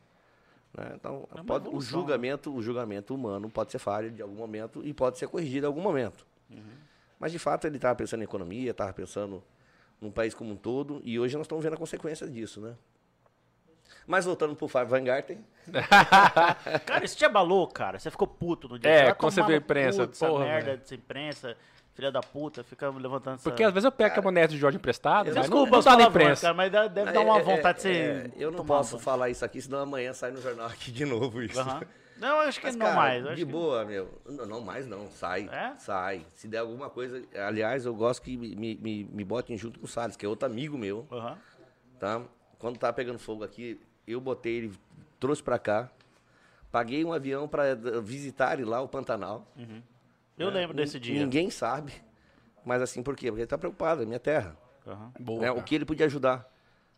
[0.76, 0.91] Né?
[0.95, 4.82] Então, É pode- o evolução, julgamento, o julgamento humano pode ser falha de algum momento
[4.84, 6.26] e pode ser corrigido em algum momento.
[6.49, 6.64] Uhum.
[7.20, 9.43] Mas de fato ele estava pensando em economia, estava pensando
[10.01, 12.76] num país como um todo, e hoje nós estamos vendo a consequência disso, né?
[14.05, 15.43] Mas voltando pro Fábio Van Garten,
[16.86, 17.99] Cara, isso te abalou, cara.
[17.99, 18.89] Você ficou puto no dia.
[18.89, 20.78] É, quando você vê no imprensa, porra, merda velho.
[20.80, 21.58] dessa imprensa,
[21.98, 23.50] filha da puta, fica levantando essa...
[23.50, 25.86] Porque às vezes eu pego a caminhonete do Jorge emprestado, mas não, Desculpa não os
[25.86, 26.41] tá na imprensa.
[26.43, 27.89] cara, mas deve dar uma É, é, vontade de você...
[27.91, 31.41] é, eu não posso falar isso aqui, senão amanhã sai no jornal aqui de novo
[31.41, 31.60] isso.
[31.60, 31.82] Aham.
[32.20, 33.26] Não, acho que Mas, não cara, mais.
[33.26, 34.10] eu de que- boa, meu.
[34.28, 35.48] Não, não mais não, sai.
[35.52, 35.74] É?
[35.78, 36.26] Sai.
[36.34, 37.22] Se der alguma coisa.
[37.36, 40.48] Aliás, eu gosto que me, me, me botem junto com o Salles, que é outro
[40.48, 41.06] amigo meu.
[41.12, 41.38] Aham.
[42.00, 42.22] tá?
[42.58, 44.74] Quando tava pegando fogo aqui, eu botei ele,
[45.20, 45.91] trouxe pra cá,
[46.72, 49.45] paguei um avião pra eh, visitar lá o Pantanal.
[50.38, 51.20] Eu lembro desse dia.
[51.20, 51.94] Ninguém sabe.
[52.64, 53.28] Mas assim, por quê?
[53.28, 54.58] Porque ele tá preocupado, é minha terra.
[54.86, 55.12] Aham.
[55.20, 55.52] Boa, né?
[55.52, 56.52] O que ele podia ajudar?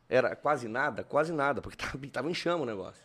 [0.09, 1.03] Era quase nada?
[1.03, 3.03] Quase nada, porque tava, tava em chama o negócio.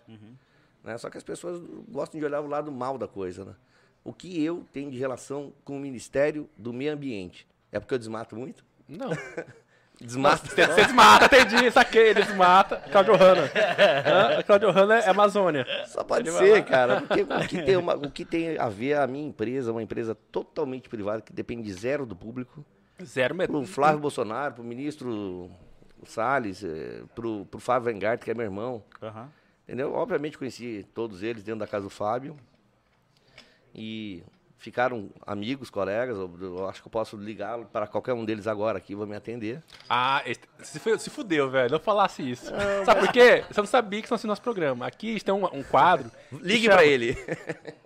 [0.83, 0.99] Né?
[0.99, 3.55] Só que as pessoas gostam de olhar o lado mal da coisa, né?
[4.03, 7.47] O que eu tenho de relação com o Ministério do Meio Ambiente?
[7.73, 8.65] É porque eu desmato muito?
[8.87, 9.11] Não.
[10.01, 10.49] Desmato.
[10.49, 12.77] Você você desmata, entendi, saquei, desmata.
[12.91, 13.43] Claudio Hanna.
[13.45, 14.43] Hã?
[14.43, 15.65] Claudio Hanna é Amazônia.
[15.87, 17.01] Só pode Ele ser, cara.
[17.01, 20.15] Porque o que, tem uma- o que tem a ver a minha empresa, uma empresa
[20.33, 22.65] totalmente privada, que depende de zero do público,
[23.03, 23.57] Zero metro.
[23.57, 25.51] pro Flávio Bolsonaro, pro ministro
[26.05, 28.83] Salles, eh, pro, pro Fábio Vengart, que é meu irmão.
[29.03, 29.29] Aham.
[29.67, 29.95] Entendeu?
[29.95, 32.37] Obviamente conheci todos eles dentro da casa do Fábio.
[33.75, 34.23] E
[34.65, 36.17] ficaram amigos, colegas.
[36.17, 39.15] Eu, eu acho que eu posso ligar para qualquer um deles agora aqui, vou me
[39.15, 39.63] atender.
[39.89, 40.23] Ah,
[40.61, 41.71] se, se fudeu, velho.
[41.73, 42.51] Não falasse isso.
[42.85, 43.45] Sabe por quê?
[43.51, 44.87] Você não sabia que estão assim nosso programa.
[44.87, 46.11] Aqui a gente tem um, um quadro.
[46.33, 47.15] Ligue para ele.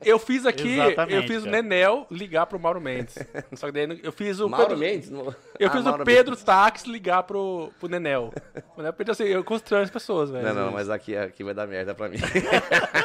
[0.05, 1.51] Eu fiz aqui, Exatamente, eu fiz o.
[1.51, 3.19] Nenel ligar pro Mauro Mendes.
[3.55, 5.11] Só que daí eu fiz o Mauro Pedro, Mendes?
[5.11, 8.33] não- Eu Ah, fiz Mauro o Pedro Tax ligar pro, pro Nenel.
[8.77, 10.45] O Nenel pediu assim, eu constranho as pessoas, velho.
[10.45, 10.57] Mendes.
[10.59, 12.19] Não, não, mas aqui, aqui vai dar merda pra mim.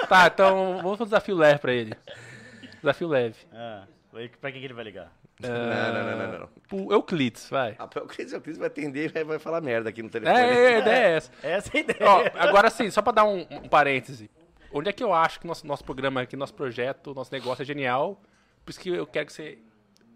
[0.07, 1.93] Tá, então vamos fazer um desafio leve pra ele.
[2.84, 3.38] Desafio leve.
[3.54, 3.86] Ah,
[4.42, 5.10] pra quem que ele vai ligar?
[5.40, 6.50] não, não, não, não, não.
[6.68, 7.78] Pro Euclides, vai.
[7.80, 10.38] Ah, o Cris vai atender e vai, falar merda aqui no telefone.
[10.38, 11.32] É, é, a ideia é essa.
[11.42, 12.00] Essa é a ideia.
[12.02, 14.30] Ó, agora sim, só pra dar um, um parêntese.
[14.74, 17.66] Onde é que eu acho que nosso, nosso programa aqui, nosso projeto, nosso negócio é
[17.66, 18.22] genial?
[18.66, 19.58] Por isso que eu quero que você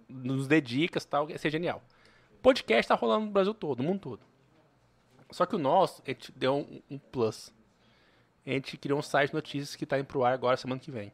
[0.10, 1.82] nos dê dicas e tal, é ser genial.
[2.42, 4.20] Podcast tá rolando no Brasil todo, no mundo todo.
[5.32, 7.54] Só que o nosso, a gente deu um, um plus.
[8.46, 10.92] A gente criou um site de notícias que tá indo pro ar agora, semana que
[10.92, 11.14] vem.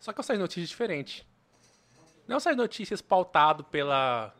[0.00, 1.26] Só que site de notícias diferente.
[2.26, 4.34] Não de notícias pautado pela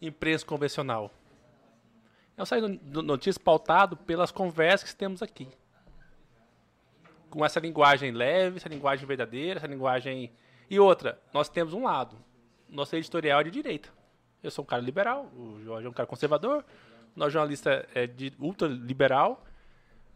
[0.00, 1.10] imprensa convencional.
[2.44, 5.48] Site de notícias pautado pelas conversas que temos aqui.
[7.30, 10.32] Com essa linguagem leve, essa linguagem verdadeira, essa linguagem.
[10.68, 12.16] E outra, nós temos um lado.
[12.68, 13.88] Nosso editorial é de direita.
[14.42, 16.64] Eu sou um cara liberal, o Jorge é um cara conservador,
[17.16, 19.42] nosso jornalista é de ultraliberal.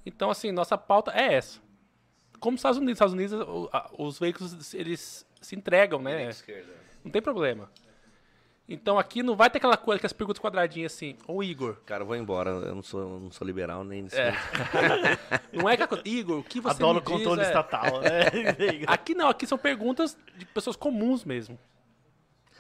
[0.04, 1.60] Então, assim, nossa pauta é essa.
[2.40, 3.68] Como os Estados Unidos, Estados Unidos,
[3.98, 6.30] os veículos eles se entregam, né?
[7.04, 7.70] Não tem problema.
[8.68, 12.02] Então aqui não vai ter aquela coisa que as perguntas quadradinhas assim, ô Igor, Cara,
[12.02, 12.50] eu vou embora.
[12.50, 14.34] Eu não sou, eu não sou liberal nem nesse É.
[15.54, 17.50] não é aquela coisa, Igor, o que você Adoro me o controle diz é...
[17.50, 18.20] estatal, né?
[18.86, 21.58] Aqui não, aqui são perguntas de pessoas comuns mesmo,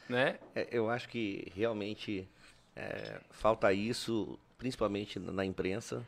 [0.08, 0.38] né?
[0.54, 2.26] É, eu acho que realmente
[2.74, 6.02] é, falta isso, principalmente na na imprensa.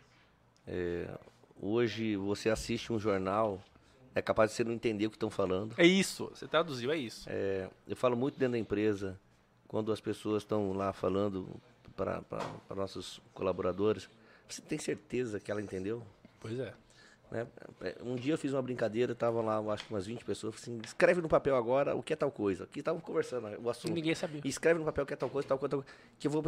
[1.63, 3.63] Hoje você assiste um jornal,
[4.15, 5.75] é capaz de você não entender o que estão falando.
[5.77, 7.29] É isso, você traduziu, é isso.
[7.29, 9.21] É, eu falo muito dentro da empresa,
[9.69, 11.49] quando as pessoas estão lá falando
[11.95, 12.25] para
[12.75, 14.09] nossos colaboradores,
[14.49, 16.03] você tem certeza que ela entendeu?
[16.41, 16.73] Pois é.
[17.31, 17.47] né?
[18.03, 21.21] Um dia eu fiz uma brincadeira, estavam lá, acho que umas 20 pessoas, assim, escreve
[21.21, 22.67] no papel agora o que é tal coisa.
[22.69, 23.93] Que estavam conversando o assunto.
[23.93, 24.41] Ninguém sabia.
[24.47, 25.97] Escreve no papel que é tal coisa, tal coisa, tal coisa.
[26.19, 26.43] Que eu vou,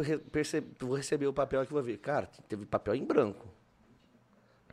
[0.79, 1.99] vou receber o papel que vou ver.
[1.99, 3.47] Cara, teve papel em branco.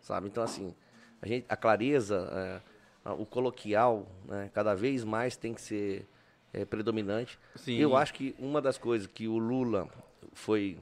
[0.01, 0.29] Sabe?
[0.29, 0.75] Então, assim,
[1.21, 2.63] a, gente, a clareza,
[3.05, 6.07] é, o coloquial, né, cada vez mais tem que ser
[6.53, 7.39] é, predominante.
[7.57, 7.77] Sim.
[7.77, 9.89] Eu acho que uma das coisas que o Lula
[10.33, 10.79] foi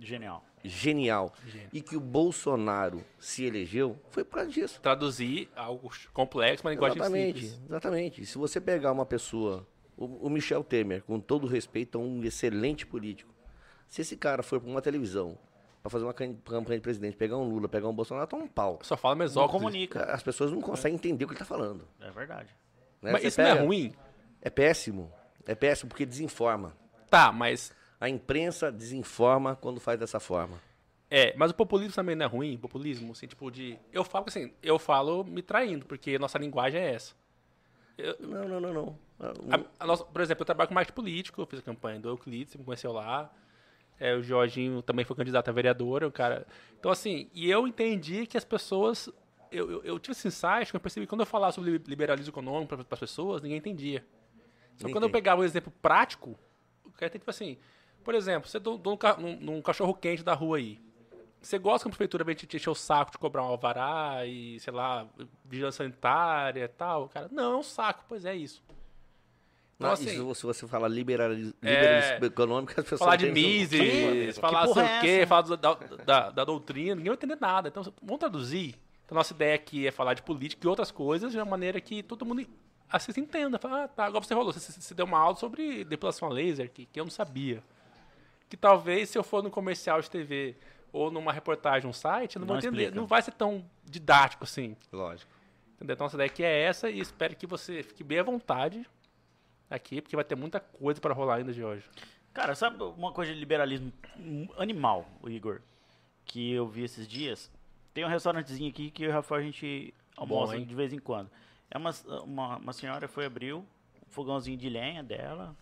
[0.00, 0.42] Genial.
[0.64, 1.32] genial
[1.72, 4.80] e que o Bolsonaro se elegeu foi por causa disso.
[4.80, 7.62] Traduzir algo complexo, uma linguagem Exatamente, simples.
[7.66, 8.26] exatamente.
[8.26, 9.66] Se você pegar uma pessoa,
[9.96, 13.32] o, o Michel Temer, com todo respeito, é um excelente político.
[13.88, 15.36] Se esse cara for para uma televisão
[15.82, 18.78] para fazer uma campanha de presidente, pegar um Lula, pegar um Bolsonaro, toma um pau.
[18.82, 19.58] Só fala Não mesóclise.
[19.58, 20.04] comunica.
[20.12, 21.86] As pessoas não conseguem entender o que ele está falando.
[22.00, 22.48] É verdade.
[23.02, 23.12] né?
[23.12, 23.92] Mas Você isso não é pega- ruim?
[24.42, 25.12] É péssimo.
[25.46, 26.76] É péssimo porque desinforma.
[27.08, 30.58] Tá, mas A imprensa desinforma quando faz dessa forma.
[31.10, 33.76] É, mas o populismo também não é ruim, populismo, assim, tipo de...
[33.92, 37.12] Eu falo assim, eu falo me traindo, porque nossa linguagem é essa.
[38.20, 38.98] Não, não, não, não.
[39.18, 41.98] Ah, A- a nossa- por exemplo, eu trabalho com marketing político, eu fiz a campanha
[42.00, 43.30] do Euclides, você me conheceu lá.
[44.00, 46.46] É, o Jorginho também foi candidato a vereador, o cara...
[46.78, 49.08] Então, assim, e eu entendi que as pessoas...
[49.52, 51.84] Eu, eu, eu tive esse insight, que eu percebi que quando eu falava sobre li-
[51.86, 53.98] liberalismo econômico para as pessoas, ninguém entendia.
[54.74, 56.38] Então, Ninguém quando eu pegava um exemplo prático,
[56.84, 57.58] o cara tem tipo assim...
[58.02, 60.80] Por exemplo, você dá um, num cachorro quente da rua aí.
[61.42, 64.24] Você gosta que a prefeitura vem te te encher o saco de cobrar um alvará
[64.24, 65.06] e, sei lá,
[65.44, 67.10] vigilância sanitária e tal?
[67.10, 68.04] Cara, não, é um saco.
[68.08, 68.62] Pois é isso.
[69.80, 71.70] Então, assim, isso, se você fala liberalismo, É.
[71.74, 75.26] liberalismo econômico, as pessoas falar de pensam, "Que Mises, falar porra sei é o quê,
[75.26, 75.74] falar da,
[76.04, 77.68] da, da doutrina, ninguém vai entender nada.
[77.68, 78.74] Então, vamos traduzir.
[79.06, 82.02] Então, nossa ideia aqui é falar de política e outras coisas de uma maneira que
[82.02, 82.46] todo mundo
[82.90, 83.58] assista e entenda.
[83.58, 86.70] Fala, ah, tá, agora você falou, você, você deu uma aula sobre depilação a laser,
[86.70, 87.62] que, que eu não sabia.
[88.50, 90.56] Que talvez, se eu for no comercial de TV
[90.92, 92.82] ou numa reportagem, um site, eu não, Não vou entender.
[92.82, 93.00] explica.
[93.00, 94.76] Não vai ser tão didático assim.
[94.92, 95.30] Lógico.
[95.76, 95.94] Entendeu?
[95.94, 98.84] Então, essa ideia aqui é essa e espero que você fique bem à vontade
[99.70, 101.88] aqui, porque vai ter muita coisa para rolar ainda de hoje.
[102.34, 103.92] Cara, sabe uma coisa de liberalismo
[104.58, 105.60] animal, o Igor,
[106.24, 107.50] que eu vi esses dias?
[107.94, 110.64] Tem um restaurantezinho aqui que o Rafael a gente almoça hein?
[110.64, 111.30] de vez em quando.
[111.70, 111.90] É uma,
[112.24, 113.64] uma, uma senhora foi abrir um
[114.10, 115.56] fogãozinho de lenha dela,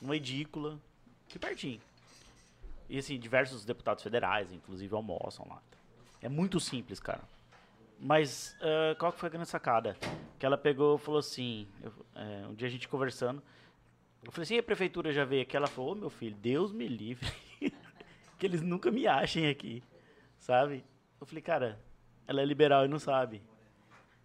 [0.00, 0.78] uma edícula,
[1.26, 1.80] aqui pertinho.
[2.88, 5.62] E assim, diversos deputados federais, inclusive, almoçam lá.
[6.20, 7.22] É muito simples, cara.
[8.02, 9.96] Mas ah, qual que foi a grande sacada?
[10.36, 13.40] Que ela pegou e falou assim, eu- é, um dia a gente conversando,
[14.24, 15.56] eu falei assim, a prefeitura já veio aqui?
[15.56, 17.30] Ela falou, ô meu filho, Deus me livre.
[18.38, 19.84] que eles nunca me achem aqui.
[20.36, 20.84] Sabe?
[21.20, 21.80] Eu falei, cara,
[22.26, 23.40] ela é liberal e não sabe.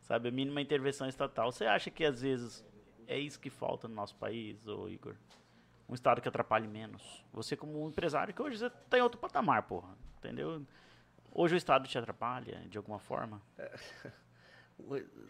[0.01, 0.29] Sabe?
[0.29, 1.51] A mínima intervenção estatal.
[1.51, 2.65] Você acha que às vezes
[3.05, 5.15] é isso que falta no nosso país, ô Igor?
[5.87, 7.23] Um estado que atrapalhe menos.
[7.31, 9.95] Você como um empresário que hoje você tá em outro patamar, porra.
[10.17, 10.65] Entendeu?
[11.39, 13.39] Hoje o estado te atrapalha de alguma forma.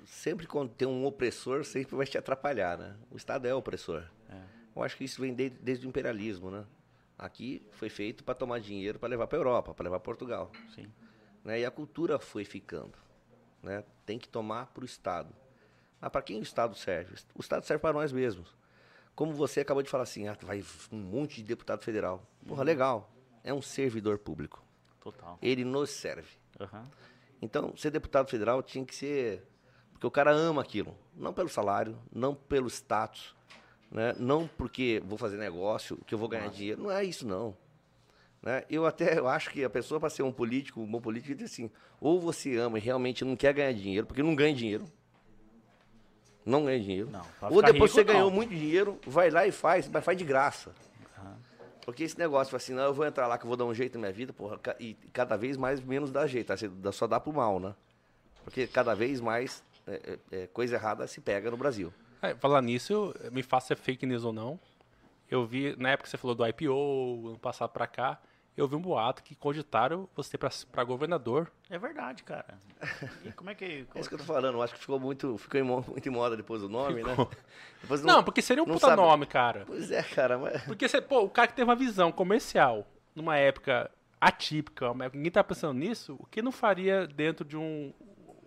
[0.06, 2.96] Sempre quando tem um opressor, sempre vai te atrapalhar, né?
[3.12, 4.04] O Estado é opressor.
[4.76, 6.66] Eu acho que isso vem de- desde o imperialismo, né?
[7.18, 10.52] Aqui foi feito para tomar dinheiro para levar para Europa, para levar para Portugal.
[10.76, 10.90] Sim.
[11.44, 11.60] né?
[11.62, 12.98] E a cultura foi ficando.
[13.64, 13.84] Né?
[14.06, 15.34] Tem que tomar para o Estado.
[16.00, 17.16] Mas para quem o Estado serve?
[17.36, 18.56] O Estado serve para nós mesmos.
[19.16, 22.26] Como você acabou de falar assim, ah, vai um monte de deputado federal.
[22.46, 23.10] Porra, legal.
[23.44, 24.64] É um servidor público.
[25.12, 25.40] Total.
[25.42, 26.28] Ele nos serve.
[26.60, 26.86] Aham.
[27.42, 29.48] Então, ser deputado federal tinha que ser.
[29.94, 30.94] Porque o cara ama aquilo.
[31.16, 33.34] Não pelo salário, não pelo status,
[33.90, 34.14] né?
[34.20, 36.84] não porque vou fazer negócio, que eu vou ganhar dinheiro.
[36.84, 37.56] Não é isso, não.
[38.42, 38.66] Né?
[38.70, 41.52] Eu até eu acho que a pessoa, para ser um político, um bom político, diz
[41.52, 44.86] assim: ou você ama e realmente não quer ganhar dinheiro, porque não ganha dinheiro.
[46.46, 47.10] Não ganha dinheiro.
[47.10, 48.36] Não, ou depois rico, você ganhou não.
[48.36, 50.74] muito dinheiro, vai lá e faz, mas faz de graça.
[51.88, 53.94] Porque esse negócio, assim, não, eu vou entrar lá que eu vou dar um jeito
[53.94, 57.32] na minha vida, porra, e cada vez mais menos dá jeito, dá- só dá pro
[57.32, 57.74] mal, né?
[58.44, 61.94] Porque cada vez mais é, é, é, coisa errada se pega no Brasil.
[62.22, 64.60] É, falar nisso, me faça fake news ou não.
[65.32, 68.20] Eu vi, na época você falou do IPO, ano passado pra cá,
[68.58, 71.52] eu vi um boato que cogitaram você pra, pra governador.
[71.70, 72.60] É verdade, cara.
[73.24, 73.86] E como é que.
[73.94, 76.12] É isso que eu tô falando, eu acho que ficou muito, ficou em muito em
[76.12, 77.16] moda depois do nome, né?
[77.82, 79.64] Depois Não, porque seria um não puta sabe- nome, cara.
[79.68, 80.64] Pois é, cara, mas...
[80.64, 82.86] Porque, você, pô, o cara que teve uma visão comercial
[83.16, 83.90] numa época
[84.20, 87.94] atípica, uma época que ninguém tá pensando nisso, o que não faria dentro de um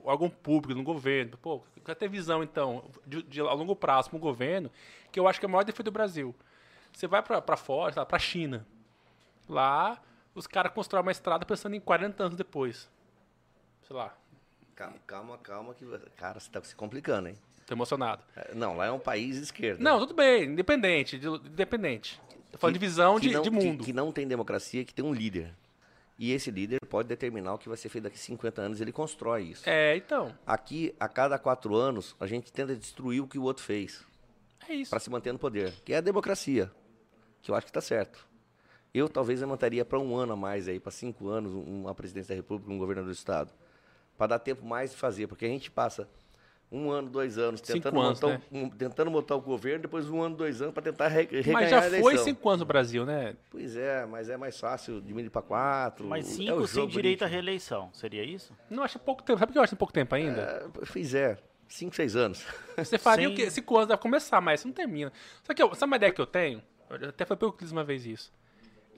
[0.04, 1.36] órgão público, no governo?
[1.38, 4.70] Pô, o cara ter visão, então, de, de a longo prazo para um governo,
[5.12, 6.34] que eu acho que é o maior defeito do Brasil.
[6.92, 8.66] Você vai pra fora, sei lá, pra China.
[9.50, 10.00] Lá,
[10.34, 12.88] os caras constroem uma estrada pensando em 40 anos depois.
[13.82, 14.16] Sei lá,
[14.76, 15.84] Calma, calma, calma, que...
[16.16, 17.36] Cara, você tá se complicando, hein?
[17.66, 18.22] tô emocionado.
[18.34, 19.80] É, Não, lá é um país esquerdo.
[19.80, 22.18] Não, tudo bem, independente, de- independente.
[22.50, 23.84] Tô falando de visão que de, não- de que- mundo.
[23.84, 25.54] Que, não tem democracia, que tem um líder.
[26.18, 28.90] E esse líder pode determinar o que vai ser feito daqui a 50 anos, ele
[28.92, 29.68] constrói isso.
[29.68, 33.62] É, então, Aqui, a cada quatro anos, a gente tenta destruir o que o outro
[33.62, 34.04] fez
[34.68, 34.90] é isso.
[34.90, 36.70] para se manter no poder, que é a democracia,
[37.42, 38.26] que eu acho que está certo.
[38.92, 42.34] Eu talvez levantaria para um ano a mais aí, para cinco anos, um- uma presidência
[42.34, 43.52] da República, um governador do estado,
[44.18, 46.08] para dar tempo mais de fazer, porque a gente passa
[46.72, 48.42] um ano, dois anos Cinco tentando, anos, montar, né?
[48.50, 51.82] o- um- tentando montar o governo, depois um ano, dois anos para tentar re reganhar
[51.82, 53.36] Mas já foi cinco anos no Brasil, né?
[53.50, 56.06] Pois é, mas é mais fácil diminuir para quatro.
[56.06, 57.90] Mas é cinco o sem direito à reeleição.
[57.92, 58.56] Seria isso?
[58.68, 59.38] Não acho pouco tempo.
[59.38, 60.40] Sabe por que eu acho pouco tempo ainda?
[60.42, 61.38] É, Pois é,
[61.68, 62.44] cinco, seis anos.
[62.76, 63.50] Você faria sem- o quê?
[63.50, 65.12] Cinco anos deve começar, mas você não termina.
[65.44, 66.62] Só que eu, sabe uma ideia que eu tenho?
[66.88, 68.32] Eu Até foi pelo Clis uma vez isso.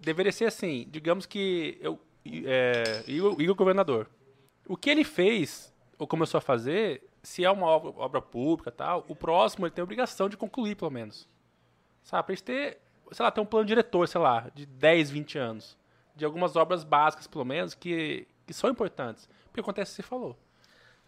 [0.02, 1.98] Deveria ser assim, digamos que eu,
[2.44, 4.08] é, Igor, Igor governador.
[4.66, 8.72] O que ele fez, ou começou a fazer, se é uma obra, obra pública e
[8.72, 11.28] tal, o próximo ele tem a obrigação de concluir, pelo menos.
[12.02, 12.78] Sabe, pra gente ter,
[13.12, 15.78] sei lá, ter um plano diretor, sei lá, de 10, 20 anos.
[16.14, 19.28] De algumas obras básicas, pelo menos, que, que são importantes.
[19.44, 20.36] Porque acontece o que você falou.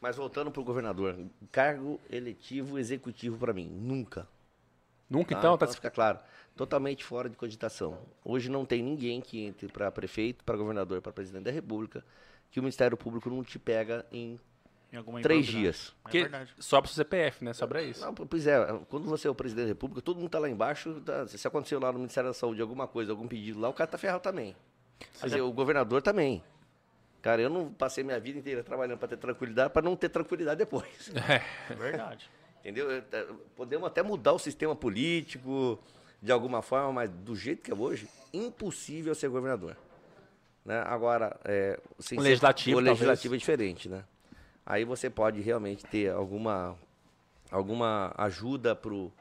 [0.01, 1.16] Mas voltando pro governador,
[1.51, 4.28] cargo eletivo executivo para mim, nunca.
[5.09, 5.38] Nunca, Tá?
[5.38, 6.18] então, tá Então, fica claro,
[6.57, 7.98] totalmente fora de cogitação.
[8.24, 12.05] Hoje não tem ninguém que entre para prefeito, para governador, para presidente da República,
[12.50, 14.38] que o Ministério Público não te pega em
[14.92, 15.76] Em alguma três improbidade?
[15.78, 15.88] dias.
[15.88, 16.55] É Porque verdade.
[16.61, 17.52] sobra o CPF, né?
[17.52, 18.00] Sobra isso.
[18.05, 18.57] Não, pois é,
[18.88, 21.00] quando você é o presidente da República, todo mundo tá lá embaixo.
[21.00, 23.88] tá- se aconteceu lá no Ministério da Saúde alguma coisa, algum pedido lá, o cara
[23.90, 24.55] tá ferrado também.
[25.20, 26.42] Quer dizer, o governador também.
[27.20, 30.59] Cara, eu não passei minha vida inteira trabalhando para ter tranquilidade, para não ter tranquilidade
[30.59, 31.11] depois.
[31.70, 32.30] É verdade.
[32.61, 32.90] Entendeu?
[32.90, 33.26] Eu, eh,
[33.57, 35.78] Podemos até mudar o sistema político
[36.24, 39.76] de alguma forma, mas do jeito que é hoje, impossível ser governador.
[40.64, 40.82] Né?
[40.86, 42.98] Agora, é, sem O ser- legislativo, o talvez.
[42.98, 44.02] legislativo é diferente, né?
[44.64, 46.74] Aí você pode realmente ter alguma,
[47.50, 49.12] alguma ajuda pro,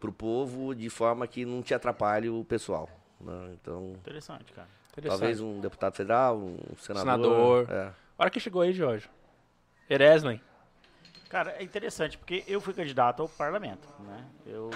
[0.00, 2.90] pro povo de forma que não te atrapalhe o pessoal.
[3.20, 3.52] né?
[3.52, 4.66] Então, Interessante, cara.
[4.90, 5.20] Interessante.
[5.20, 7.64] Talvez um deputado federal, um senador.
[7.64, 7.70] Senador.
[7.70, 7.82] É.
[8.18, 9.08] A hora que chegou aí, Jorge.
[9.88, 10.40] Ereslen.
[11.30, 14.26] Cara, é interessante porque eu fui candidato ao parlamento, né?
[14.44, 14.68] Eu,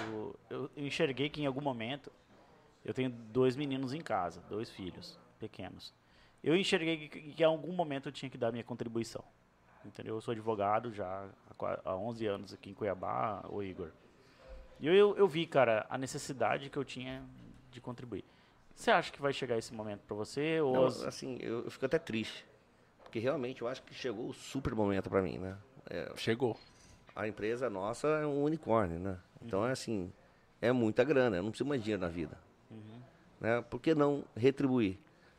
[0.49, 2.09] eu, eu enxerguei que em algum momento
[2.83, 5.93] eu tenho dois meninos em casa, dois filhos pequenos.
[6.41, 9.23] Eu enxerguei que, que em algum momento eu tinha que dar minha contribuição.
[9.83, 10.15] Entendeu?
[10.15, 13.91] Eu sou advogado já há qua- há 11 anos aqui em Cuiabá, o Igor.
[14.79, 17.23] E eu, eu, eu vi, cara, a necessidade que eu tinha
[17.69, 18.23] de contribuir.
[18.73, 20.59] Você acha que vai chegar esse momento pra você?
[20.61, 22.45] Ou Não, as- assim, eu, eu fico até triste.
[23.03, 25.57] Porque realmente eu acho que chegou o super momento pra mim, né?
[25.89, 26.57] É, Chegou.
[27.15, 29.17] a empresa nossa é um unicórnio, né?
[29.41, 30.11] Então é assim,
[30.61, 32.37] é muita grana, eu não preciso mais dinheiro na vida.
[33.39, 33.61] Né?
[33.69, 34.97] Por que não retribuir?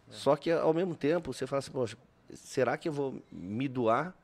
[0.09, 1.97] Só que ao mesmo tempo você fala assim, poxa,
[2.33, 4.15] será que eu vou me doar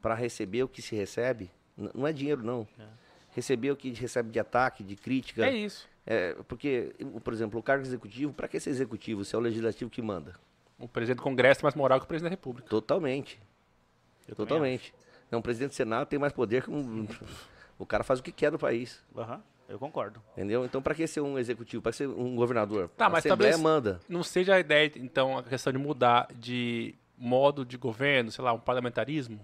[0.00, 1.50] para receber o que se recebe?
[1.76, 2.66] N- não é dinheiro não.
[3.34, 5.44] Receber o que recebe de ataque, de crítica.
[5.46, 5.86] É isso.
[6.06, 9.90] É, porque, por exemplo, o cargo executivo, para que ser executivo se é o legislativo
[9.90, 10.34] que manda?
[10.78, 12.68] O presidente do Congresso tem mais moral que o presidente da República.
[12.70, 13.38] Totalmente.
[14.26, 14.94] Eu Totalmente.
[15.30, 17.06] Não, o presidente do Senado tem mais poder que um...
[17.78, 19.02] O cara faz o que quer do país.
[19.16, 20.20] Aham, eu concordo.
[20.32, 20.64] Entendeu?
[20.64, 21.82] Então, para que ser um executivo?
[21.82, 22.88] Para ser um governador?
[22.96, 24.00] Tá, a mas Assembleia talvez- manda.
[24.08, 28.52] Não seja a ideia, então, a questão de mudar de modo de governo, sei lá,
[28.52, 29.38] um parlamentarismo?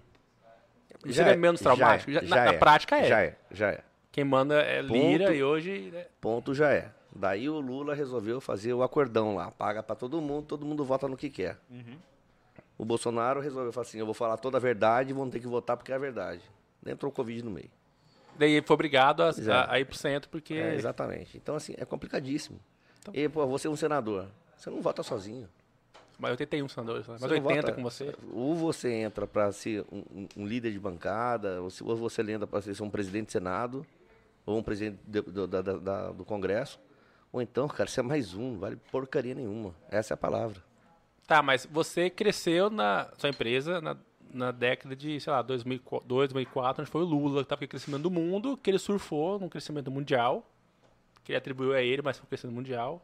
[1.05, 2.11] Já Seria é, menos já é, traumático?
[2.11, 3.07] Já- na, já na é, prática é.
[3.07, 3.79] Já é, já é.
[4.11, 5.35] Quem manda é Lira Ponto.
[5.37, 5.91] e hoje.
[5.93, 6.89] né, Ponto já é.
[7.15, 9.49] Daí o Lula resolveu fazer o acordão lá.
[9.51, 11.57] Paga para todo mundo, todo mundo vota no que quer.
[11.69, 11.95] Uhum.
[12.77, 15.77] O Bolsonaro resolveu falar assim, eu vou falar toda a verdade, vão ter que votar
[15.77, 16.41] porque é a verdade.
[16.85, 17.69] Entrou o Covid no meio.
[18.37, 20.55] Daí ele foi obrigado a, a, a ir pro centro, porque.
[20.55, 21.37] É, exatamente.
[21.37, 22.59] Então, assim, é complicadíssimo.
[22.99, 24.27] Então- E, pô, você é um senador.
[24.57, 25.47] Você não vota sozinho.
[26.19, 27.13] Mas 81 senadores, né?
[27.13, 28.15] mas Você não 80 vota- com você.
[28.31, 32.45] Ou você entra para ser um, um- líder de bancada, ou, se, ou você entra
[32.47, 33.85] para ser um presidente do Senado,
[34.45, 36.79] ou um presidente do, da- da- do Congresso.
[37.33, 39.73] Ou então, cara, você é mais um, não vale porcaria nenhuma.
[39.89, 40.61] Essa é a palavra.
[41.27, 43.97] Tá, mas você cresceu na sua empresa na,
[44.31, 47.67] na década de, sei lá, 2002, 2004, onde foi o Lula, que tava com o
[47.67, 50.47] crescimento do mundo, que ele surfou num crescimento mundial,
[51.23, 53.01] que ele atribuiu a ele, mas foi um crescimento mundial.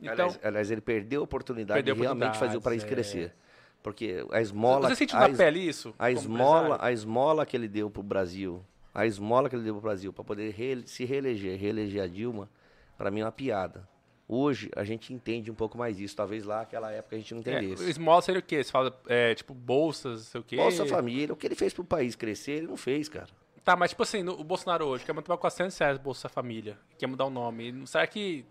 [0.00, 2.86] Então, aliás, aliás, ele perdeu a oportunidade Perdeu de realmente fazer o país é.
[2.86, 3.34] crescer.
[3.82, 4.88] Porque a esmola.
[4.88, 5.94] você sentiu na pele isso?
[5.98, 6.84] A esmola, empresário?
[6.84, 8.62] a esmola que ele deu pro Brasil,
[8.94, 12.50] a esmola que ele deu pro Brasil para poder re- se reeleger, reeleger a Dilma,
[12.96, 13.88] para mim é uma piada.
[14.28, 16.14] Hoje a gente entende um pouco mais isso.
[16.14, 17.82] Talvez lá naquela época a gente não É, entendesse.
[17.82, 18.62] o esmola seria o quê?
[18.62, 20.56] Você fala, é, tipo, bolsas, sei o quê?
[20.56, 23.28] Bolsa Família, o que ele fez pro país crescer, ele não fez, cara.
[23.64, 27.06] Tá, mas tipo assim, no- o Bolsonaro hoje quer manter 400 reais Bolsa Família, quer
[27.06, 27.86] mudar o nome.
[27.86, 28.44] Será que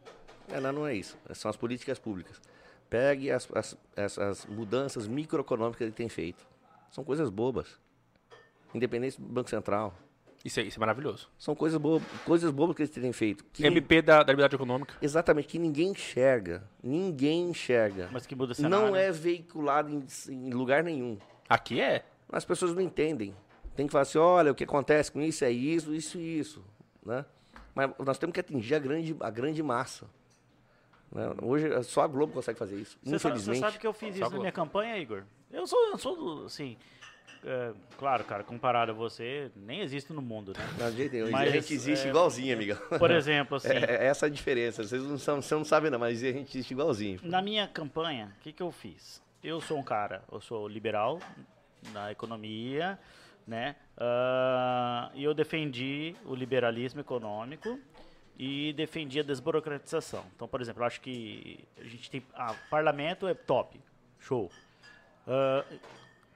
[0.50, 1.18] É, não, não é isso.
[1.34, 2.42] São as políticas públicas.
[2.90, 6.48] Pegue as, as, as- as mudanças microeconômicas que ele tem feito.
[6.90, 7.80] São coisas bobas.
[8.74, 9.94] Independente do Banco Central.
[10.46, 11.30] Isso é, isso é maravilhoso?
[11.38, 13.44] São coisas, bo coisas bobas que eles têm feito.
[13.52, 14.96] Que MP da, da liberdade econômica.
[15.02, 16.64] Exatamente, que ninguém enxerga.
[16.82, 18.10] Ninguém enxerga.
[18.12, 18.88] Mas que muda cenário.
[18.88, 21.18] Não é veiculado em, em lugar nenhum.
[21.50, 22.06] Aqui é.
[22.32, 23.36] As pessoas não entendem.
[23.76, 26.64] Tem que falar assim, olha, o que acontece com isso é isso, isso e isso.
[27.06, 27.26] Né?
[27.76, 30.08] Mas nós temos que atingir a grande, a grande massa.
[31.12, 31.30] né?
[31.42, 32.98] Hoje só a Globo consegue fazer isso.
[33.04, 33.60] Você sabe, Infelizmente.
[33.60, 35.24] você sabe que eu fiz Só isso na minha campanha, Igor?
[35.52, 36.76] Eu sou, eu sou do, assim,
[37.44, 40.66] é, claro, cara, comparado a você, nem existe no mundo, né?
[40.78, 41.32] Não, de nenhum.
[41.32, 42.76] Mas, a gente existe é, igualzinho, amiga.
[42.76, 44.84] Por exemplo, assim, É, é essa a diferença.
[44.84, 47.20] Vocês não, são, você não sabem, não, mas a gente existe igualzinho.
[47.24, 49.22] na minha campanha, o que, que eu fiz?
[49.44, 51.20] Eu sou um cara, eu sou liberal
[51.94, 53.00] na economia,
[53.46, 53.76] né?
[53.98, 57.80] Ah, e eu defendi o liberalismo econômico
[58.38, 60.26] e defendi a desburocratização.
[60.36, 62.24] Então, por exemplo, eu acho que a gente tem.
[62.34, 63.80] Ah, parlamento é top,
[64.20, 64.52] show.
[65.26, 65.64] O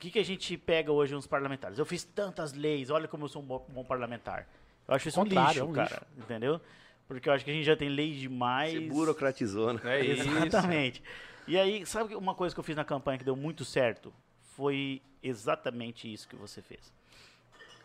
[0.02, 1.78] que, que a gente pega hoje nos parlamentares?
[1.78, 4.48] Eu fiz tantas leis, olha como eu sou um bom, bom parlamentar.
[4.88, 6.60] Eu acho isso um Contrário, lixo, é um cara, entendeu?
[7.08, 8.74] Porque eu acho que a gente já tem lei demais.
[8.74, 9.82] Você burocratizou, né?
[9.84, 10.28] É isso.
[10.28, 11.04] Exatamente.
[11.48, 14.12] E aí, sabe uma coisa que eu fiz na campanha que deu muito certo?
[14.56, 16.92] Foi exatamente isso que você fez.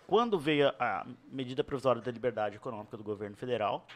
[0.06, 3.86] Quando veio a medida provisória da liberdade econômica do governo federal,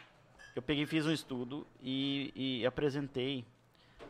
[0.55, 3.43] eu peguei e fiz um estudo e, e apresentei,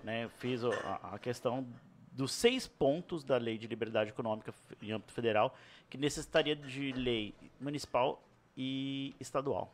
[0.04, 1.66] né, fiz a, a questão
[2.12, 5.56] dos seis pontos da lei de liberdade econômica em âmbito federal
[5.90, 8.22] que necessitaria de lei municipal
[8.56, 9.74] e estadual.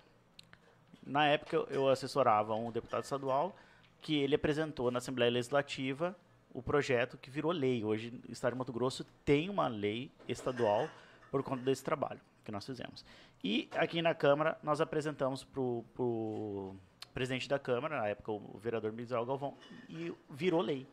[1.05, 3.55] Na época, eu assessorava um deputado estadual
[4.01, 6.15] que ele apresentou na Assembleia Legislativa
[6.53, 7.83] o projeto que virou lei.
[7.83, 10.89] Hoje, o Estado de Mato Grosso tem uma lei estadual
[11.31, 13.05] por conta desse trabalho que nós fizemos.
[13.43, 16.75] E aqui na Câmara, nós apresentamos para o
[17.13, 19.57] presidente da Câmara, na época o vereador Miguel Galvão,
[19.89, 20.87] e virou lei.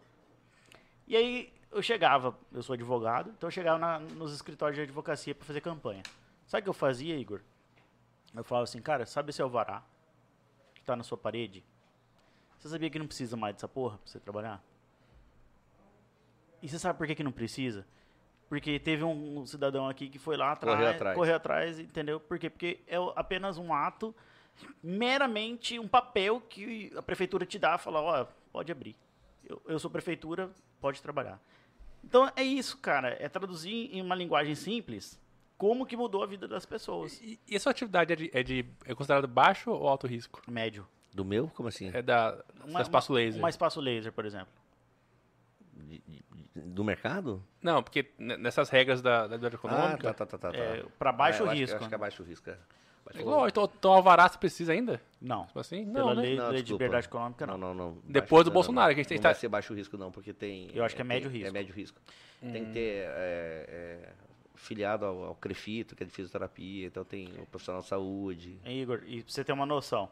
[1.07, 5.35] E aí eu chegava, eu sou advogado, então eu chegava na- nos escritórios de advocacia
[5.35, 6.03] para fazer campanha.
[6.47, 7.41] Sabe o que eu fazia, Igor?
[8.35, 9.83] Eu falava assim, cara, sabe esse alvará
[10.75, 11.65] que tá na sua parede?
[12.59, 14.63] Você sabia que não precisa mais dessa porra pra você trabalhar?
[16.63, 17.87] E você sabe por que, que não precisa?
[18.49, 21.17] Porque teve um cidadão aqui que foi lá atrás, Correu atrás.
[21.17, 22.21] correu atrás, entendeu?
[22.21, 22.49] Por quê?
[22.49, 24.15] Porque é apenas um ato,
[24.83, 28.97] meramente um papel que a prefeitura te dá, fala, ó, pode abrir.
[29.45, 30.51] Eu, eu sou prefeitura,
[30.85, 31.41] pode trabalhar.
[32.05, 35.19] Então é isso, cara, é traduzir em uma linguagem simples
[35.57, 37.19] como que mudou a vida das pessoas.
[37.23, 40.43] E, e a sua atividade é, de, é, de, é considerada baixo ou alto risco?
[40.47, 40.87] Médio.
[41.15, 41.49] Do meu?
[41.55, 41.91] Como assim?
[41.95, 42.33] É da,
[42.67, 43.41] da espaço laser?
[43.41, 44.53] Uma espaço laser, por exemplo.
[45.73, 46.25] De- de-
[46.55, 47.43] do mercado?
[47.63, 50.13] Não, porque nessas regras da, da atividade Ah, econômica...
[50.15, 50.57] tá, tá, tá, tá.
[50.59, 51.77] É, para baixo Ah, eu acho que- risco.
[51.79, 52.59] acho que é baixo risco, é.
[53.05, 55.01] Baixo Igual, então, então alvará você precisa ainda?
[55.21, 55.45] Não.
[55.47, 55.85] Tipo assim?
[55.93, 56.23] Pela Não, né?
[56.23, 56.85] lei, Não, lei de desculpa.
[56.85, 57.59] liberdade econômica, não.
[57.59, 57.99] Não, não, não.
[58.05, 58.95] Depois Baixo- do não, Bolsonaro, não.
[58.95, 60.71] que a gente não tá- vai ser baixo risco, não, porque tem.
[60.73, 61.49] Eu acho que é médio tem- risco.
[61.49, 62.01] É médio risco.
[62.41, 63.09] Tem que ter é,
[64.07, 64.13] é,
[64.55, 68.59] filiado ao, ao CREFITO, que é de fisioterapia, então tem o profissional de saúde.
[68.65, 70.11] Hein, Igor, e pra você ter uma noção,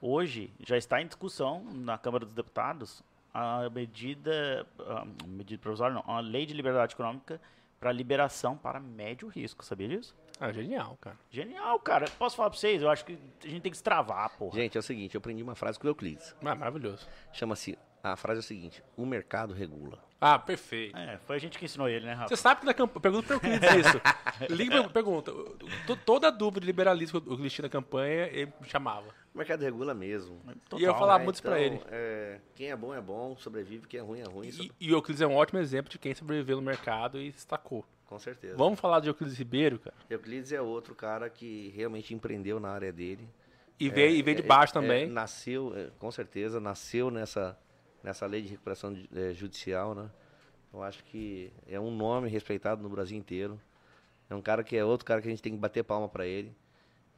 [0.00, 6.04] hoje já está em discussão na Câmara dos Deputados a medida, a medida provisória, não,
[6.14, 7.40] a lei de liberdade econômica
[7.80, 10.14] para liberação para médio risco, sabia disso?
[10.40, 11.16] Ah, genial, cara.
[11.30, 12.06] Genial, cara.
[12.18, 12.82] Posso falar para vocês?
[12.82, 14.54] Eu acho que a gente tem que destravar, porra.
[14.56, 16.34] Gente, é o seguinte, eu aprendi uma frase com o Euclides.
[16.44, 17.06] Ah, maravilhoso.
[17.32, 20.02] Chama-se, a frase é o seguinte, o mercado regula.
[20.20, 20.96] Ah, perfeito.
[20.96, 22.28] É, foi a gente que ensinou ele, né, Rafa?
[22.28, 23.00] Você sabe que na campanha.
[23.00, 24.52] Pergunta pro Euclides isso.
[24.54, 25.30] Liga pra pergunta.
[25.86, 29.06] to- Toda dúvida de liberalismo que o Euclides tinha na campanha, ele me chamava.
[29.34, 30.40] O mercado regula mesmo.
[30.68, 31.24] Total, e eu falava né?
[31.24, 31.78] muito isso pra ele.
[31.88, 34.96] é, quem é bom é bom, sobrevive, quem é ruim é ruim, E, e o
[34.96, 37.84] Euclides é um ótimo exemplo de quem sobreviveu no mercado e destacou.
[38.14, 38.56] Com certeza.
[38.56, 39.96] Vamos falar de Euclides Ribeiro, cara.
[40.08, 43.28] Euclides é outro cara que realmente empreendeu na área dele.
[43.78, 45.08] E veio, e veio de baixo É, também.
[45.08, 47.58] nasceu, é, com certeza, nasceu nessa,
[48.04, 50.08] nessa lei de recuperação é, judicial, né?
[50.72, 53.60] Eu acho que é um nome respeitado no Brasil inteiro.
[54.30, 56.24] É um cara que é outro cara que a gente tem que bater palma pra
[56.24, 56.54] ele.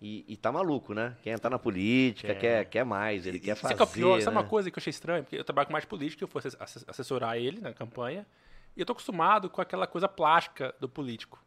[0.00, 1.14] E, e tá maluco, né?
[1.22, 2.40] Quer entrar na política, Quer.
[2.40, 4.30] quer, quer mais, ele quer Isso fazer, que é né?
[4.30, 5.24] uma coisa que eu achei estranho?
[5.24, 8.26] Porque eu trabalho com mais política, eu assess- assessorar ele na campanha,
[8.76, 11.42] e eu tô acostumado com aquela coisa plástica do político.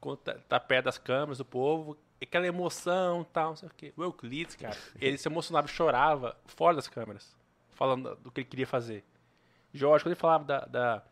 [0.00, 3.72] Quando tá, tá perto das câmeras, do povo, aquela emoção e tal, não sei o
[3.76, 3.92] quê.
[3.96, 7.36] O Euclides, cara, ele se emocionava e chorava fora das câmeras,
[7.70, 9.04] falando do que ele queria fazer.
[9.72, 11.02] Jorge, quando ele falava da, da,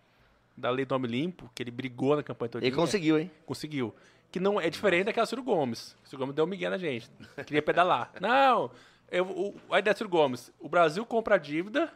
[0.57, 2.67] da lei do homem limpo, que ele brigou na campanha toda.
[2.67, 3.31] Ele conseguiu, hein?
[3.45, 3.95] Conseguiu.
[4.33, 5.97] Que não é diferente daquela Ciro Gomes.
[6.05, 7.09] Ciro Gomes deu migué na gente.
[7.47, 8.13] Queria pedalar.
[8.21, 8.71] Não,
[9.09, 10.53] eu, o, a ideia do Ciro Gomes.
[10.59, 11.93] O Brasil compra a dívida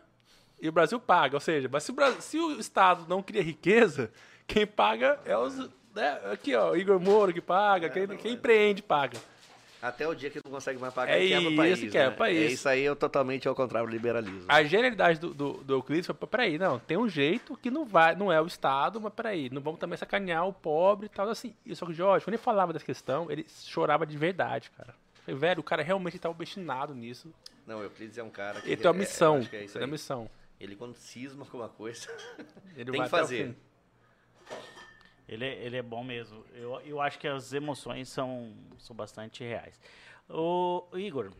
[0.60, 1.36] e o Brasil paga.
[1.36, 4.10] Ou seja, mas se o, Bra- se o Estado não cria riqueza,
[4.46, 5.56] quem paga é os...
[5.94, 9.18] né, Aqui, ó, Igor Moro que paga, quem, quem empreende paga.
[9.82, 11.80] Até o dia que não consegue mais pagar, É quebra o isso, país.
[11.80, 12.14] quebra né?
[12.14, 12.38] o país.
[12.38, 14.44] É isso aí, é totalmente ao contrário do liberalismo.
[14.46, 18.14] A genialidade do, do, do Euclides foi, peraí, não, tem um jeito que não vai,
[18.14, 21.54] não é o Estado, mas peraí, não vamos também sacanear o pobre e tal, assim.
[21.72, 24.94] Só que o Jorge, quando ele falava dessa questão, ele chorava de verdade, cara.
[25.24, 27.32] Falei, velho, o cara realmente estava obstinado nisso.
[27.66, 28.68] Não, o Euclides é um cara que...
[28.68, 30.28] Ele tem uma é- missão, é isso tem uma missão.
[30.60, 32.06] Ele quando cisma com uma coisa,
[32.76, 33.56] Ele tem vai que o fazer.
[35.28, 36.44] Ele, é- ele é bom mesmo.
[36.52, 39.80] Eu, eu acho que as emoções são, são bastante reais.
[40.28, 41.32] Ô, Igor,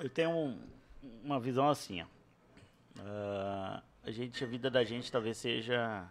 [0.00, 0.60] eu tenho um-
[1.24, 2.06] uma visão assim, ó.
[3.00, 6.06] Ah, a gente, a vida da gente talvez seja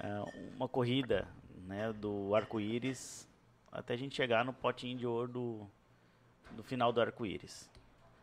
[0.00, 0.24] ah,
[0.56, 1.26] uma corrida,
[1.66, 3.26] né, do arco-íris
[3.72, 5.70] até a gente chegar no potinho de ouro do,
[6.52, 7.68] do final do arco-íris.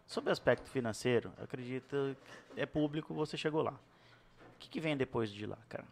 [0.08, 2.16] Sobre o aspecto financeiro, acredito
[2.54, 3.72] que é público, você chegou lá.
[3.72, 5.86] O que, que vem depois de lá, cara?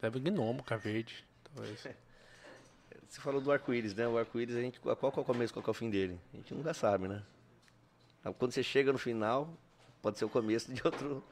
[0.00, 1.24] Deve gnomo, cara verde.
[1.44, 1.86] Talvez.
[3.08, 4.06] Você falou do arco-íris, né?
[4.06, 6.16] O arco-íris, a gente, qual que é o começo, qual é o fim dele?
[6.32, 7.24] A gente nunca sabe, né?
[8.38, 9.52] Quando você chega no final,
[10.00, 11.24] pode ser o começo de, outro,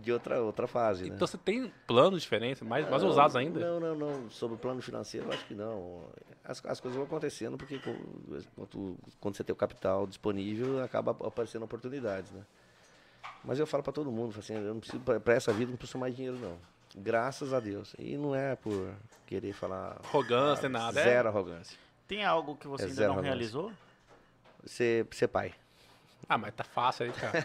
[0.00, 1.14] de outra, outra fase, né?
[1.14, 3.60] Então você tem planos diferentes, mais, mais Não, ousados ainda?
[3.60, 4.30] Não, não, não.
[4.30, 6.04] Sobre o plano financeiro, eu acho que não.
[6.44, 11.64] As, as coisas vão acontecendo porque quando, quando você tem o capital disponível, acaba aparecendo
[11.64, 12.42] oportunidades, né?
[13.44, 15.98] Mas eu falo para todo mundo, assim, eu não preciso, para essa vida, não preciso
[15.98, 16.56] mais dinheiro, não.
[16.96, 17.94] Graças a Deus.
[17.98, 18.94] E não é por
[19.26, 21.00] querer falar Arrogância, nem nada.
[21.00, 21.04] é?
[21.04, 21.76] zero arrogância.
[22.06, 23.30] Tem algo que você É ainda não arrogância.
[23.30, 23.72] realizou?
[24.64, 25.52] Ser, ser pai.
[26.28, 27.44] Ah, mas tá fácil aí, cara.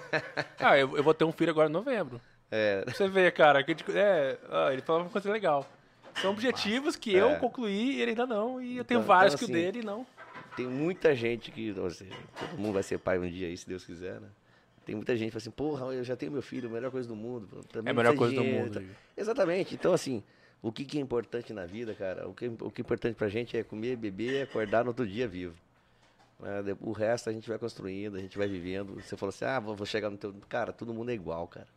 [0.59, 2.21] ah, eu, eu vou ter um filho agora em novembro.
[2.51, 4.37] É, Você vê, cara, que é,
[4.71, 5.67] ele falou uma coisa legal.
[6.21, 7.35] São objetivos que eu É.
[7.35, 8.61] concluí e ele ainda não.
[8.61, 10.05] E eu tenho Então- vários então, que o assim, dele não.
[10.55, 13.85] tem muita gente que, seja, todo mundo vai ser pai um dia aí, se Deus
[13.85, 14.27] quiser, né?
[14.85, 17.07] Tem muita gente que fala assim, porra, eu já tenho meu filho, a melhor coisa
[17.07, 17.63] do mundo.
[17.71, 18.79] também É a melhor coisa de do dinheiro, mundo.
[18.79, 18.85] tá?
[19.17, 19.75] Exatamente.
[19.75, 20.23] Então, assim,
[20.61, 22.27] o que, que é importante na vida, cara?
[22.27, 25.27] O que, o que é importante pra gente é comer, beber, acordar no outro dia
[25.27, 25.55] vivo.
[26.39, 26.61] né?
[26.79, 28.93] O resto a gente vai construindo, a gente vai vivendo.
[28.95, 30.33] Você falou assim, ah, vou chegar no teu...
[30.47, 31.67] Cara, todo mundo é igual, cara.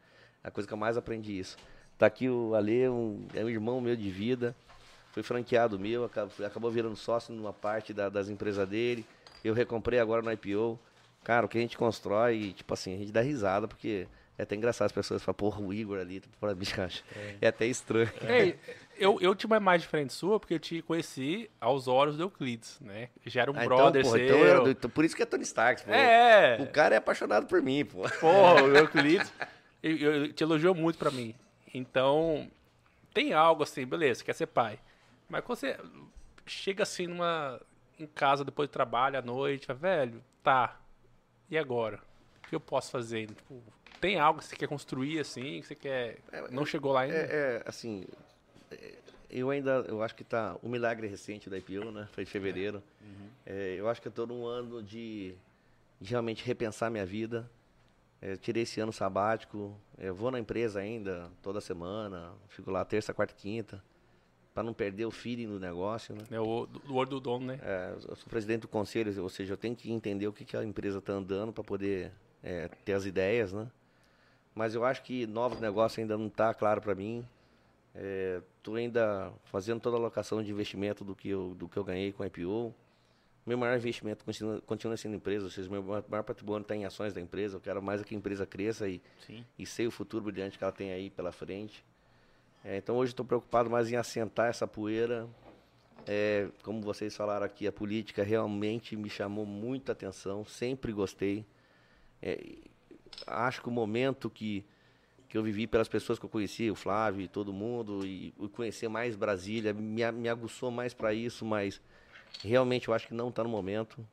[0.43, 1.57] A coisa que eu mais aprendi isso.
[1.99, 4.55] Tá aqui o Ale, um, é um irmão meu de vida.
[5.13, 9.05] Foi franqueado meu, acabou, acabou virando sócio numa parte da- das empresas dele.
[9.45, 10.79] Eu recomprei agora no IPO.
[11.25, 14.07] Cara, o que a gente constrói, tipo assim, a gente dá risada, porque
[14.39, 17.05] É até engraçado as pessoas falam, porra, o Igor ali, pra mim, acho.
[17.43, 18.09] É até estranho.
[18.27, 18.57] Ei,
[18.97, 22.79] eu, eu tinha uma imagem diferente sua, porque eu te conheci aos olhos do Euclides,
[22.81, 23.11] né?
[23.27, 24.25] Já era um Ah, brother então, porra, seu.
[24.25, 25.93] então, eu- então, por isso que é Tony Stark, pô.
[25.93, 28.09] É, O cara é apaixonado por mim, pô.
[28.19, 29.31] porra, o Euclides
[29.83, 31.35] eu, te elogiou muito pra mim.
[31.73, 32.51] Então,
[33.15, 34.79] tem algo assim, beleza, você quer ser pai.
[35.29, 35.77] Mas quando você
[36.47, 37.61] chega assim numa.
[37.99, 40.81] em casa depois do trabalho, à noite, fala, velho, tá.
[41.49, 42.01] E agora?
[42.45, 43.29] O que eu posso fazer?
[43.29, 43.63] Tipo,
[44.01, 46.19] tem algo que você quer construir assim, que você quer.
[46.51, 47.17] Não chegou lá ainda?
[47.17, 48.05] É, é, assim,
[48.71, 48.95] é,
[49.31, 52.09] eu ainda, eu acho que tá o milagre recente da IPO, né?
[52.13, 52.83] Foi de fevereiro.
[53.47, 55.35] É, eu acho que eu tô num ano de,
[56.01, 57.49] de realmente repensar minha vida.
[58.23, 63.15] É, tirei esse ano sabático, eu vou na empresa ainda toda semana, fico lá terça,
[63.15, 63.83] quarta, e quinta,
[64.53, 66.23] para não perder o feeling do negócio, né?
[66.31, 67.59] É o olho do dono, né?
[67.63, 70.57] É, eu sou presidente do conselho, ou seja, eu tenho que entender o que, que
[70.57, 72.13] a empresa está andando para poder
[72.43, 73.71] é, ter as ideias, né?
[74.55, 77.25] Mas eu acho que novos negócios ainda não está claro para mim.
[78.59, 82.13] Estou ainda fazendo toda a alocação de investimento do que eu, do que eu ganhei
[82.13, 82.75] com a IPO.
[83.47, 87.15] Meu maior investimento continua, continua sendo empresa, ou seja, meu maior patrimônio está em ações
[87.15, 87.57] da empresa.
[87.57, 89.45] Eu quero mais é que a empresa cresça e, Sim.
[89.59, 91.85] e sei o futuro brilhante que ela tem aí pela frente.
[92.65, 95.27] É, então hoje estou preocupado mais em assentar essa poeira.
[96.07, 101.45] É, como vocês falaram aqui, a política realmente me chamou muita atenção, sempre gostei.
[102.23, 102.39] É,
[103.27, 104.65] acho que o momento que,
[105.29, 108.49] que eu vivi pelas pessoas que eu conheci, o Flávio e todo mundo, e, e
[108.49, 111.81] conhecer mais Brasília, me, me aguçou mais para isso, mas
[112.43, 114.05] realmente eu acho que não está no momento.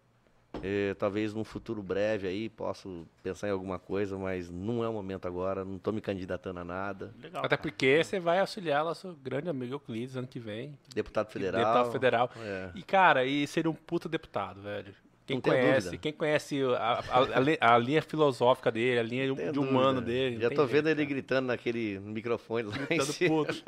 [0.63, 4.93] É, talvez num futuro breve aí posso pensar em alguma coisa, mas não é o
[4.93, 7.13] momento agora, não estou me candidatando a nada.
[7.21, 7.45] Legal.
[7.45, 10.77] Até porque você vai auxiliar nosso grande amigo Euclides ano que vem.
[10.93, 11.61] Deputado federal.
[11.61, 12.31] Deputado federal.
[12.37, 12.71] É.
[12.73, 14.95] E, cara, e seria um puta deputado, velho.
[15.27, 15.97] Quem conhece, dúvida.
[16.01, 20.01] quem conhece a, a- a li- a linha filosófica dele, a linha de humano dúvida.
[20.01, 20.39] dele.
[20.41, 21.09] Já tô jeito, vendo ele cara.
[21.09, 23.29] gritando naquele microfone lá em Gritando cima.
[23.45, 23.63] puto.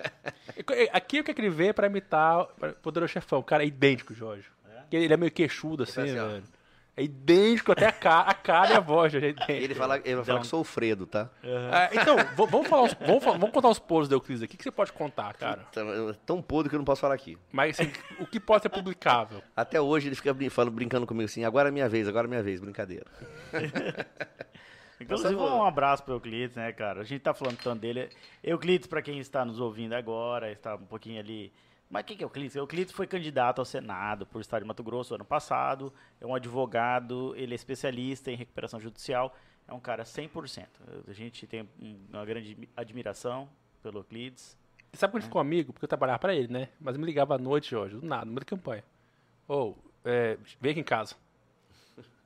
[0.94, 2.48] Aqui o que ele vê pra imitar o
[2.82, 3.40] Poderoso Chefão.
[3.40, 4.46] O cara é idêntico, Jorge.
[4.82, 6.44] Porque Ele é meio queixudo, assim, assim, velho.
[7.00, 9.14] É idêntico, até a cara, a cara e a voz.
[9.16, 9.52] É idêntico.
[9.52, 11.30] ele fala, ele vai falar que sou o Fredo, tá?
[11.72, 14.56] Ah, então, v- vamos, falar uns- vamos, vamos contar os podres do Euclides aqui.
[14.56, 15.66] O que você pode contar, cara?
[15.72, 17.38] Tão- Tão podre que eu não posso falar aqui.
[17.52, 19.42] Mas assim, o que pode ser publicável?
[19.56, 22.30] Até hoje ele fica brin- falando, brincando comigo assim, agora é minha vez, agora é
[22.30, 23.06] minha vez, brincadeira.
[25.02, 27.00] Inclusive, Passando- um abraço pro Euclides, né, cara?
[27.02, 28.10] A gente tá falando tanto dele.
[28.44, 31.54] Euclides, pra quem está nos ouvindo agora, está um pouquinho ali.
[31.90, 32.56] Mas quem que é Euclides?
[32.56, 35.92] Euclides foi candidato ao Senado por Estado de Mato Grosso ano passado.
[36.22, 39.36] É um advogado, ele é especialista em recuperação judicial.
[39.68, 40.68] É um cara 100%.
[41.08, 43.50] A gente tem um- uma grande admiração
[43.82, 44.56] pelo Euclides.
[44.92, 45.74] Você sabe quando gente ficou amigo?
[45.74, 46.70] Porque eu trabalhava pra ele, né?
[46.80, 48.84] Mas me ligava à noite, Jorge, do nada, no meio da campanha.
[49.48, 49.74] Ô,
[50.06, 51.16] é, vem aqui em casa.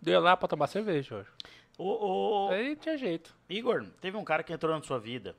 [0.01, 1.29] Deu lá pra tomar cerveja, Jorge.
[1.77, 3.33] Ô, ô, Aí tinha jeito.
[3.49, 5.35] Igor, teve um cara que entrou na sua vida,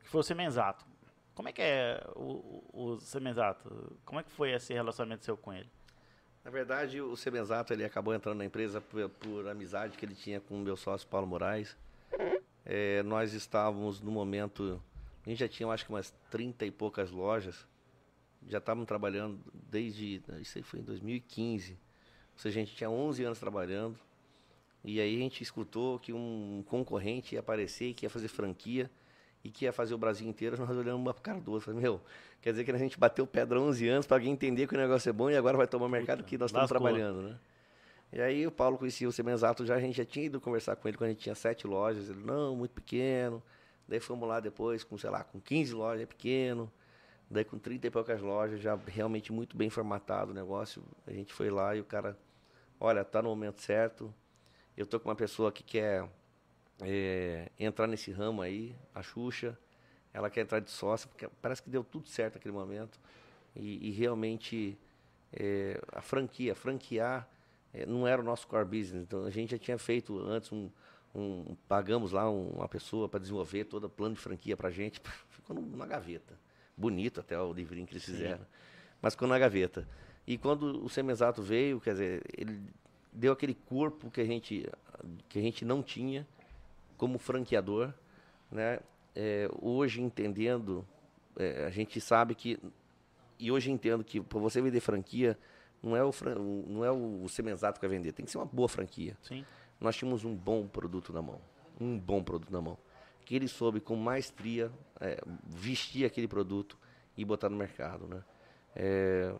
[0.00, 0.84] que foi o Semenzato.
[1.40, 3.96] Como é que é o, o, Semenzato?
[4.04, 5.70] Como é que foi esse relacionamento seu com ele?
[6.44, 10.38] Na verdade, o Semenzato ele acabou entrando na empresa por, por amizade que ele tinha
[10.38, 11.74] com o meu sócio Paulo Moraes.
[12.62, 14.82] É, nós estávamos no momento,
[15.24, 17.66] a gente já tinha acho que umas 30 e poucas lojas,
[18.46, 23.24] já estávamos trabalhando desde, isso aí foi em 2015, ou seja, a gente tinha 11
[23.24, 23.98] anos trabalhando,
[24.84, 28.90] e aí a gente escutou que um concorrente ia aparecer, que ia fazer franquia,
[29.42, 32.00] e que ia fazer o Brasil inteiro, nós olhamos uma cara do outro, falei, meu,
[32.42, 35.08] quer dizer que a gente bateu pedra 11 anos para alguém entender que o negócio
[35.08, 37.38] é bom e agora vai tomar o mercado que nós estamos trabalhando, né?
[38.12, 40.88] E aí o Paulo conhecia o Semenzato já, a gente já tinha ido conversar com
[40.88, 43.42] ele quando a gente tinha sete lojas, ele, não, muito pequeno,
[43.86, 46.70] daí fomos lá depois com, sei lá, com 15 lojas, é pequeno,
[47.30, 51.32] daí com 30 e poucas lojas, já realmente muito bem formatado o negócio, a gente
[51.32, 52.18] foi lá e o cara,
[52.80, 54.12] olha, tá no momento certo,
[54.76, 56.04] eu tô com uma pessoa que quer
[56.82, 59.58] é, entrar nesse ramo aí, a Xuxa,
[60.12, 62.98] ela quer entrar de sócia, porque parece que deu tudo certo naquele momento.
[63.54, 64.78] E, e realmente
[65.32, 67.28] é, a franquia, franquear
[67.72, 69.02] é, não era o nosso core business.
[69.02, 70.68] Então a gente já tinha feito antes um.
[71.14, 74.72] um- pagamos lá um- uma pessoa para desenvolver todo o plano de franquia para a
[74.72, 75.00] gente.
[75.30, 76.38] Ficou num- na gaveta.
[76.76, 78.46] Bonito até o livrinho que eles fizeram.
[79.02, 79.86] Mas ficou na gaveta.
[80.26, 82.60] E quando o Semenzato veio, quer dizer, ele
[83.12, 84.68] deu aquele corpo que a gente,
[85.28, 86.26] que a gente não tinha
[87.00, 87.94] como franqueador,
[88.52, 88.78] né?
[89.16, 90.86] É, hoje entendendo,
[91.34, 92.58] é, a gente sabe que
[93.38, 95.36] e hoje entendo que para você vender franquia
[95.82, 98.44] não é o o- não é o semenzato que vai vender, tem que ser uma
[98.44, 99.16] boa franquia.
[99.22, 99.46] Sim.
[99.80, 101.40] Nós tínhamos um bom produto na mão,
[101.80, 102.76] um bom produto na mão,
[103.24, 104.70] que ele soube com maestria
[105.00, 106.76] é, vestir aquele produto
[107.16, 108.22] e botar no mercado, né?
[108.76, 109.34] É,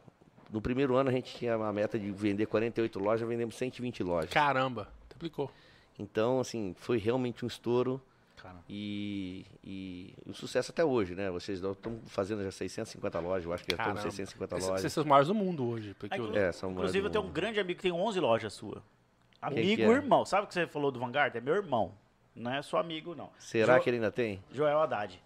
[0.51, 4.31] no primeiro ano a gente tinha a meta de vender 48 lojas, vendemos 120 lojas.
[4.31, 5.51] Caramba, triplicou.
[6.01, 8.01] Então, assim, foi realmente um estouro.
[8.43, 8.57] Cara.
[8.69, 11.31] E, e o sucesso até hoje, né?
[11.31, 14.11] Vocês estão fazendo já 650 lojas, eu acho que já estão com Caramba.
[14.11, 14.81] 650 Esses- lojas.
[14.81, 15.95] Vocês são os maiores do mundo hoje.
[15.99, 18.53] Porque Aí, eu- É, são Inclusive, eu tenho um grande amigo que tem 11 lojas
[18.55, 18.83] sua.
[19.43, 19.87] Amigo que é?
[19.89, 20.25] irmão.
[20.25, 21.35] Sabe o que você falou do Vanguard?
[21.37, 21.93] É meu irmão.
[22.35, 23.29] Não é só amigo, não.
[23.39, 24.43] Será Jo- que ele ainda tem?
[24.53, 25.21] Joel Haddad.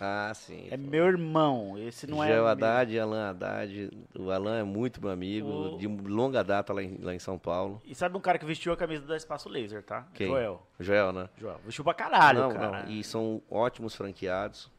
[0.00, 0.68] Ah, sim.
[0.70, 1.76] É meu irmão.
[1.76, 2.28] Esse não é.
[2.28, 2.64] Joel amigo.
[2.66, 3.90] Haddad e Alan Haddad.
[4.16, 7.36] O Alan é muito meu amigo, O- de longa data lá em, lá em São
[7.38, 7.82] Paulo.
[7.84, 10.06] E sabe um cara que vestiu a camisa da Espaço Laser, tá?
[10.14, 10.28] Quem?
[10.28, 10.62] Joel.
[10.78, 11.28] Joel, né?
[11.36, 11.60] Joel.
[11.64, 12.82] Vestiu pra caralho, não, cara.
[12.84, 12.90] não.
[12.90, 14.70] E são ótimos franqueados.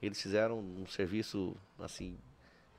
[0.00, 2.16] Eles fizeram um serviço, assim,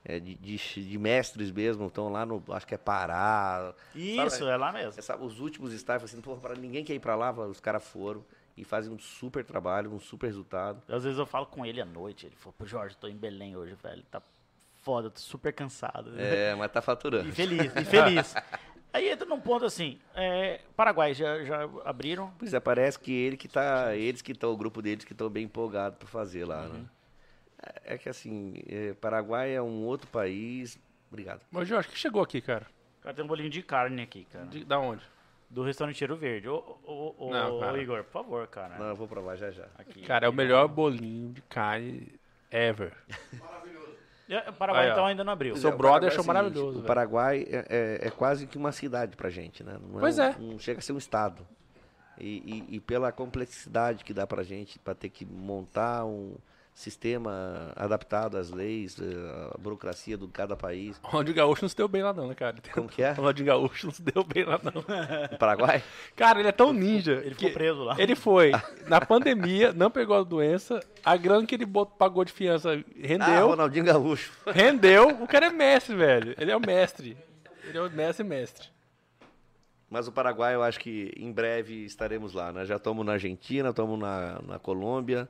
[0.06, 1.88] é, de, de, de mestres mesmo.
[1.88, 3.74] Estão lá no, acho que é Pará.
[3.94, 5.02] Isso, Sabe- é lá mesmo.
[5.02, 8.24] Sabe, os últimos staff, assim, pô, ninguém quer ir pra lá, os caras foram
[8.60, 10.82] e fazem um super trabalho, um super resultado.
[10.88, 12.26] Às vezes eu falo com ele à noite.
[12.26, 14.04] Ele falou, pô, Jorge, tô em Belém hoje, velho.
[14.12, 14.22] Tá
[14.82, 16.14] foda, tô super cansado.
[16.20, 17.28] É, mas tá faturando.
[17.30, 18.36] E feliz, e feliz.
[18.92, 23.38] Aí entra num ponto assim, é, Paraguai já, já abriram, Pois é, parece que ele
[23.38, 26.64] que tá, eles que estão, o grupo deles que estão bem empolgados para fazer lá,
[26.64, 26.74] Uhum.
[26.74, 26.86] né?
[27.86, 30.80] É, é que assim, é, Paraguai é um outro país.
[31.12, 31.42] Obrigado.
[31.52, 32.66] Mas, Jorge, o que chegou aqui, cara?
[33.02, 34.46] cara tem um bolinho de carne aqui, cara.
[34.48, 35.04] De- da onde?
[35.50, 36.48] Do restaurante Cheiro Verde.
[36.48, 37.82] Ô, ô, ô, Não, ô, cara.
[37.82, 38.78] Igor, por favor, cara.
[38.78, 39.66] Não, eu vou provar já já.
[39.78, 40.02] Aqui.
[40.04, 42.14] Cara, é o melhor bolinho de carne
[42.52, 42.94] ever.
[44.30, 44.94] É, Paraguai Aí, ó.
[44.94, 45.56] então ainda não abriu.
[45.56, 46.86] Eu sou É, o brother é achou seguinte, maravilhoso, O velho.
[46.86, 47.66] Paraguai é,
[48.04, 49.76] é- é quase que uma cidade pra gente, né?
[49.82, 50.36] Não Pois um- é.
[50.38, 51.46] Não chega a ser um estado.
[52.20, 56.36] E, e- e pela complexidade que dá pra gente, pra ter que montar um
[56.74, 60.98] sistema adaptado às leis, eh, a burocracia de cada país.
[61.04, 62.56] O Ronaldinho Gaúcho não se deu bem lá não, né, cara?
[62.74, 63.12] Como que é?
[63.12, 64.82] O Ronaldinho Gaúcho não se deu bem lá não.
[65.32, 65.84] No Paraguai?
[66.16, 67.22] Cara, ele é tão ninja.
[67.24, 67.96] Ele ficou preso lá.
[68.00, 68.52] Ele foi
[68.88, 71.66] na pandemia, não pegou a doença, a grana que ele
[71.98, 74.32] pagou de fiança Ah, rendeu, Ronaldinho Gaúcho.
[74.48, 75.10] rendeu.
[75.22, 76.34] O cara é mestre, velho.
[76.38, 77.18] Ele é o mestre.
[77.66, 78.68] Ele é o mestre mestre.
[79.90, 82.64] Mas o Paraguai, eu acho que em breve estaremos lá, né?
[82.64, 85.28] Já estamos na Argentina, estamos na, na Colômbia.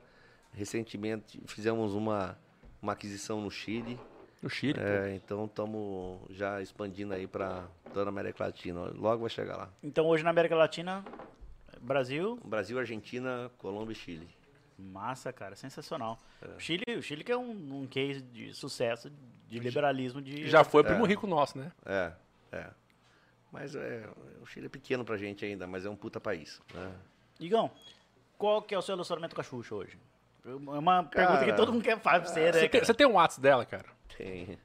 [0.52, 2.38] Recentemente fizemos uma,
[2.82, 3.98] uma aquisição no Chile.
[4.42, 4.78] No Chile.
[4.80, 8.86] É, então estamos já expandindo aí para toda a América Latina.
[8.94, 9.70] Logo vai chegar lá.
[9.82, 11.04] Então hoje na América Latina,
[11.80, 14.28] Brasil, Brasil, Argentina, Colômbia e Chile.
[14.78, 16.18] massa, cara, sensacional.
[16.40, 16.46] É.
[16.56, 19.10] O Chile, o Chile que é um, um case de sucesso
[19.46, 21.08] de liberalismo de Já foi primo É.
[21.08, 21.70] rico nosso, né?
[21.84, 22.12] É,
[22.52, 22.70] é.
[23.52, 24.08] Mas é,
[24.40, 26.62] o Chile é pequeno pra gente ainda, mas é um puta país.
[26.72, 26.92] Né?
[27.40, 27.70] Igão,
[28.38, 29.98] qual que é o seu relacionamento com a Xuxa hoje?
[30.44, 32.84] É uma pergunta que Cara, todo mundo quer fazer pra você, né, Você tem, cara?
[32.84, 33.86] você tem um WhatsApp dela, cara?
[34.16, 34.58] Tem.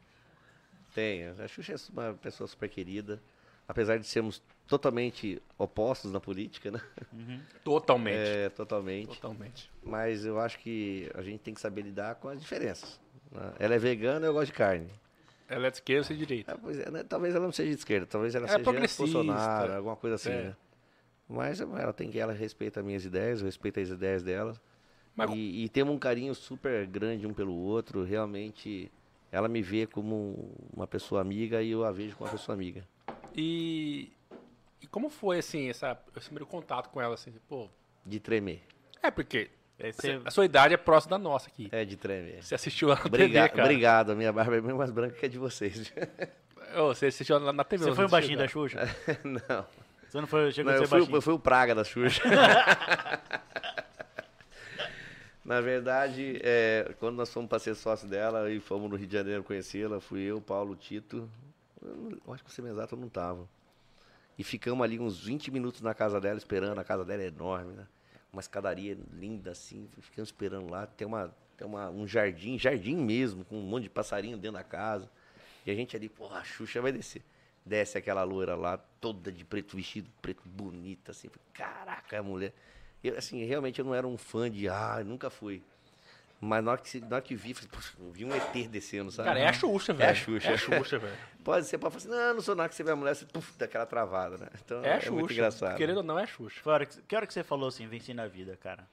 [0.94, 1.28] Tem.
[1.28, 3.22] A Xuxa é uma pessoa super querida.
[3.68, 6.80] Apesar de sermos totalmente opostos na política, né?
[7.64, 8.16] Totalmente.
[8.18, 9.20] É, totalmente.
[9.20, 9.72] Totalmente.
[9.84, 13.00] Mas eu acho que a gente tem que saber lidar com as diferenças.
[13.32, 13.54] né?
[13.60, 14.88] Ela é vegana, eu gosto de carne.
[15.50, 16.52] Ela é de esquerda, você é de direita.
[16.52, 17.04] É, pois é, né?
[17.04, 19.04] Talvez ela não seja de esquerda, talvez ela É seja progressista.
[19.04, 20.44] Bolsonaro, alguma coisa assim, É.
[20.44, 20.56] né?
[21.28, 24.56] Mas ela tem que, ela respeita as minhas ideias, eu respeito as ideias dela.
[25.16, 28.03] Mas- E, e temos um carinho super grande um pelo outro.
[28.03, 28.91] Realmente,
[29.32, 32.84] ela me vê como uma pessoa amiga e eu a vejo como uma pessoa amiga.
[33.36, 34.11] E,
[34.82, 37.34] e como foi, assim, essa, esse primeiro contato com ela, assim?
[37.47, 37.70] Pô,
[38.05, 38.61] De tremer.
[39.01, 39.49] é porque
[39.80, 39.91] É,
[40.26, 41.68] a sua idade é próxima da nossa aqui.
[41.72, 42.41] É, de tremer.
[42.43, 43.63] Você assistiu lá na Obriga- TV, cara.
[43.63, 45.93] Obrigado, a minha barba é bem mais branca que a de vocês.
[46.78, 47.84] Ô, você assistiu lá na TV.
[47.86, 48.47] Você foi um assistiu, baixinho da?
[48.47, 48.80] Xuxa?
[49.24, 49.66] não.
[50.07, 51.18] Você não foi, chegou Não, a eu, ser fui, baixinho?
[51.18, 52.22] eu fui o praga da Xuxa.
[55.46, 59.14] Na verdade, é, quando nós fomos para ser sócio dela e fomos no Rio de
[59.14, 61.30] Janeiro conhecê-la, fui eu, Paulo, Tito.
[61.80, 63.48] Eu, eu acho que você me exato eu não tava.
[64.39, 66.80] E ficamos ali uns 20 minutos na casa dela, esperando.
[66.80, 67.86] A casa dela é enorme, né?
[68.34, 69.88] Uma escadaria linda assim.
[70.00, 70.88] Ficamos esperando lá.
[70.88, 74.63] Tem, uma, tem uma, um jardim, jardim mesmo, com um monte de passarinho dentro da
[74.63, 75.08] casa.
[75.63, 77.22] E a gente ali, porra, a Xuxa vai descer.
[77.63, 81.30] Desce aquela loira lá, toda de preto, vestido preto, bonita, assim.
[81.54, 82.51] Caraca, a mulher.
[83.08, 85.62] Eu, assim, realmente eu não era um fã de, ah, nunca fui.
[86.42, 89.10] Mas na hora que, na hora que vi, falei, poxa, eu vi um ET descendo,
[89.10, 89.28] sabe?
[89.30, 90.08] Cara, é a Xuxa, velho.
[90.08, 90.50] É a Xuxa.
[90.50, 91.14] É a Xuxa, velho.
[91.46, 93.24] Pode ser, pode falar assim, não, não sou nada que você vê a mulher, você
[93.26, 94.48] puf, dá aquela travada, né?
[94.66, 95.12] Então É a é, Xuxa.
[95.12, 95.78] muito engraçado.
[95.78, 96.60] Querendo ou não, é a Xuxa.
[96.64, 98.84] Foi a hora que, que hora que você falou assim, venci na vida, cara?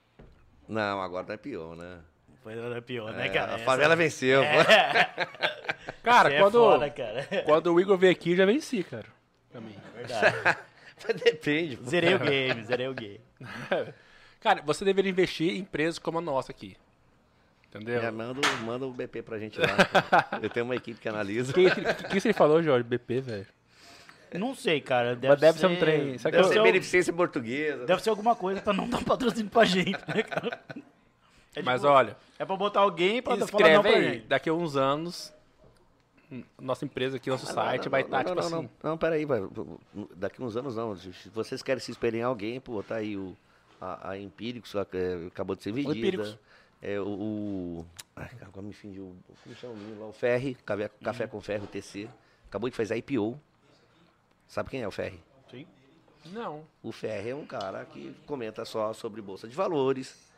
[0.68, 1.98] Não, agora não é pior, né?
[2.42, 3.52] Foi hora pior, né, É, cara?
[3.52, 4.42] a Essa- favela venceu.
[6.02, 7.28] Cara, Você é quando, foda, cara.
[7.46, 9.06] quando o Igor veio aqui, eu já venci, cara.
[9.50, 9.76] Pra mim.
[9.94, 10.58] Verdade.
[11.06, 11.76] Mas depende.
[11.76, 11.88] pô.
[11.88, 13.20] Zerei o game, zerei o game.
[14.40, 16.76] Cara, você deveria investir em empresas como a nossa aqui.
[17.68, 18.02] Entendeu?
[18.02, 19.66] É, manda, o- manda o BP pra gente lá.
[20.42, 21.52] Eu tenho uma equipe que analisa.
[21.52, 22.82] O que, que, que você falou, Jorge?
[22.82, 23.46] BP, velho?
[24.34, 25.14] Não sei, cara.
[25.14, 26.16] Deve, Mas deve ser um trem.
[26.16, 27.86] Deve que ser eu- beneficência portuguesa.
[27.86, 30.60] deve ser alguma coisa pra não dar patrocínio pra gente, né, cara?
[31.54, 34.04] É Mas tipo, olha, É pra botar alguém pra falar não escreve pra aí.
[34.14, 34.26] gente.
[34.26, 35.32] Daqui a uns anos,
[36.60, 38.54] nossa empresa aqui, nosso site vai estar, tipo não, assim.
[38.82, 39.40] Não, não, peraí, vai.
[40.16, 40.96] daqui uns anos não.
[40.96, 43.36] Se vocês querem se espelhar em alguém, pô, tá aí o,
[43.80, 45.96] a, a Empíricos é, acabou de ser vendida.
[45.96, 46.38] Empíricos.
[46.80, 47.86] É, o, o-
[48.16, 49.14] ai, agora me fingiu.
[49.42, 50.06] Como chama o menino lá?
[50.08, 52.08] O Ferri, Café, Café com Ferro, TC.
[52.48, 53.38] Acabou de fazer a IPO.
[54.48, 55.20] Sabe quem é o Ferri?
[55.50, 55.66] Sim.
[56.26, 56.64] Não.
[56.82, 60.30] O Ferri é um cara que comenta só sobre Bolsa de Valores.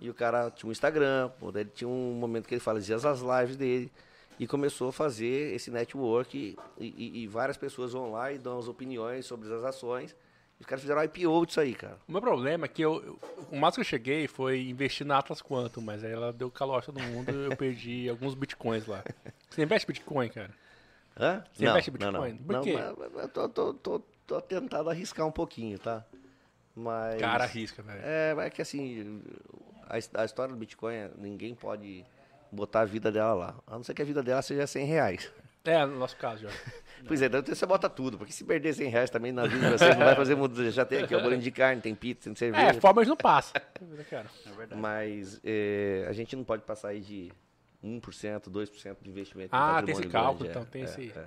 [0.00, 3.56] E o cara tinha um Instagram, ele tinha um momento que ele fazia as lives
[3.56, 3.92] dele.
[4.40, 6.56] E começou a fazer esse network.
[6.78, 10.16] E, e- e várias pessoas vão lá e dão as opiniões sobre as ações.
[10.58, 11.98] Os caras fizeram IPO disso aí, cara.
[12.08, 13.18] O meu problema é que eu, eu-
[13.52, 16.86] o máximo que eu cheguei foi investir na Atlas Quantum, mas aí ela deu calote
[16.86, 19.04] todo mundo e eu perdi alguns bitcoins lá.
[19.50, 20.50] Você investe bitcoin, cara?
[21.18, 21.44] Hã?
[21.52, 22.36] Você investe em Bitcoin?
[22.38, 22.72] Por não, quê?
[22.72, 26.02] mas- mas eu tô, tô, tô, tô tentado arriscar um pouquinho, tá?
[26.74, 27.20] Mas.
[27.20, 28.00] Cara, arrisca, velho.
[28.02, 29.20] É, mas é que assim,
[29.82, 32.06] a, a história do Bitcoin, ninguém pode
[32.52, 33.54] botar a vida dela lá.
[33.66, 35.30] A não ser que a vida dela seja 100 reais.
[35.64, 36.58] É, no nosso caso, Jorge.
[37.08, 39.78] Pois é, então você bota tudo, porque se perder 100 reais também na vida de
[39.78, 40.70] vocês não vai fazer mudança.
[40.70, 42.80] Já tem aqui o bolinho de carne, tem pizza, tem É, cerveja.
[42.82, 43.54] formas não passa.
[43.80, 44.78] É verdade.
[44.78, 47.32] Mas é, a gente não pode passar aí de
[47.82, 49.56] 1%, 2% de investimento.
[49.56, 51.18] em Ah, tem esse cálculo, grande, então é, tem é, esse.
[51.18, 51.26] é.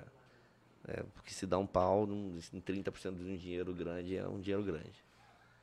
[0.86, 4.38] É, porque se dá um pau, num- em 30% de um dinheiro grande, é um
[4.38, 4.92] dinheiro grande.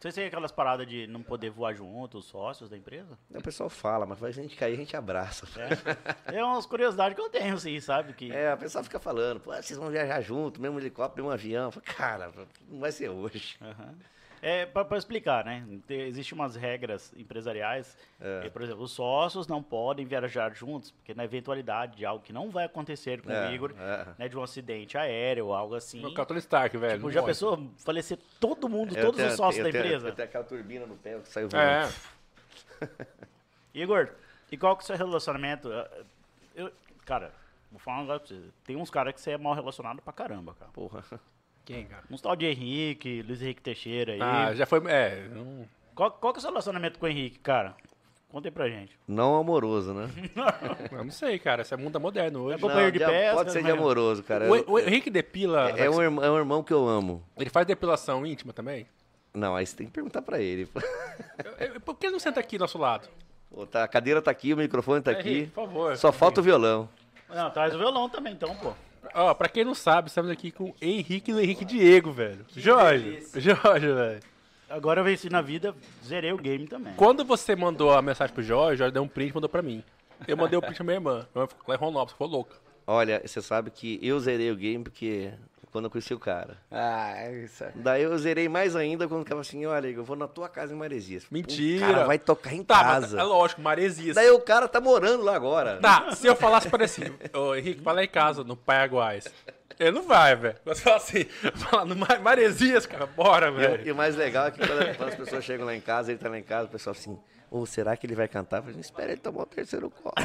[0.01, 3.19] Vocês têm aquelas paradas de não poder voar junto, os sócios da empresa?
[3.29, 5.45] O pessoal fala, mas faz a gente cair, a gente abraça.
[6.25, 8.13] É, é umas curiosidades que eu tenho, assim, sabe?
[8.13, 8.31] Que...
[8.31, 11.69] É, a pessoa fica falando, pô, vocês vão viajar junto, mesmo helicóptero, mesmo avião.
[11.69, 12.31] Falo, Cara,
[12.67, 13.57] não vai ser hoje.
[13.61, 13.95] Aham.
[14.41, 15.63] É, para explicar, né?
[15.85, 17.95] Te- Existem umas regras empresariais.
[18.19, 18.49] É.
[18.49, 22.49] Por exemplo, os sócios não podem viajar juntos, porque na eventualidade de algo que não
[22.49, 24.07] vai acontecer com É, o Igor, é.
[24.17, 26.01] né, de um acidente aéreo ou algo assim.
[26.01, 26.95] Meu Tony Stark, velho.
[26.95, 27.31] Tipo, já morre.
[27.33, 30.07] pensou falecer todo mundo, Eu todos tenho- os sócios eu da tenho- empresa?
[30.07, 31.63] Eu tenho aquela turbina no pé que saiu voando.
[31.63, 31.89] É.
[33.73, 34.09] Igor,
[34.51, 35.71] e qual que é o seu relacionamento?
[35.71, 36.03] Eh,
[36.55, 36.71] Eu,
[37.05, 37.31] cara,
[37.71, 38.51] vou falar um negócio pra você.
[38.65, 40.71] Tem uns caras que você é mal relacionado pra caramba, cara.
[40.71, 41.03] Porra.
[41.73, 42.03] Quem, cara?
[42.09, 44.19] Uns tal de Henrique, Luiz Henrique Teixeira aí.
[44.21, 44.81] Ah, já foi.
[44.87, 45.27] É.
[45.33, 45.65] Não...
[45.95, 47.75] Qual, qual que é o seu relacionamento com o Henrique, cara?
[48.29, 48.97] Conta aí pra gente.
[49.07, 50.09] Não amoroso, né?
[50.91, 51.63] Eu não sei, cara.
[51.63, 52.55] Esse é mundo moderno hoje.
[52.55, 54.49] É companheiro Não, de de- pesca, Pode ser de amoroso, cara.
[54.49, 55.69] O, o Henrique depila.
[55.71, 57.21] é, um, irmão- é um irmão que eu amo.
[57.37, 58.87] Ele faz depilação íntima também?
[59.33, 60.67] Não, aí você tem que perguntar pra ele.
[61.59, 63.07] Eu- eu- Por que ele não senta aqui do nosso lado?
[63.49, 65.51] Pô, tá, a cadeira tá aqui, o microfone tá É, Henrique, aqui.
[65.51, 65.97] por favor.
[65.97, 66.87] Só falta o violão.
[67.29, 68.73] Não, traz o violão também, então, pô.
[69.13, 72.45] Ó, pra quem não sabe, estamos aqui com Henrique e Henrique Diego, velho.
[72.55, 73.23] Jorge.
[73.35, 74.19] Jorge, velho.
[74.69, 75.75] Agora eu venci na vida,
[76.05, 76.93] zerei o game também.
[76.95, 79.61] Quando você mandou a mensagem pro Jorge, o Jorge deu um print e mandou pra
[79.61, 79.83] mim.
[80.27, 81.13] Eu mandei o print pra minha irmã.
[81.13, 82.55] Minha irmã ficou lá em Ronaldo, ficou louca.
[82.87, 85.33] Olha, você sabe que eu zerei o game porque
[85.71, 86.57] quando eu conheci o cara.
[86.69, 87.71] Ah, isso é.
[87.75, 90.77] Daí eu zerei mais ainda quando ficava assim, olha, eu vou na tua casa em
[90.77, 91.25] Maresias.
[91.31, 91.85] Mentira.
[91.85, 93.19] O cara vai tocar em Tá, mas casa.
[93.19, 94.15] é lógico, Maresias.
[94.15, 95.77] Daí o cara tá morando lá agora.
[95.81, 97.03] Tá, se eu falasse para assim,
[97.33, 99.21] ô Henrique, vai lá em casa, no Paraguai.
[99.79, 100.55] Ele não vai, velho.
[100.65, 101.23] Você fala assim,
[101.55, 103.87] fala no Ma- Maresias, cara, bora, E, velho.
[103.87, 106.19] e o mais legal é que quando, quando as pessoas chegam lá em casa, ele
[106.19, 107.17] tá lá em casa, o pessoal assim,
[107.49, 108.57] ou será que ele vai cantar?
[108.57, 110.13] Eu falei, espera ele tomar o terceiro copo.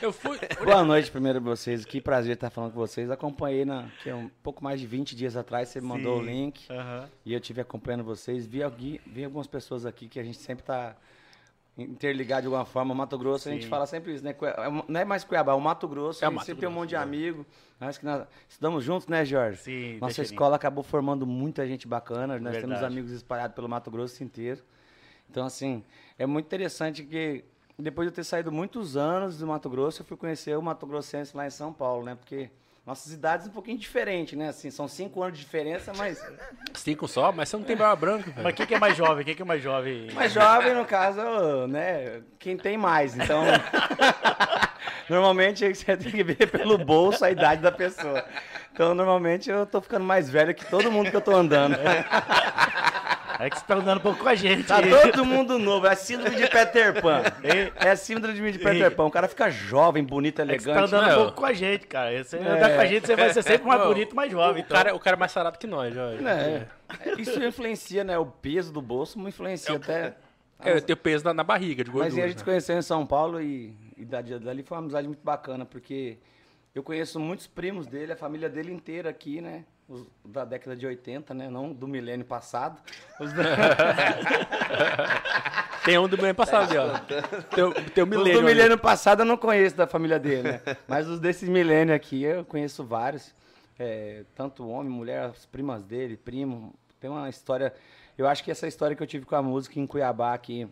[0.00, 0.38] Eu fui.
[0.64, 1.84] Boa noite primeiro pra vocês.
[1.84, 3.10] Que prazer estar falando com vocês.
[3.10, 6.20] Acompanhei na, que é um pouco mais de 20 dias atrás, você me mandou o
[6.24, 6.26] Sim.
[6.30, 6.66] link.
[6.70, 7.08] Aham.
[7.24, 8.46] E eu estive acompanhando vocês.
[8.46, 10.96] Vi, algui, vi algumas pessoas aqui que a gente sempre tá
[11.78, 12.92] interligado de alguma forma.
[12.94, 13.70] O Mato Grosso, a gente Sim.
[13.70, 14.30] fala sempre isso, né?
[14.40, 16.24] É Não é mais Cuiabá, é o Mato Grosso.
[16.24, 16.98] É o a gente Mato sempre tem um Grosso, monte de é.
[16.98, 17.46] amigo.
[17.80, 19.58] Nós que nós estudamos juntos, né, Jorge?
[19.58, 22.38] Sim, Nossa escola acabou formando muita gente bacana.
[22.38, 22.60] Nós Verdade.
[22.60, 24.62] temos amigos espalhados pelo Mato Grosso inteiro.
[25.28, 25.84] Então, assim,
[26.18, 27.44] é muito interessante que
[27.78, 30.86] depois de eu ter saído muitos anos do Mato Grosso, eu fui conhecer o Mato
[30.86, 32.14] Grossense lá em São Paulo, né?
[32.14, 32.48] Porque
[32.86, 34.48] nossas idades um pouquinho diferentes, né?
[34.48, 36.24] Assim, são cinco anos de diferença, mas
[36.72, 38.44] Cinco só, mas você não tem barba branca, velho.
[38.44, 39.24] Mas quem que é mais jovem?
[39.24, 40.10] Quem que é mais jovem?
[40.12, 41.20] mais jovem, no caso,
[41.68, 42.22] né?
[42.38, 43.14] Quem tem mais.
[43.16, 43.42] Então,
[45.10, 48.24] normalmente você tem que ver pelo bolso a idade da pessoa.
[48.72, 51.76] Então, normalmente eu tô ficando mais velho que todo mundo que eu tô andando.
[53.38, 54.64] É que você tá andando um pouco com a gente.
[54.64, 57.22] Tá todo mundo novo, é a síndrome de Peter Pan.
[57.76, 59.04] É a síndrome de Peter Pan.
[59.04, 60.94] O cara fica jovem, bonito, É que você tá elegante.
[60.94, 61.24] andando um Não.
[61.24, 62.24] pouco com a gente, cara.
[62.24, 64.62] Você andar com a gente, você vai ser sempre mais bonito mais jovem.
[64.62, 64.76] O então.
[64.76, 66.24] cara, o cara é mais sarado que nós, Jorge.
[66.26, 66.66] É.
[67.18, 68.18] Isso influencia, né?
[68.18, 70.14] O peso do bolso influencia até.
[70.64, 72.14] É, eu tenho peso na, na barriga de gordura.
[72.14, 72.38] Mas a gente né?
[72.38, 76.16] se conheceu em São Paulo e, e dali, dali foi uma amizade muito bacana, porque
[76.74, 79.64] eu conheço muitos primos dele, a família dele inteira aqui, né?
[79.88, 81.48] Os da década de 80, né?
[81.48, 82.80] Não do milênio passado.
[83.20, 83.26] Da-
[85.84, 86.98] Tem um do mês passado ali, ó.
[87.54, 88.40] Tem, o- tem o Os milênio.
[88.40, 90.60] do milênio passado eu não conheço da família dele, né?
[90.88, 93.32] Mas os desses milênio aqui eu conheço vários.
[93.78, 96.74] É, tanto homem, mulher, as primas dele, primo.
[96.98, 97.72] Tem uma história.
[98.18, 100.66] Eu acho que essa história que eu tive com a música em Cuiabá aqui,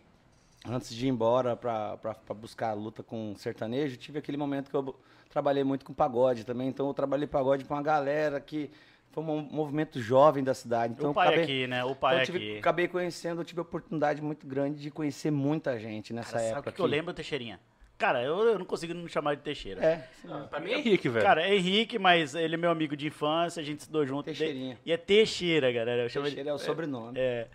[0.67, 1.97] antes de ir embora pra
[2.35, 6.67] buscar a luta com sertanejo, tive aquele momento que eu trabalhei muito com pagode também.
[6.67, 8.69] Então eu trabalhei pagode com uma galera que
[9.15, 10.93] foi um movimento jovem da cidade.
[10.97, 11.83] Então, o pai acabei, aqui, né?
[11.83, 12.57] O então pai eu tive- aqui.
[12.59, 16.51] acabei conhecendo, eu tive a oportunidade muito grande de conhecer muita gente nessa Cara, sabe
[16.51, 16.71] o época.
[16.71, 17.59] que, que eu lembro, Teixeirinha?
[17.97, 19.81] Cara, eu, eu não consigo não chamar de Teixeira.
[19.81, 20.07] É,
[20.49, 21.25] Pra mim é Henrique, velho.
[21.25, 24.25] Cara, é Henrique, mas ele é meu amigo de infância, a gente estudou junto.
[24.25, 24.77] Teixeirinha.
[24.85, 26.03] E é Teixeira, galera.
[26.03, 27.13] Eu chamo Teixeira é o sobrenome.
[27.13, 27.19] de...
[27.21, 27.47] É.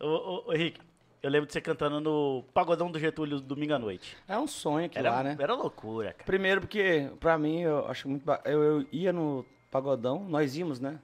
[0.00, 0.80] Ô, ô, ô, Henrique,
[1.22, 4.16] eu lembro de você cantando no Pagodão do Getúlio domingo à noite.
[4.26, 5.36] É um sonho aqui Era, lá, né?
[5.38, 6.24] era loucura, cara.
[6.24, 8.24] Primeiro porque, pra mim, eu acho muito...
[8.44, 9.46] Eu, eu ia no
[9.78, 11.00] Pagodão, nós íamos, né?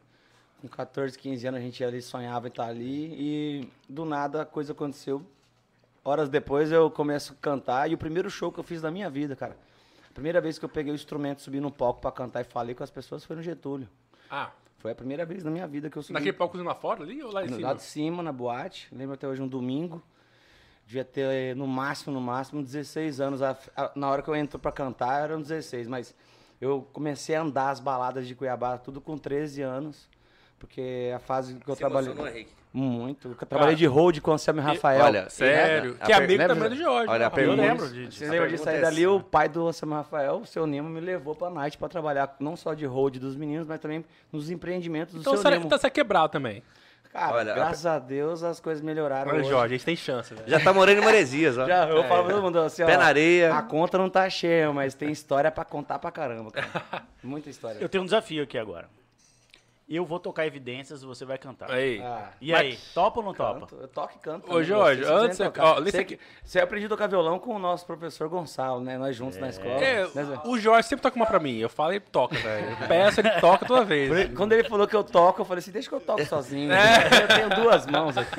[0.61, 3.13] Com 14, 15 anos a gente ia ali, sonhava em estar ali.
[3.19, 5.27] E do nada a coisa aconteceu.
[6.05, 7.91] Horas depois eu começo a cantar.
[7.91, 9.57] E o primeiro show que eu fiz da minha vida, cara.
[10.09, 12.73] A primeira vez que eu peguei o instrumento, subi no palco pra cantar e falei
[12.73, 13.89] com as pessoas foi no Getúlio.
[14.31, 16.15] Ah, Foi a primeira vez na minha vida que eu subi.
[16.15, 17.69] naquele palcozinho lá fora ali ou lá em No- cima?
[17.69, 18.89] Lá de cima, na boate.
[18.95, 20.01] Lembro até hoje um domingo.
[20.87, 23.41] Devia ter, no máximo, no máximo, 16 anos.
[23.97, 25.89] Na hora que eu entro pra cantar, eram 16.
[25.89, 26.15] Mas
[26.61, 30.09] eu comecei a andar as baladas de Cuiabá tudo com 13 anos.
[30.59, 32.11] Porque a fase que eu Se trabalhei...
[32.11, 32.53] emocionou, Henrique?
[32.73, 33.29] Muito.
[33.41, 35.03] Eu trabalhei de hold com o Anselmo e Rafael.
[35.05, 35.97] olha, Sério.
[35.99, 37.09] A que é amigo lembra- também do Jorge.
[37.11, 38.31] Olha, a pergunta- Eu lembro de, Você disso.
[38.31, 39.07] lembra de sair pergunta é dali?
[39.07, 42.55] O pai do Anselmo Rafael, o seu Nemo, me levou pra night pra trabalhar não
[42.57, 45.65] só de hold dos meninos, mas também nos empreendimentos do Então seu você, Nemo.
[45.67, 46.63] então você é quebrado também.
[47.13, 49.51] Cara, Olha, a graças a Deus as coisas melhoraram Olha, hoje.
[49.51, 50.49] Jorge, a gente tem chance, velho.
[50.49, 51.67] Já tá morando em Maresias, ó.
[51.69, 53.53] Já, eu falo pra todo mundo assim, ó, Pé na areia.
[53.53, 57.03] A conta não tá cheia, mas tem história pra contar pra caramba, cara.
[57.23, 57.79] Muita história.
[57.81, 58.89] Eu tenho um desafio aqui agora.
[59.93, 61.69] Eu vou tocar evidências, você vai cantar.
[61.69, 62.01] Aí.
[62.01, 63.59] Ah, E aí, topa ou não topa?
[63.59, 64.55] canto, eu toco e canto.
[64.55, 65.65] Ô, Jorge, antes você- tocar.
[65.65, 68.97] ó, isso que- Você aprendeu a tocar violão com o nosso professor Gonçalo, né?
[68.97, 69.83] Nós juntos na escola.
[69.85, 71.59] É, né, o Jorge sempre toca uma pra mim.
[71.59, 72.71] Eu falo e ele toca, velho.
[72.81, 74.33] Eu peço, ele toca toda vez.
[74.37, 76.71] Quando ele falou que eu toco, eu falei assim, deixa que eu toco sozinho.
[76.73, 77.23] É.
[77.25, 78.39] Eu tenho duas mãos aqui.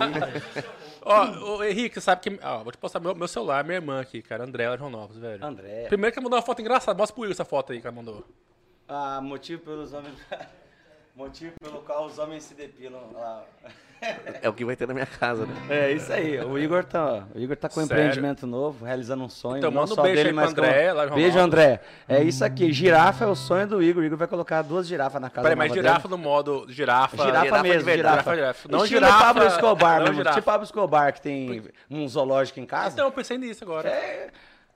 [1.03, 2.39] Ó, ô, Henrique, você sabe que.
[2.41, 4.45] Ó, vou te postar meu, meu celular, minha irmã aqui, cara.
[4.45, 5.43] André João Novos, velho.
[5.43, 5.87] André.
[5.89, 6.97] Primeiro que ela mandou uma foto engraçada.
[6.97, 8.23] Mostra pro Igor essa foto aí que ela mandou.
[8.87, 10.15] Ah, motivo pelos homens...
[11.15, 13.01] motivo pelo qual os homens se depilam.
[13.13, 13.43] lá.
[14.41, 15.53] É o que vai ter na minha casa, né?
[15.69, 16.39] É isso aí.
[16.39, 18.01] O Igor tá, o Igor tá com um Sério?
[18.05, 19.57] empreendimento novo, realizando um sonho.
[19.57, 21.37] Então, não manda um beijo dele, aí pro mas André, como- lá de Beijo.
[21.39, 21.81] André.
[22.09, 22.73] É isso aqui.
[22.73, 24.01] Girafa é o sonho do Igor.
[24.01, 27.15] O Igor vai colocar duas girafas na casa Peraí, mas nova girafa no modo girafa.
[27.15, 27.29] dele.
[27.29, 28.11] Girafa, girafa mesmo, verdade.
[28.21, 28.35] girafa.
[28.35, 29.23] Girafa, Não Estilo girafa.
[29.23, 30.15] Pablo Escobar, não mesmo.
[30.17, 30.35] girafa.
[30.39, 32.93] Tipo Pablo Escobar, que tem um zoológico em casa.
[32.95, 33.87] Então, eu pensei nisso agora.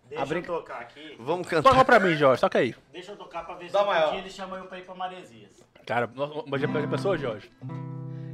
[0.07, 1.15] Deixa eu tocar aqui.
[1.19, 1.71] Vamos cantar.
[1.71, 2.75] Toca pra mim, Jorge, toca aí.
[2.93, 4.11] Deixa eu tocar pra ver se Dá um maior.
[4.11, 5.64] dia eles chamam eu pra ir pra Maresias.
[5.85, 6.09] Cara,
[6.47, 7.51] mas já pensou, Jorge?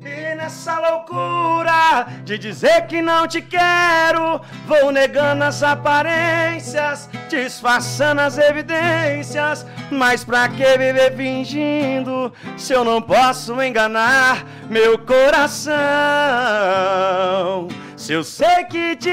[0.03, 8.37] E nessa loucura de dizer que não te quero, vou negando as aparências, disfarçando as
[8.37, 9.65] evidências.
[9.91, 15.71] Mas pra que viver fingindo se eu não posso enganar meu coração?
[18.01, 19.11] Se eu sei que te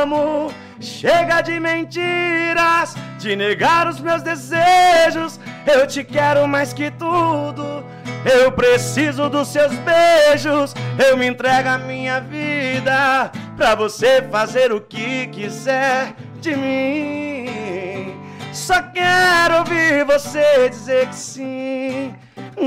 [0.00, 5.38] amo, chega de mentiras, de negar os meus desejos.
[5.66, 7.84] Eu te quero mais que tudo.
[8.24, 10.74] Eu preciso dos seus beijos.
[10.98, 18.18] Eu me entrego a minha vida pra você fazer o que quiser de mim.
[18.50, 22.14] Só quero ouvir você dizer que sim.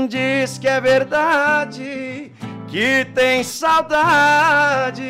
[0.08, 2.32] Diz que é verdade,
[2.68, 5.02] que tem saudade,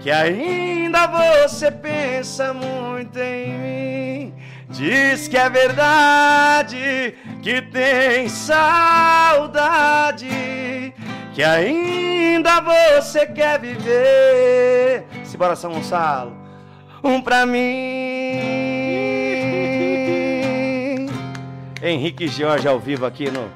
[0.00, 4.34] que ainda você pensa muito em mim.
[4.68, 10.28] Diz que é verdade, que tem saudade,
[11.34, 15.04] que ainda você quer viver.
[15.24, 16.36] Simbora, São Gonçalo,
[17.02, 18.85] um pra mim.
[21.82, 23.50] Henrique Jorge ao vivo aqui no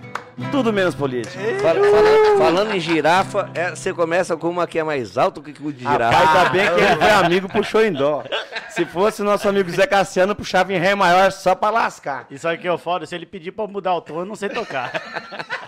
[0.51, 1.39] Tudo Menos Político.
[1.61, 5.51] Fala- fala- falando em girafa, é, você começa com uma que é mais alta que
[5.63, 6.17] o de girafa.
[6.17, 8.23] Rapaz, ainda bem que ele foi amigo, puxou em dó.
[8.71, 12.27] Se fosse nosso amigo Zé Cassiano, puxava em ré maior só pra lascar.
[12.31, 13.05] E sabe o que é o foda?
[13.07, 14.93] Se ele pedir pra mudar o tom, eu não sei tocar.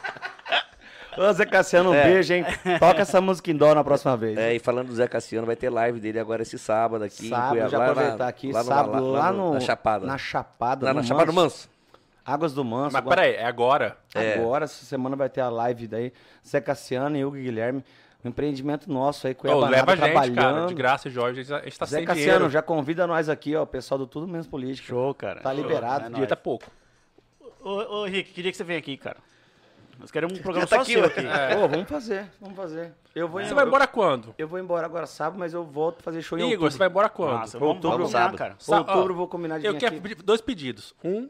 [1.19, 2.05] Ô, Zé Cassiano, um É.
[2.05, 2.43] beijo, hein?
[2.81, 4.39] Toca essa música em dó na próxima vez.
[4.39, 7.27] É, e falando do Zé Cassiano, vai ter live dele agora esse sábado aqui.
[7.27, 9.53] em sábado, Cuiabá, já lá aproveitar aqui, lá no- sábado, lá, no...
[9.55, 10.07] Na Chapada.
[10.07, 11.69] Na Chapada, Lá no na Chapada do Manso.
[12.25, 12.93] Águas do Manso.
[12.93, 13.97] Mas agora- peraí, é agora?
[14.15, 14.35] É.
[14.35, 16.13] Agora, essa semana vai ter a live daí.
[16.47, 17.85] Zé Cassiano e Hugo Guilherme.
[18.25, 20.37] Um empreendimento nosso aí, Ô, Cuiabá leva a gente, trabalhando.
[20.37, 20.67] cara.
[20.67, 21.41] De graça, Jorge.
[21.53, 22.51] A gente tá Zé sem Cassiano, dinheiro.
[22.51, 24.87] já convida nós aqui, ó, o pessoal do Tudo Menos Político.
[24.87, 25.41] Show, cara.
[25.41, 26.05] Tá liberado.
[26.05, 26.67] É Dinheiro tá pouco.
[27.61, 29.17] Ô, ô, Rick, queria que você venha aqui, cara.
[29.99, 31.21] Nós queremos um programa tá só aqui, seu aqui.
[31.63, 32.93] Ô, vamos fazer, vamos fazer.
[33.15, 34.35] Eu vou, Você vai embora quando?
[34.39, 37.09] Eu vou embora agora sábado, mas eu volto fazer show em Igor, você vai embora
[37.09, 37.33] quando?
[37.41, 38.39] Nossa, vamos, Outubro, vamos combinar, sábado.
[38.39, 38.55] cara.
[38.59, 40.15] Sa- Outubro vou combinar de Eu vir quero aqui.
[40.17, 40.95] dois pedidos.
[41.05, 41.29] Um,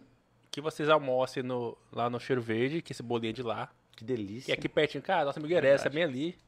[0.52, 3.68] que vocês almocem no, lá no Cheiro Verde, que esse bolinho é de lá.
[3.96, 4.44] Que delícia.
[4.46, 5.02] Que é aqui pertinho.
[5.02, 6.38] Cara, nosso amigo Eressa é bem ali.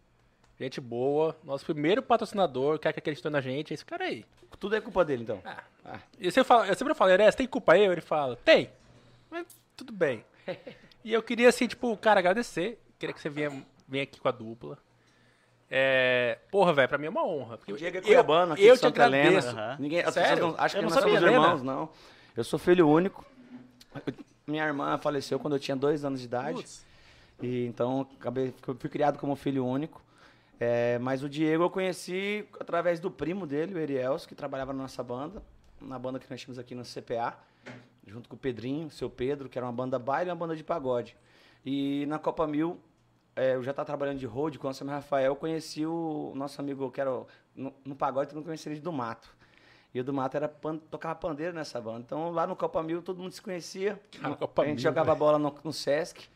[0.60, 1.36] Gente boa.
[1.42, 4.24] Nosso primeiro patrocinador, quer que acreditou na gente, é esse cara aí.
[4.60, 5.42] Tudo é culpa dele, então.
[6.20, 7.90] E você fala, eu sempre falo, Eressa, tem culpa eu?
[7.90, 8.70] Ele fala, tem.
[9.30, 10.24] Mas tudo bem.
[11.04, 12.80] E eu queria, assim, tipo, cara, agradecer.
[12.98, 13.50] Queria que você venha,
[13.86, 14.78] venha aqui com a dupla.
[15.70, 17.58] É, porra, velho, pra mim é uma honra.
[17.58, 19.28] porque O Diego é eu- cuiabano, aqui eu de te Santa Helena.
[19.28, 19.48] agradeço.
[19.50, 19.76] Aham.
[19.80, 20.30] Ninguém, as Sério?
[20.36, 21.88] pessoas não, acham Eu que não nós somos irmãos, não.
[22.34, 23.22] Eu sou filho único.
[24.46, 26.56] Minha irmã faleceu quando eu tinha dois anos de idade.
[26.58, 26.86] Putz.
[27.42, 30.02] E então acabei, fui criado como filho único.
[30.58, 34.82] É, mas o Diego eu conheci através do primo dele, o Eriels, que trabalhava na
[34.82, 35.42] nossa banda,
[35.80, 37.36] na banda que nós tínhamos aqui no CPA,
[38.06, 40.54] junto com o Pedrinho, o seu Pedro, que era uma banda baile e uma banda
[40.54, 41.16] de pagode.
[41.66, 42.78] E na Copa Mil,
[43.34, 46.60] é, eu já estava trabalhando de road com o Samuel Rafael, eu conheci o nosso
[46.60, 47.10] amigo, que era
[47.54, 49.34] no, no pagode, todo mundo conhecia ele do Mato.
[49.94, 52.00] E o do Mato era pan, tocava pandeiro nessa banda.
[52.00, 54.00] Então lá no Copa Mil todo mundo se conhecia.
[54.20, 55.18] Ah, no Copa a gente Mil, jogava velho.
[55.18, 56.26] bola no, no Sesc.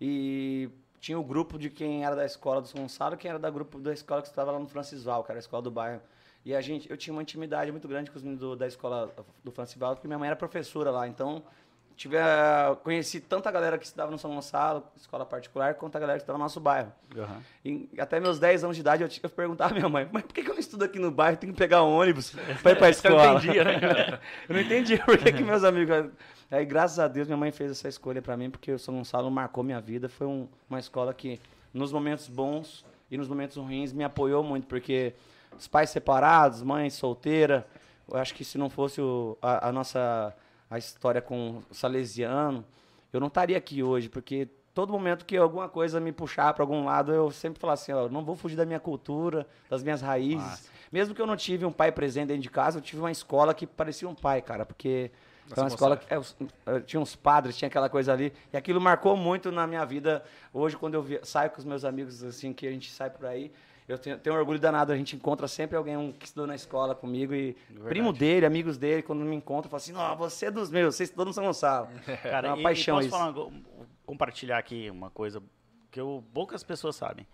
[0.00, 0.68] E
[1.00, 3.78] tinha o grupo de quem era da escola do São Gonçalo, quem era da grupo
[3.78, 6.00] da escola que estava lá no Francisval, que era a escola do bairro.
[6.44, 9.12] E a gente, eu tinha uma intimidade muito grande com os meninos do- da escola
[9.44, 11.06] do Francisval, porque minha mãe era professora lá.
[11.06, 11.42] Então,
[11.98, 16.18] tive, a- conheci tanta galera que estudava no São Gonçalo, escola particular, quanto a galera
[16.18, 16.90] que estava no nosso bairro.
[17.16, 17.42] Aham.
[17.64, 20.32] E até meus 10 anos de idade, eu, eu perguntava à minha mãe, mas por
[20.32, 21.36] que, que eu não estudo aqui no bairro?
[21.36, 22.30] Tenho que pegar um ônibus
[22.62, 22.80] pra ir Você
[23.10, 23.32] não escola.
[23.38, 24.20] entendia, né, cara?
[24.48, 26.10] eu não entendia por que, que meus amigos...
[26.50, 29.30] Aí, graças a Deus, minha mãe fez essa escolha pra mim, porque o São Gonçalo
[29.30, 30.08] marcou minha vida.
[30.08, 31.38] Foi um- uma escola que,
[31.74, 35.12] nos momentos bons e nos momentos ruins, me apoiou muito, porque
[35.58, 37.66] os pais separados, mãe solteira,
[38.10, 40.32] eu acho que se não fosse o- a, a nossa
[40.70, 42.64] a história com o Salesiano,
[43.12, 46.84] eu não estaria aqui hoje, porque todo momento que alguma coisa me puxar para algum
[46.84, 50.36] lado, eu sempre falo assim, ó, não vou fugir da minha cultura, das minhas raízes.
[50.44, 50.70] Massa.
[50.92, 53.52] Mesmo que eu não tive um pai presente dentro de casa, eu tive uma escola
[53.52, 55.10] que parecia um pai, cara, porque
[55.44, 56.18] Nossa, foi uma escola que é,
[56.66, 60.22] eh, tinha uns padres, tinha aquela coisa ali, e aquilo marcou muito na minha vida.
[60.52, 63.26] Hoje, quando eu vi- saio com os meus amigos, assim, que a gente sai por
[63.26, 63.50] aí,
[63.88, 66.54] eu tenho, tenho um orgulho danado, a gente encontra sempre alguém um, que estudou na
[66.54, 67.54] escola comigo, e
[67.88, 71.04] primo dele, amigos dele, quando me encontram, falam assim, não, você é dos meus, você
[71.04, 71.88] estudou no São Gonçalo.
[72.22, 73.34] Cara, é uma e, paixão e posso isso.
[73.34, 73.50] falar,
[74.04, 75.42] compartilhar aqui uma coisa
[75.90, 77.26] que eu, poucas pessoas sabem.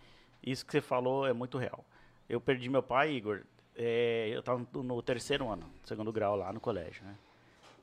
[0.43, 1.85] Isso que você falou é muito real.
[2.29, 3.43] Eu perdi meu pai, Igor,
[3.75, 7.17] é, eu estava no, no terceiro ano, segundo grau lá no colégio, né?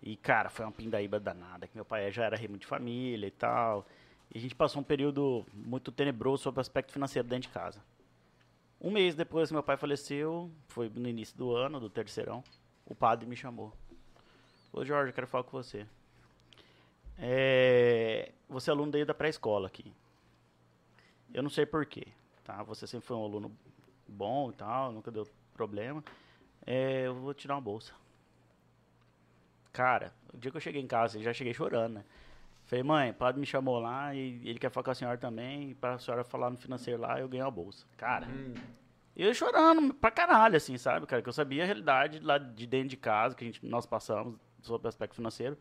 [0.01, 3.31] E, cara, foi uma pindaíba danada, que meu pai já era remo de família e
[3.31, 3.85] tal.
[4.33, 7.81] E a gente passou um período muito tenebroso sobre o aspecto financeiro dentro de casa.
[8.83, 12.43] Um mês depois que meu pai faleceu, foi no início do ano, do terceirão,
[12.83, 13.71] o padre me chamou.
[14.73, 15.85] Ô Jorge, quero falar com você.
[17.15, 19.93] É, você é aluno da pré-escola aqui.
[21.31, 22.07] Eu não sei porquê,
[22.43, 22.63] tá?
[22.63, 23.55] Você sempre foi um aluno
[24.07, 26.03] bom e tal, nunca deu problema.
[26.65, 27.93] É, eu vou tirar uma bolsa.
[29.71, 32.05] Cara, o dia que eu cheguei em casa, eu já cheguei chorando, né?
[32.71, 35.73] Falei, mãe, o padre me chamou lá e ele quer falar com a senhora também,
[35.75, 37.85] para a senhora falar no financeiro lá, eu ganhei uma bolsa.
[37.97, 38.25] Cara,
[39.13, 41.21] e eu chorando pra caralho, assim, sabe, cara?
[41.21, 44.39] Que eu sabia a realidade lá de dentro de casa, que a gente, nós passamos
[44.61, 45.57] sobre o aspecto financeiro.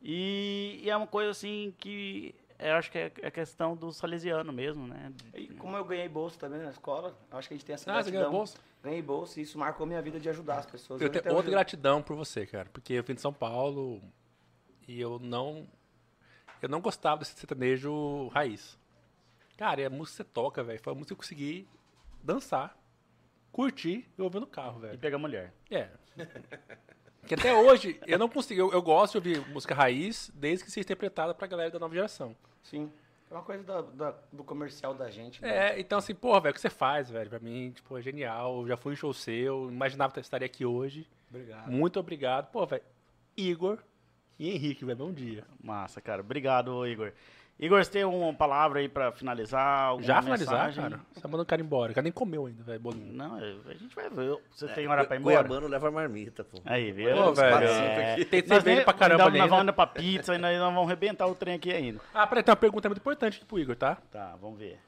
[0.00, 4.50] E, e é uma coisa, assim, que eu acho que é, é questão do salesiano
[4.50, 5.12] mesmo, né?
[5.34, 8.02] E como eu ganhei bolsa também na escola, acho que a gente tem essa Ah,
[8.02, 8.56] você ganhou bolsa?
[8.82, 11.02] Ganhei bolsa e isso marcou minha vida de ajudar as pessoas.
[11.02, 12.66] Eu Hoje tenho outra hoje- gratidão por você, cara.
[12.72, 14.00] Porque eu vim de São Paulo
[14.88, 15.66] e eu não.
[16.62, 18.78] Eu não gostava desse sertanejo raiz.
[19.56, 20.80] Cara, e a música que você toca, velho.
[20.80, 21.68] Foi a música que eu consegui
[22.22, 22.76] dançar,
[23.52, 24.98] curtir e ouvir no carro, E velho.
[24.98, 25.52] pegar mulher.
[25.70, 25.88] É.
[27.26, 28.60] Que até hoje eu não consigo.
[28.60, 31.92] Eu, eu gosto de ouvir música raiz desde que seja interpretada pra galera da nova
[31.92, 32.36] geração.
[32.62, 32.88] Sim.
[33.28, 35.42] É uma coisa da- da- do comercial da gente.
[35.42, 35.72] né?
[35.74, 37.28] É, então assim, porra, velho, o que você faz, velho?
[37.28, 38.60] Pra mim, tipo, é genial.
[38.60, 41.04] Eu já fui em show seu, imaginava que eu estaria aqui hoje.
[41.28, 41.68] Obrigado.
[41.68, 42.48] Muito obrigado.
[42.52, 42.84] Pô, velho,
[43.36, 43.80] Igor
[44.38, 45.44] e Henrique, velho, bom dia.
[45.62, 46.20] Massa, cara.
[46.22, 47.12] Obrigado, Igor.
[47.58, 49.98] Igor, você tem uma palavra aí pra finalizar?
[50.02, 50.82] Já finalizar, mensagem?
[50.90, 51.00] cara?
[51.10, 51.90] Você tá mandando o cara embora.
[51.92, 53.14] O cara nem comeu ainda, velho, bolinho.
[53.14, 54.38] Não, a gente vai ver.
[54.50, 55.36] Você tem hora pra ir embora?
[55.38, 56.60] Cuiabano leva marmita, pô.
[56.66, 57.16] Aí, viu?
[57.16, 59.50] Pô, velho, É, tem cerveja nem- pra caramba nós, ali nós ainda.
[59.56, 61.98] vamos indo pra pizza e nós, vamos arrebentar o trem aqui ainda.
[62.12, 63.96] Ah, peraí, tem uma pergunta muito importante aqui pro Igor, tá?
[64.10, 64.78] Tá, vamos ver.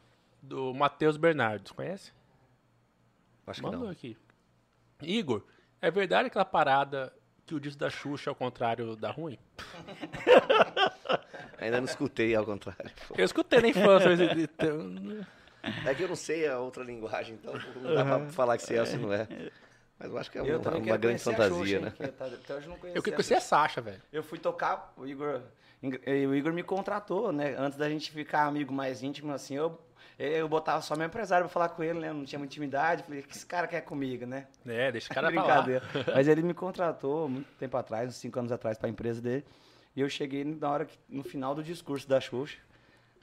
[0.42, 2.12] Do Matheus Bernardo, conhece?
[3.46, 3.90] Acho que Mandou não.
[3.90, 4.14] aqui.
[5.00, 5.42] Igor,
[5.80, 7.10] é verdade aquela parada
[7.48, 9.38] que o disco da Xuxa, ao contrário, dá ruim?
[11.58, 12.90] Ainda não escutei, ao contrário.
[13.08, 13.14] pô.
[13.18, 14.12] Eu escutei na infância.
[14.12, 15.26] então-
[15.86, 18.76] É que eu não sei a outra linguagem, então não dá pra falar que se
[18.76, 19.26] é ou se não é.
[19.98, 21.92] Mas eu acho que é Eu uma, uma grande fantasia, Xuxa, né?
[21.96, 23.40] que eu tá- até hoje eu não Eu queria conhecia a.
[23.40, 24.00] Sasha, velho.
[24.12, 25.40] Eu fui tocar, o Igor,
[25.82, 27.56] o Igor me contratou, né?
[27.58, 29.76] Antes da gente ficar amigo mais íntimo, assim, eu,
[30.18, 32.12] eu botava só meu empresário pra falar com ele, né?
[32.12, 33.04] Não tinha muita intimidade.
[33.04, 34.46] Falei, o que esse cara quer comigo, né?
[34.66, 35.62] É, deixa o cara falar.
[35.62, 35.82] Brincadeira.
[36.14, 39.44] Mas ele me contratou muito tempo atrás, uns cinco anos atrás, pra empresa dele.
[39.94, 42.58] E eu cheguei na hora que, no final do discurso da Xuxa.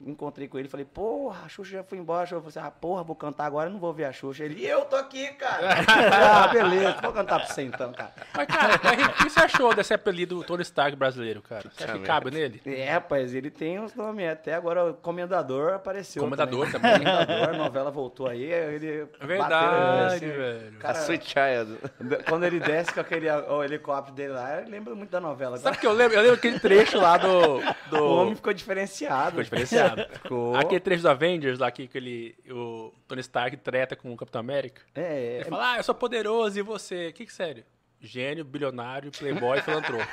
[0.04, 2.24] Encontrei com ele, falei, porra, a Xuxa já foi embora.
[2.24, 4.44] Eu falei assim, ah, porra, vou cantar agora, não vou ver a Xuxa.
[4.44, 5.68] Ele, eu tô aqui, cara.
[6.44, 8.12] ah, beleza, vou cantar pra você então, cara.
[8.34, 11.70] Mas, cara, o que você achou desse apelido Tony Stark brasileiro, cara?
[11.70, 12.60] Você acha que cabe nele?
[12.66, 14.26] É, rapaz, ele tem uns nomes.
[14.28, 16.22] Até agora o Comendador apareceu.
[16.22, 16.92] Comendador também.
[16.92, 17.06] também.
[17.06, 19.08] Comendador, a novela voltou aí, ele.
[19.20, 20.78] É verdade, bateu, assim, velho.
[20.78, 22.24] Cara, a Sweet Child.
[22.28, 25.56] Quando ele desce com aquele o helicóptero dele lá, lembra muito da novela.
[25.58, 26.16] Sabe o que eu lembro?
[26.16, 27.60] Eu lembro aquele trecho lá do.
[27.90, 27.96] do...
[27.96, 29.30] O homem ficou diferenciado.
[29.30, 29.85] Ficou diferenciado.
[30.12, 30.56] Ficou.
[30.56, 34.40] Aquele trecho do Avengers lá que, que ele, o Tony Stark treta com o Capitão
[34.40, 34.82] América.
[34.94, 37.12] É, Ele é, fala, ah, eu sou poderoso e você?
[37.12, 37.64] Que que sério?
[38.00, 40.04] Gênio, bilionário, playboy, filantropo.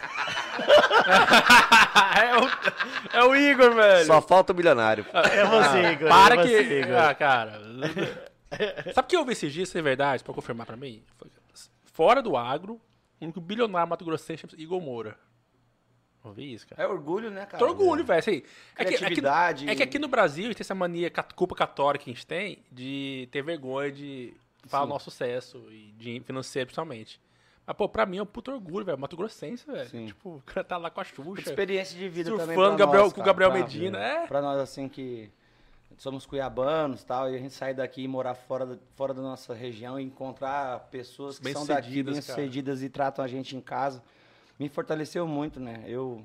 [2.17, 4.05] é, o, é o Igor, velho.
[4.05, 5.05] Só falta o bilionário.
[5.11, 6.09] É você, Igor.
[6.09, 6.49] Para é que.
[6.49, 6.95] você, Igor.
[6.95, 7.61] Ah, cara.
[8.93, 11.03] Sabe que eu vi esses dias, isso é verdade, pra confirmar pra mim?
[11.85, 12.79] Fora do agro,
[13.19, 15.17] o único bilionário Mato Grossense chama Igor Moura.
[16.23, 16.81] Ouvi isso, cara.
[16.83, 17.57] é orgulho, né, cara?
[17.57, 18.19] Tô orgulho, velho.
[18.19, 18.41] Assim,
[18.77, 21.53] é, que, é, que, é que aqui no Brasil a gente tem essa mania, culpa
[21.53, 24.33] católica que a gente tem, de ter vergonha de
[24.67, 27.19] falar o nosso sucesso, e de financeiro principalmente.
[27.65, 28.97] Mas, pô, pra mim é um puto orgulho, velho.
[28.97, 29.89] Mato Grossense, velho.
[29.89, 30.05] Sim.
[30.07, 31.49] Tipo, o cara tá lá com a Muita Xuxa.
[31.49, 34.27] experiência de vida Surfando também Gabriel- nós, com o Gabriel pra- Medina, é.
[34.27, 35.29] Pra nós, assim, que
[35.97, 39.21] somos cuiabanos e tal, e a gente sair daqui e morar fora, da- fora da
[39.21, 43.61] nossa região e encontrar pessoas que são daqui, Bem-sucedidas, bem e tratam a gente em
[43.61, 44.03] casa,
[44.59, 45.83] me fortaleceu muito, né?
[45.87, 46.23] Eu,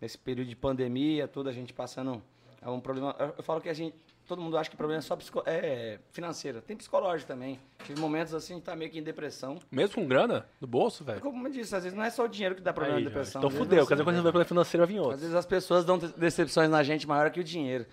[0.00, 2.22] nesse período de pandemia, toda a gente passando
[2.62, 3.14] é um problema...
[3.36, 3.94] Eu, falo que a gente...
[4.26, 6.62] Todo mundo acha que o problema é só psico, é financeiro.
[6.62, 7.58] Tem psicológico também.
[7.84, 9.58] Tive momentos assim, de tá meio que em depressão.
[9.72, 11.20] Mesmo com grana no bolso, velho.
[11.20, 13.08] Como eu disse, às vezes não é só o dinheiro que dá problema Aí, de
[13.08, 13.18] velho.
[13.18, 13.40] depressão.
[13.40, 15.18] Então fudeu, você- quer dizer, quando resolver problema financeiro vai vir às outro.
[15.20, 17.86] vezes as pessoas dão de- decepções na gente maior que o dinheiro.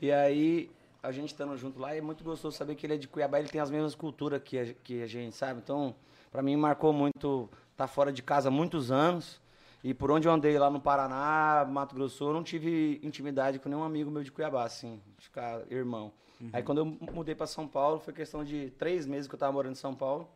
[0.00, 0.70] E aí,
[1.02, 3.48] a gente estando junto lá, é muito gostoso saber que ele é de Cuiabá, ele
[3.48, 5.58] tem as mesmas culturas que a, que a gente, sabe?
[5.60, 5.92] Então,
[6.30, 7.50] pra mim, marcou muito
[7.80, 9.40] estar fora de casa há muitos anos.
[9.82, 13.68] E por onde eu andei lá no Paraná, Mato Grosso, eu não tive intimidade com
[13.68, 16.12] nenhum amigo meu de Cuiabá, assim, de ficar irmão.
[16.52, 19.52] Aí quando eu mudei pra São Paulo, foi questão de três meses que eu tava
[19.52, 20.28] morando em São Paulo.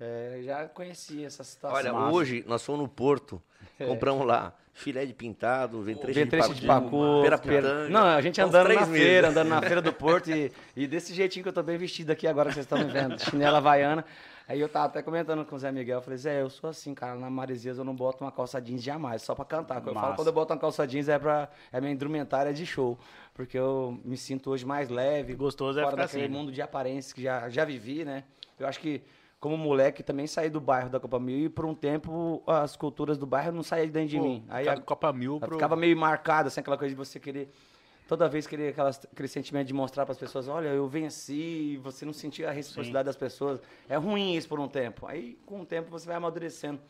[0.00, 1.76] É, já conhecia essa situação.
[1.76, 2.14] Olha, Massa.
[2.14, 3.42] hoje nós fomos no Porto,
[3.78, 7.88] compramos lá filé de pintado, ventreche, Ventreche de de pacu, pera pitanga.
[7.88, 8.96] Não, a gente andando na meses.
[8.96, 12.12] feira, andando na feira do Porto e, e desse jeitinho que eu tô bem vestido
[12.12, 14.04] aqui agora que vocês estão me vendo, chinela havaiana.
[14.48, 16.94] Aí eu tava até comentando com o Zé Miguel, eu falei, Zé, eu sou assim,
[16.94, 19.86] cara, na Maresias eu não boto uma calça jeans jamais, só pra cantar.
[19.86, 22.98] Eu falo, quando eu boto uma calça jeans é pra, é minha indumentária de show,
[23.34, 27.14] porque eu me sinto hoje mais leve, Gostoso é fora daquele assim, mundo de aparência
[27.14, 28.24] que já, já vivi, né?
[28.58, 29.02] Eu acho que
[29.38, 33.18] como moleque também saí do bairro da Copa Mil e por um tempo as culturas
[33.18, 34.44] do bairro não saíam dentro de Pô, mim.
[34.48, 35.52] Aí a- Copa Mil pro...
[35.52, 37.52] ficava meio marcada, assim, aquela coisa de você querer.
[38.08, 42.04] Toda vez querer aquelas, aquele sentimento de mostrar para as pessoas: olha, eu venci, você
[42.06, 43.60] não sentia a reciprocidade das pessoas.
[43.88, 45.06] É ruim isso por um tempo.
[45.06, 46.80] Aí, com o tempo, você vai amadurecendo.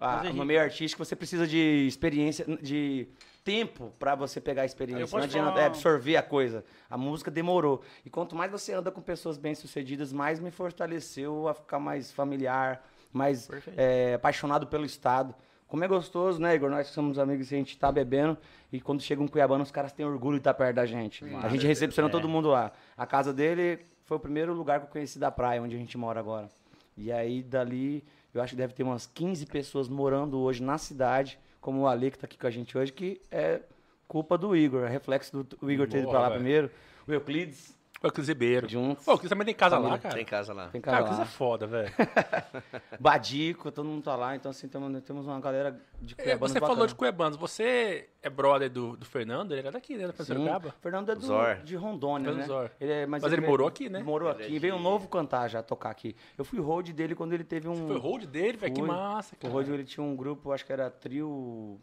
[0.00, 3.08] Ah, no meio artístico, você precisa de experiência, de
[3.44, 5.02] tempo para você pegar a experiência.
[5.16, 6.64] Não adianta falar- é, absorver a coisa.
[6.90, 7.82] A música demorou.
[8.04, 12.84] E quanto mais você anda com pessoas bem-sucedidas, mais me fortaleceu a ficar mais familiar,
[13.12, 15.34] mais é, apaixonado pelo Estado.
[15.68, 16.70] Como é gostoso, né, Igor?
[16.70, 18.38] Nós somos amigos e a gente tá bebendo.
[18.72, 21.22] E quando chega um cuiabano, os caras têm orgulho de estar perto da gente.
[21.42, 22.10] a gente recepciona é.
[22.10, 22.72] todo mundo lá.
[22.96, 25.96] A casa dele foi o primeiro lugar que eu conheci da praia, onde a gente
[25.98, 26.48] mora agora.
[26.96, 31.38] E aí, dali, eu acho que deve ter umas 15 pessoas morando hoje na cidade,
[31.60, 33.60] como o Ale, que tá aqui com a gente hoje, que é
[34.08, 36.40] culpa do Igor, é reflexo do Igor ter ido pra lá velho.
[36.40, 36.70] primeiro.
[37.06, 38.68] O Euclides, O Euclides Ribeiro.
[38.68, 39.04] juntos.
[39.04, 39.98] Pô, o Euclides também tem casa lá, Família.
[39.98, 40.14] cara.
[40.14, 40.68] Tem casa lá.
[40.68, 41.36] Tem Cara, o cara Euclides é lá.
[41.38, 41.92] foda, velho.
[43.00, 44.36] Badico, todo mundo tá lá.
[44.36, 46.88] Então, assim, temos, temos uma galera de É, cuiabanos Você falou bacana.
[46.88, 47.36] de Cuebanos.
[47.38, 49.52] Você é brother do, do Fernando?
[49.52, 50.06] Ele era daqui, né?
[50.06, 50.74] Da Sim, Sorocaba?
[50.80, 51.56] Fernando é do, Zor.
[51.64, 52.46] de Rondônia, Fernando né?
[52.46, 52.70] Zor.
[52.80, 54.02] Ele é, Mas ele morou aqui, né?
[54.02, 54.52] Morou Ele é aqui.
[54.52, 56.14] de- Veio um novo cantar já, tocar aqui.
[56.36, 57.86] Eu fui hold dele quando ele teve um...
[57.88, 58.72] Foi o hold dele, velho.
[58.74, 58.88] Que Foi.
[58.88, 59.52] massa, O cara.
[59.52, 61.80] hold ele tinha um grupo, acho que era trio...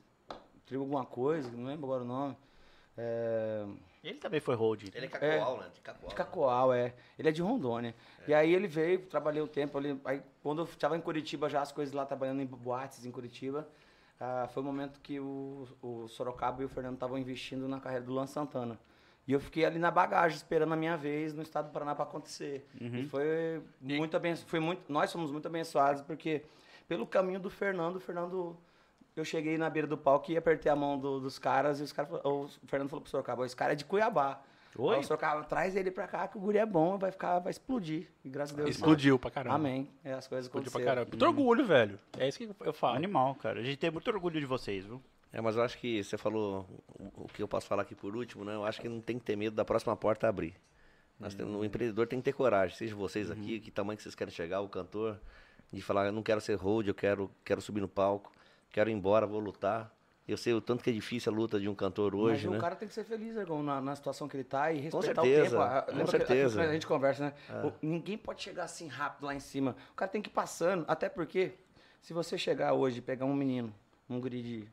[0.66, 2.36] Trio alguma coisa, não lembro agora o nome.
[2.98, 3.66] É...
[4.06, 4.84] Ele também foi hold.
[4.94, 5.70] Ele é cacoal, né?
[5.74, 6.10] De cacoal.
[6.10, 6.94] De Cacoal, é.
[7.18, 7.96] Ele é de Rondônia.
[8.28, 10.00] E aí ele veio, trabalhei um tempo ali.
[10.06, 13.68] Aí quando eu estava em Curitiba, já as coisas lá trabalhando em boates em Curitiba,
[14.20, 18.06] ah, foi o momento que o, o Sorocaba e o Fernando estavam investindo na carreira
[18.06, 18.80] do Luan Santana.
[19.28, 22.04] E eu fiquei ali na bagagem, esperando a minha vez no estado do Paraná para
[22.04, 22.68] acontecer.
[23.00, 24.50] E foi muito abençoado.
[24.50, 26.44] Foi muito, nós fomos muito abençoados, porque
[26.88, 28.56] pelo caminho do Fernando, o Fernando.
[29.16, 31.94] Eu cheguei na beira do palco e apertei a mão do- dos caras, e os
[31.94, 34.42] caras falaram- o Fernando falou pro Sorocaba, esse cara é de Cuiabá.
[34.78, 34.96] Oi?
[34.96, 37.50] Aí o Sorocaba, traz ele pra cá, que o guri é bom, vai ficar, vai
[37.52, 38.10] explodir.
[38.26, 38.72] E graças a Deus.
[38.76, 39.56] Explodiu pra caramba.
[39.56, 39.90] Amém.
[40.04, 41.08] É, as coisas Explodiu pra caramba.
[41.10, 41.98] Muito orgulho, velho.
[42.20, 42.98] É isso que eu falo.
[42.98, 43.62] Animal, cara.
[43.62, 45.02] A gente tem muito orgulho de vocês, viu?
[45.32, 46.68] É, mas eu acho que você falou
[47.16, 48.54] o que eu posso falar aqui por último, né?
[48.54, 50.54] Eu acho que não tem que ter medo da próxima porta abrir.
[51.18, 54.14] Nós temos, o empreendedor tem que ter coragem, seja vocês aqui, que tamanho que vocês
[54.16, 55.18] querem chegar, o cantor,
[55.72, 58.34] de falar, eu não quero ser hold, eu quero, quero subir no palco,
[58.76, 59.90] quero ir embora, vou lutar.
[60.28, 62.58] Eu sei o tanto que é difícil a luta de um cantor hoje, Mas né?
[62.58, 65.22] o cara tem que ser feliz, Ergon, na, na situação que ele tá e respeitar
[65.22, 65.62] certeza, o tempo.
[65.62, 66.62] Ah, com lembra que- certeza.
[66.62, 67.34] a, a gente conversa, né?
[67.64, 69.78] O- ninguém pode chegar assim rápido lá em cima.
[69.92, 70.84] O cara tem que ir passando.
[70.90, 71.54] Até porque,
[72.02, 73.74] se você chegar hoje e pegar um menino,
[74.10, 74.68] um guri de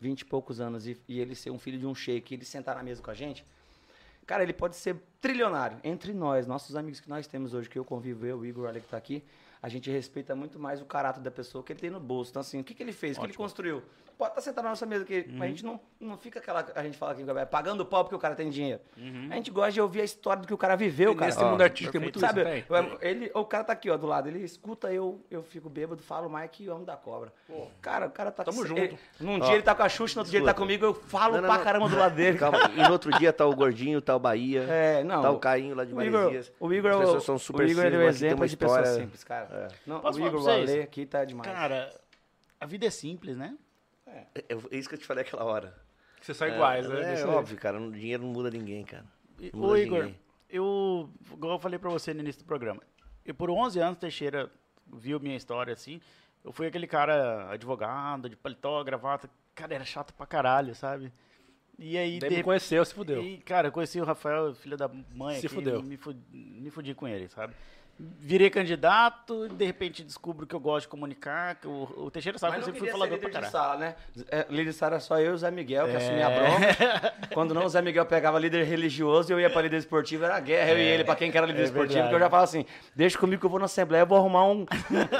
[0.00, 2.44] 20 e poucos anos, e, e ele ser um filho de um sheik, e ele
[2.44, 3.44] sentar na mesa com a gente,
[4.26, 5.78] cara, ele pode ser trilionário.
[5.84, 8.80] Entre nós, nossos amigos que nós temos hoje, que eu convivo, eu, o Igor, olha
[8.80, 9.22] que tá aqui,
[9.64, 12.30] a gente respeita muito mais o caráter da pessoa que ele tem no bolso.
[12.30, 13.16] Então, assim, o que, que ele fez?
[13.16, 13.82] O que ele construiu?
[14.16, 16.64] Pode estar sentado na nossa mesa, que a gente não, não fica aquela.
[16.76, 18.80] A gente fala aqui, é pagando pau porque o cara tem dinheiro.
[19.30, 21.26] A gente gosta de ouvir a história do que o cara viveu, E cara.
[21.32, 22.98] nesse Ó, mundo artístico tem muito Sabe, isso, tem.
[23.00, 24.28] ele, o cara tá aqui, ó, do lado.
[24.28, 27.32] Ele escuta eu, eu fico bêbado, falo mais que homem da cobra.
[27.80, 28.78] Cara, o cara tá Tamo junto.
[28.80, 30.64] ele- num dia ele tá com a Xuxa, no outro dia ele tá escuta.
[30.64, 31.64] comigo, eu falo Não, não, pra não.
[31.64, 32.38] caramba do lado dele.
[32.38, 35.22] Calma, e no outro dia tá o Gordinho, tá o Bahia, É, não.
[35.22, 36.52] tá o Cainho lá de o Igor, Maresias.
[36.60, 38.28] o Igor, As é o- pessoas são super o Igor é o simples, aqui tem
[38.28, 39.48] exemplo de pessoa história- simples, cara.
[39.86, 40.42] Não, Posso o falar Igor?
[40.42, 41.50] Valê aqui tá demais.
[41.50, 41.94] Cara,
[42.60, 43.56] a vida é simples, né?
[44.06, 45.74] É, é isso que eu te falei aquela hora.
[46.20, 47.20] Vocês são iguais, né?
[47.20, 47.80] É, óbvio, cara.
[47.80, 49.04] o Dinheiro não muda ninguém, cara.
[49.52, 50.20] Não muda Ô, Igor, ninguém.
[50.48, 52.82] eu, igual eu falei pra você no início do programa,
[53.24, 54.50] eu por 11 anos, Teixeira
[54.92, 56.00] viu minha história assim,
[56.42, 61.12] eu fui aquele cara advogado, de paletó, gravata, cara, era chato pra caralho, sabe?
[61.78, 63.22] E aí, Daí de me conheceu, se fudeu.
[63.22, 65.82] E, cara, eu conheci o Rafael, filho da mãe, Se aqui, fudeu.
[65.82, 67.54] Me, fudi, me fudi com ele, sabe?
[67.96, 72.54] Virei candidato, de repente descubro que eu gosto de comunicar, que o, o Teixeira sabe
[72.56, 73.52] Mas que eu sempre fui falador pra caralho.
[73.52, 73.94] sala, né?
[74.32, 75.96] É, líder de sala era só eu e o Zé Miguel, que É.
[75.96, 77.14] assumia a bronca.
[77.32, 80.40] Quando não, o Zé Miguel pegava líder religioso e eu ia pra líder esportivo, era
[80.40, 82.08] guerra, eu e ele, pra quem que era líder É esportivo, verdade.
[82.10, 82.66] que eu já falo assim,
[82.96, 84.66] deixa comigo que eu vou na Assembleia, eu vou arrumar um-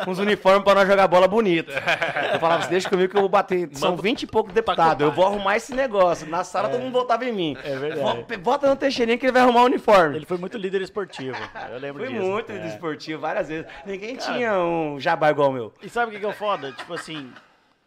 [0.09, 1.71] uns uniformes pra nós jogar bola bonito.
[1.71, 5.13] Eu falava assim, deixa comigo que eu vou bater, são 20 e poucos deputados, eu
[5.13, 6.27] vou arrumar esse negócio.
[6.29, 7.57] Na sala todo mundo votava em mim.
[7.63, 8.27] É verdade.
[8.43, 10.17] Vota no Teixeirinha que ele vai arrumar um uniforme.
[10.17, 11.37] Ele foi muito líder esportivo,
[11.71, 12.27] eu lembro Fui disso.
[12.27, 12.67] muito É.
[12.67, 13.71] líder esportivo, várias vezes.
[13.87, 15.75] Ninguém tinha um jabá igual o meu.
[15.83, 16.73] E sabe o que, que é o foda?
[16.73, 17.33] Tipo assim,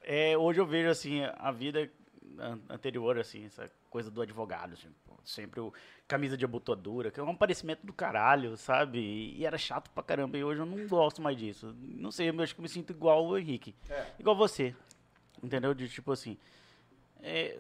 [0.03, 1.89] é, hoje eu vejo assim, a vida
[2.39, 4.87] an- anterior, assim, essa coisa do advogado, assim,
[5.23, 5.73] sempre o
[6.07, 8.97] camisa de abotoadura, que é um parecimento do caralho, sabe?
[8.99, 11.75] E, e era chato pra caramba, e hoje eu não gosto mais disso.
[11.81, 13.75] Não sei, eu acho que eu me sinto igual o Henrique.
[14.17, 14.73] Igual você.
[15.43, 15.73] Entendeu?
[15.73, 16.37] De tipo assim.
[17.21, 17.57] é,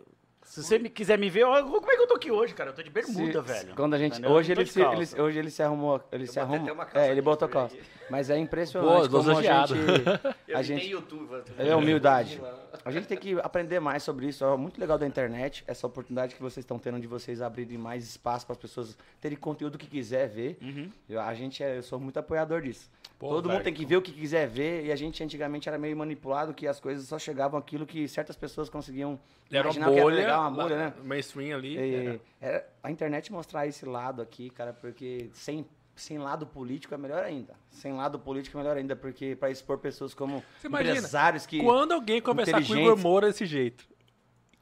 [0.47, 2.69] se você me quiser me ver, ó, como é que eu tô aqui hoje, cara?
[2.69, 3.75] Eu tô de bermuda, Se- velho.
[3.75, 4.31] Quando a gente, Entendeu?
[4.31, 7.11] hoje Eu ele, se, ele- hoje ele se arrumou, ele se até uma calça É,
[7.11, 7.75] ele botou calça.
[8.09, 9.73] Mas é Pô, impressionante como a gente,
[10.55, 11.43] a gente YouTube.
[11.57, 12.41] é humildade.
[12.85, 14.43] A gente tem que aprender mais sobre isso.
[14.43, 18.03] É muito legal da internet, essa oportunidade que vocês estão tendo de vocês abrirem mais
[18.07, 20.57] espaço para as pessoas terem conteúdo que quiser ver.
[20.61, 20.89] Uhum.
[21.09, 22.89] Eu, a gente é, eu sou muito apoiador disso.
[23.19, 23.63] Pô, Todo mundo velho.
[23.63, 26.67] tem que ver o que quiser ver e a gente antigamente era meio manipulado que
[26.67, 29.19] as coisas só chegavam aquilo que certas pessoas conseguiam
[29.51, 30.93] Era imaginar uma que era bolha, legal, uma bolha, né?
[31.03, 31.77] mainstream ali.
[31.77, 35.65] E- era- era a internet mostrar esse lado aqui, cara, porque sem,
[35.97, 37.53] sem lado político é melhor ainda.
[37.69, 41.59] Sem lado político é melhor ainda, porque para expor pessoas como Você imagina, empresários que.
[41.61, 42.97] Quando alguém conversar com o Igor.
[42.97, 43.85] Moura desse jeito,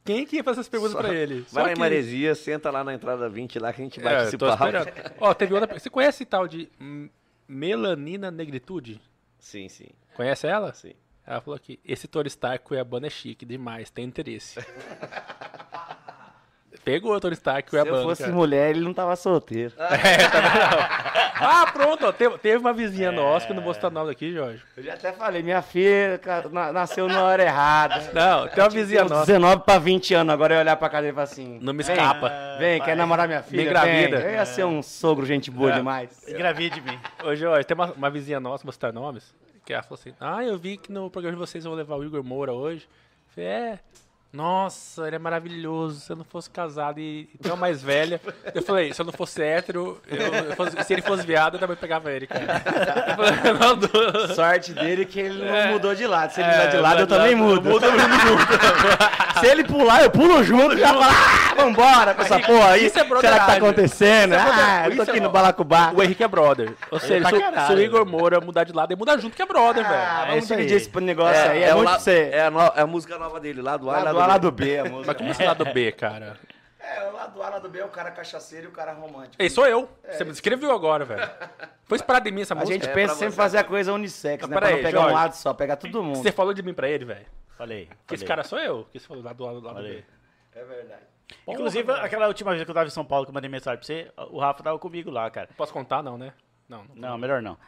[0.04, 1.46] quem que ia fazer essas perguntas Só- pra ele?
[1.52, 4.28] Vai lá em Maresia, senta lá na entrada 20 lá que a gente bate É,
[4.28, 4.64] esse papo.
[5.20, 5.78] Ó, teve outra.
[5.78, 6.68] Você conhece esse tal de
[7.48, 9.00] melanina negritude?
[9.38, 10.72] Sim, sim, Conhece ela?
[10.72, 10.94] sim.
[11.26, 14.58] Ela falou aqui, esse Tony Stark Cuiabano é chique demais, tem interesse.
[16.86, 19.72] Pegou o Tony Stark Se eu fosse mulher, ele não tava solteiro.
[19.90, 21.16] É, tá vendo?
[21.38, 24.12] Ah, pronto, ó, teve, teve uma vizinha nossa, que eu não vou citar o nome
[24.12, 24.62] aqui, Jorge.
[24.76, 28.10] Eu já até falei, minha filha ca- na- nasceu na hora errada.
[28.14, 30.88] Não, tem uma vizinha Uns nossa, 19 pra 20 anos, agora eu ia olhar pra
[30.88, 31.58] casa e falar assim.
[31.60, 32.32] não me "Vem, escapa.
[32.58, 33.62] Vem, quer namorar minha filha?
[33.62, 34.16] engravida.
[34.18, 35.74] Vem." Eu ia ser um sogro, gente boa É.
[35.74, 36.26] demais.
[36.28, 36.98] Engravide de mim.
[37.22, 39.34] Ô, Jorge, tem uma, uma vizinha nossa, vou citar nomes,
[39.64, 41.96] que ela falou assim, ah, eu vi que no programa de vocês eu vou levar
[41.96, 42.88] o Igor Moura hoje.
[43.28, 43.78] Eu falei, é...
[44.32, 46.00] Nossa, ele é maravilhoso.
[46.00, 48.20] Se eu não fosse casado e, e tão mais velha.
[48.54, 50.18] Eu falei, se eu não fosse hétero, eu-
[50.50, 52.60] eu fosse- se ele fosse viado, eu também pegava ele, cara.
[53.16, 56.32] Falei, Sorte dele que ele não mudou de lado.
[56.32, 57.70] Se ele É, mudar de lado, eu também mudo.
[59.40, 60.76] Se ele pular, eu pulo junto.
[60.78, 62.86] Já falo, ah, vambora com essa porra aí.
[62.86, 64.34] isso é Será que tá acontecendo?
[64.34, 65.92] Isso é brother- Ah, eu tô isso aqui é- no Balacubá.
[65.94, 66.72] O Henrique é brother.
[66.90, 68.06] Ou seja, se, o- caralho, se o Igor.
[68.06, 70.02] Moura mudar de lado, ele muda junto, que é brother, Ah, velho.
[70.02, 70.56] É vamos aí.
[70.56, 71.62] dividir esse negócio aí.
[71.64, 72.30] É, o muito la- pra você.
[72.32, 74.44] é a, no- é a música nova dele, lá do A, Lado lá A, do
[74.46, 74.64] lado B.
[74.64, 75.06] B, a música.
[75.06, 76.38] Mas como esse lado B, cara?
[76.78, 79.34] É, o lado A, lado B é o cara cachaceiro e o cara romântico.
[79.38, 79.88] Ei, sou eu.
[80.08, 81.28] Você me descreveu agora, velho.
[81.84, 82.74] Foi inspirado em mim essa A música?
[82.74, 83.36] gente É pensa sempre você.
[83.36, 84.56] fazer a coisa unissex, Mas né?
[84.56, 85.14] Pra peraí, não pegar um Jorge.
[85.16, 86.16] lado só, pegar todo mundo.
[86.16, 87.26] Você falou de mim pra ele, velho.
[87.58, 87.88] Falei.
[88.06, 88.86] Que esse cara sou eu.
[88.92, 89.96] Que você falou lado A, lado Falei.
[89.96, 90.04] B.
[90.60, 91.02] É verdade.
[91.48, 93.86] Inclusive, aquela última vez que eu tava em São Paulo que eu mandei mensagem pra
[93.86, 95.48] você, o Rafa tava comigo lá, cara.
[95.56, 96.32] Posso contar, não, né?
[96.68, 97.10] Não, não.
[97.10, 97.58] Não, melhor não.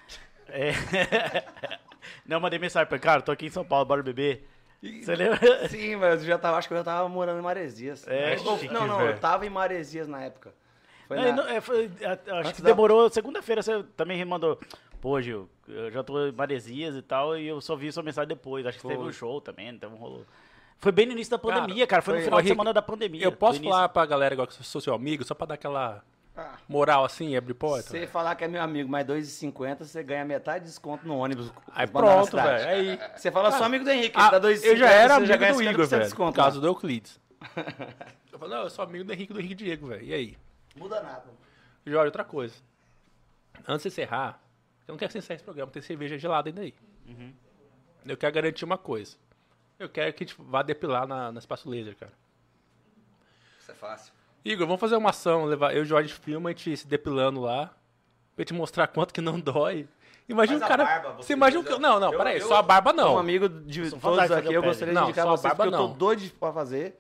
[0.49, 0.71] É...
[2.25, 4.49] não, eu mandei mensagem pra ele, cara, tô aqui em São Paulo, bora beber.
[4.83, 5.69] Você lembra?
[5.69, 8.07] Sim, mas eu já tava, acho que eu já tava morando em Maresias.
[8.07, 9.11] É, Ou- chique, não, não, velho.
[9.11, 10.55] eu tava em Maresias na época.
[11.09, 13.09] Foi Não, na- não, é, foi- a- acho que da- demorou.
[13.11, 14.59] Segunda-feira você também me mandou.
[15.01, 18.29] Pô, Gil, eu já tô em Maresias e tal, e eu só vi sua mensagem
[18.29, 18.67] depois.
[18.67, 18.95] Acho que Foi.
[18.95, 20.25] teve um show também, então rolou.
[20.79, 22.03] Foi bem no início da pandemia, cara.
[22.03, 23.25] Foi, no foi- final Ô, de semana da pandemia.
[23.25, 26.05] Eu posso falar pra galera igual que eu sou seu amigo, só pra dar aquela.
[26.69, 27.91] Moral assim, abrir porta?
[27.91, 31.53] você falar que é meu amigo, mais 2,50, você ganha metade de desconto no ônibus.
[31.73, 32.69] Aí pronto, velho.
[32.69, 33.01] Aí.
[33.17, 35.53] Você fala, sou amigo do Henrique, Ah, dá 2,50, eu já era você amigo ganha
[35.53, 36.03] do 50% Igor, de velho.
[36.05, 36.37] Desconto.
[36.37, 37.21] causa do Euclides.
[38.33, 40.03] eu falei, não, eu sou amigo do Henrique do Henrique Diego, velho.
[40.05, 40.39] E aí?
[40.77, 41.25] Muda nada.
[41.87, 42.55] Jorge, outra coisa.
[43.67, 44.41] Antes de encerrar,
[44.87, 46.75] eu não quero que você encerre esse programa, tem cerveja gelada ainda aí.
[47.07, 47.33] Uhum.
[48.07, 49.17] Eu quero garantir uma coisa.
[49.79, 52.13] Eu quero que a gente vá depilar na, na Espaço Laser, cara.
[53.61, 54.13] Isso é fácil.
[54.53, 57.41] Igor, vamos fazer uma ação, levar eu e o Jorge filma a gente se depilando
[57.41, 57.71] lá,
[58.35, 59.87] pra te mostrar quanto que não dói.
[60.29, 60.85] Imagina Mas o a cara.
[60.85, 61.79] barba, você você imagina que.
[61.79, 63.19] Não, não, Eu- peraí, eu- só a barba não.
[63.19, 64.67] amigo de todos aqui, eu pele.
[64.67, 65.97] gostaria de Não, indicar vocês, barba porque eu tô não.
[65.97, 66.99] doido pra fazer.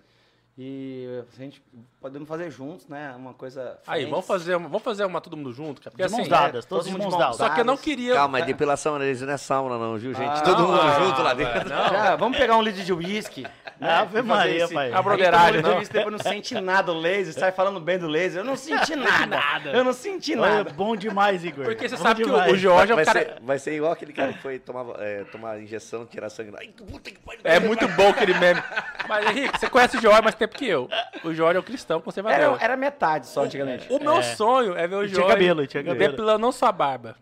[0.56, 1.62] E a gente
[2.00, 3.12] podemos fazer juntos, né?
[3.16, 3.78] Uma coisa.
[3.86, 4.10] Aí, friends.
[4.10, 5.90] vamos fazer, uma- vamos fazer uma todo mundo junto, cara.
[5.90, 6.30] Porque De mãos assim.
[6.30, 7.36] dadas, é, todos de mãos dadas.
[7.36, 8.14] Só que eu não queria.
[8.14, 10.28] Calma, é depilação laser não é sauna não, viu, gente?
[10.28, 11.68] Ah, Todo mundo ah, junto lá dentro.
[11.68, 13.42] Não, Já, vamos pegar um litro de uísque.
[13.80, 13.90] né?
[13.94, 14.92] Ave Fazer Maria, esse- pai.
[14.92, 16.10] A broderagem, um não.
[16.12, 18.40] não sente nada o laser, sai falando bem do laser.
[18.40, 19.70] Eu não senti nada.
[19.72, 20.70] Eu não senti nada.
[20.70, 21.64] bom demais, Igor.
[21.64, 22.52] Porque você Bom sabe que o, demais.
[22.52, 23.18] o Jorge é um Vai, cara.
[23.20, 26.52] ser, vai ser igual aquele cara que foi tomar, é, tomar injeção, tirar sangue.
[26.58, 27.40] Ai, que puta que pariu.
[27.44, 28.62] É muito bom aquele meme.
[29.08, 30.88] Mas, Henrique, você conhece o Jorge mais tempo que eu.
[31.24, 32.38] O Jorge é um cristão conservador.
[32.54, 33.86] Era, era metade só antigamente.
[33.92, 34.22] O meu É.
[34.22, 36.10] sonho é ver o tinha Jorge cabelo, tinha cabelo.
[36.12, 37.16] depilando não só a barba,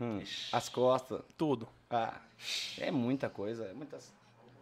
[0.00, 0.20] Hum,
[0.52, 1.20] as costas.
[1.36, 1.68] tudo.
[1.90, 2.14] Ah,
[2.80, 3.64] é muita coisa.
[3.66, 3.98] É muita,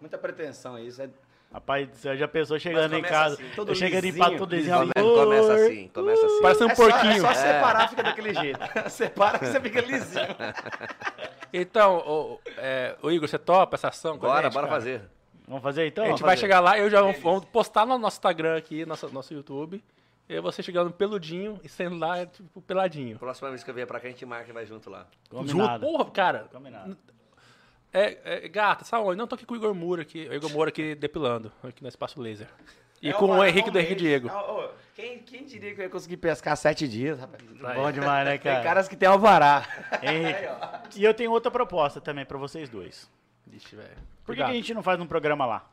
[0.01, 1.01] muita pretensão isso.
[1.03, 1.09] É,
[1.51, 4.47] Rapaz, você já pensou chegando em casa, assim, todo eu chegando em lisinho.
[4.47, 4.79] desenho.
[4.93, 6.43] Come- começa assim, começa assim.
[6.43, 7.13] Parece um é só, porquinho.
[7.13, 8.61] é só separar, fica daquele jeito.
[8.91, 10.27] Separa que você fica lisinho.
[11.51, 14.19] Então, o, é, o Igor, você topa essa ação?
[14.19, 14.79] Bora, gente, bora cara?
[14.79, 15.03] fazer.
[15.49, 16.05] Vamos fazer então?
[16.05, 16.41] A gente vai fazer.
[16.43, 19.83] chegar lá, eu já vou- vamos postar no nosso Instagram aqui, nosso, nosso YouTube.
[20.29, 23.19] E você chegando peludinho e sendo lá, tipo, peladinho.
[23.19, 25.07] Próxima vez que eu vier pra cá, a gente marca e vai junto lá.
[25.47, 26.49] Junto, porra, cara.
[26.53, 26.97] Combinado.
[27.91, 29.17] É, é, gata, sabe onde?
[29.17, 31.89] Não, tô aqui com o Igor Moura aqui, o Igor Moura aqui depilando, aqui no
[31.89, 32.47] Espaço Laser.
[33.01, 33.95] E É com o uma- Henrique do Henrique.
[33.95, 34.29] Diego.
[34.29, 37.43] Ô, quem, quem diria que eu ia conseguir pescar sete dias, rapaz?
[37.43, 38.57] Bom demais, né, cara?
[38.57, 39.65] Tem caras que tem alvará.
[40.03, 40.99] Henrique.
[41.01, 43.09] E eu tenho outra proposta também pra vocês dois.
[43.49, 43.97] Vixe, velho.
[44.25, 45.71] Por que, que a gente não faz um programa lá?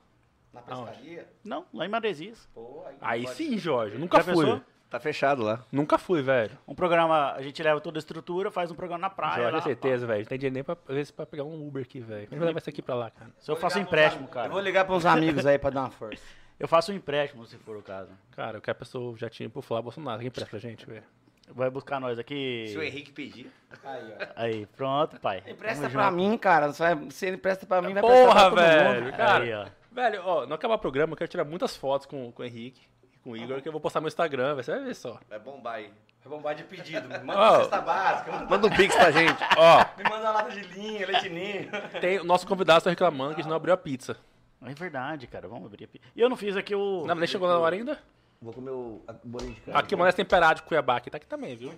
[0.53, 1.27] Na pescaria?
[1.43, 2.47] Não, lá em Maresias.
[2.53, 3.97] Pô, aí Aí sim, Jorge.
[3.97, 4.45] Nunca Já fui.
[4.45, 4.61] pensou?
[4.89, 5.61] Tá fechado lá.
[5.71, 6.57] Nunca fui, velho.
[6.65, 9.35] Um programa, a gente leva toda a estrutura, faz um programa na praia.
[9.35, 10.19] Jorge, lá, é certeza, velho.
[10.21, 12.27] Não tem dinheiro nem pra, às vezes, pra pegar um Uber aqui, velho.
[12.29, 13.31] Vamos levar isso aqui pra lá, cara.
[13.39, 14.47] Se eu faço ligar empréstimo, pros cara.
[14.47, 16.23] Eu vou ligar para uns amigos aí pra dar uma força.
[16.57, 18.11] Eu faço um empréstimo, se for o caso.
[18.31, 20.21] Cara, eu quero a pessoa já tinha pro Flávio Bolsonaro.
[20.21, 21.03] Quem presta pra gente, velho?
[21.47, 22.65] Vai buscar nós aqui.
[22.69, 23.51] Se o Henrique pedir.
[23.83, 24.25] Aí, ó.
[24.35, 25.43] Aí, pronto, pai.
[25.47, 26.71] Empresta pra mim, cara.
[26.73, 29.03] Você vai- Se ele presta pra mim, vai prestar Porra, pra todo velho.
[29.05, 29.15] mundo.
[29.17, 29.65] Cara, Aí, ó.
[29.91, 32.81] velho, ó, não acabar o programa, eu quero tirar muitas fotos com, com o Henrique
[33.13, 34.55] e com o Igor, que eu vou postar no meu Instagram.
[34.55, 35.19] Você vai ver só.
[35.29, 35.89] Vai bombar aí.
[36.25, 37.07] É bombar de pedido.
[37.23, 38.31] Manda uma cesta básica.
[38.31, 39.37] manda- Manda um pix pra gente.
[39.57, 41.69] Ó, Me manda uma lata de linha, leite ninho.
[42.01, 44.17] tem, o nosso convidado tá reclamando que a gente não abriu a pizza.
[44.65, 45.47] É verdade, cara.
[45.47, 45.83] Vamos abrir.
[45.85, 47.01] a pi- E eu não fiz aqui o.
[47.01, 47.99] Não, mas nem chegou na hora ainda?
[48.45, 49.79] Vou comer o a- bolinho de carne.
[49.79, 51.73] Aqui o Mané temperado de Cuiabá, aqui tá aqui também, viu?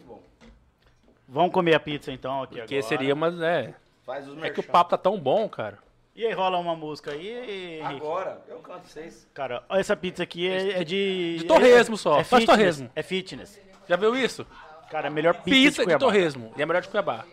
[1.26, 2.88] Vamos comer a pizza então aqui Porque agora.
[2.90, 3.74] seria, mas é.
[4.06, 5.80] Faz os É que o papo tá tão bom, cara.
[6.14, 7.84] E aí rola uma música aí, Henrique?
[8.06, 9.26] Agora, eu canto vocês.
[9.34, 11.38] Cara, ó, essa pizza aqui é, é de...
[11.40, 12.90] De torresmo só, É de fitness, torresmo.
[12.96, 13.62] É fitness.
[13.88, 14.46] Já viu isso?
[14.90, 16.00] Cara, a melhor pizza, Pizza de de Cuiabá.
[16.00, 16.54] torresmo.
[16.58, 17.24] E é melhor de Cuiabá.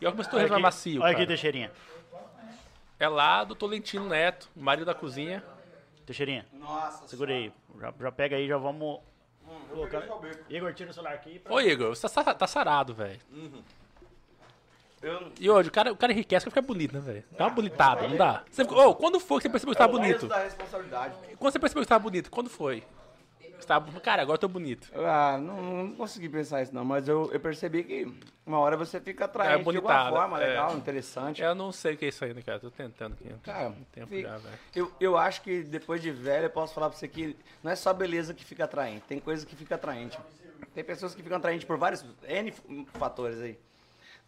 [0.00, 1.16] E olha como esse Olha torresmo é aqui, macio, Olha cara.
[1.22, 1.70] aqui, Teixeirinha.
[2.98, 5.42] É lá do Tolentino Neto, marido da cozinha.
[6.06, 7.06] Teixeirinha, Nossa.
[7.08, 7.52] segura aí.
[7.80, 9.00] Já, já pega aí, já vamos...
[9.70, 10.02] colocar...
[10.50, 11.38] Igor, tira o celular aqui.
[11.38, 13.18] pra- Ô, Igor, você tá, tá sarado, velho.
[15.02, 17.24] Eu, E hoje, o cara, o cara enriquece porque fica bonito, né, velho?
[17.32, 18.42] Dá uma bonitada, não dá?
[18.50, 20.26] Você ficou, ô, quando foi que você percebeu que você tava bonito?
[20.26, 21.14] da responsabilidade.
[21.38, 22.30] Quando você percebeu que você tava bonito?
[22.30, 22.82] Quando foi?
[23.58, 24.90] Você tava, cara, agora eu tô bonito.
[24.94, 28.14] Ah, não, não consegui pensar isso não, mas eu, eu percebi que
[28.44, 30.48] uma hora você fica atraente de alguma forma, é.
[30.48, 31.40] legal, interessante.
[31.40, 32.60] Eu não sei o que é isso ainda, cara.
[32.60, 33.32] Tô tentando aqui.
[33.42, 34.58] Cara, um tempo fica- já, velho.
[34.74, 37.76] eu, eu acho que depois de velho eu posso falar pra você que não é
[37.76, 40.18] só beleza que fica atraente, tem coisa que fica atraente.
[40.74, 43.58] Tem pessoas que ficam atraentes por vários N f- fatores aí.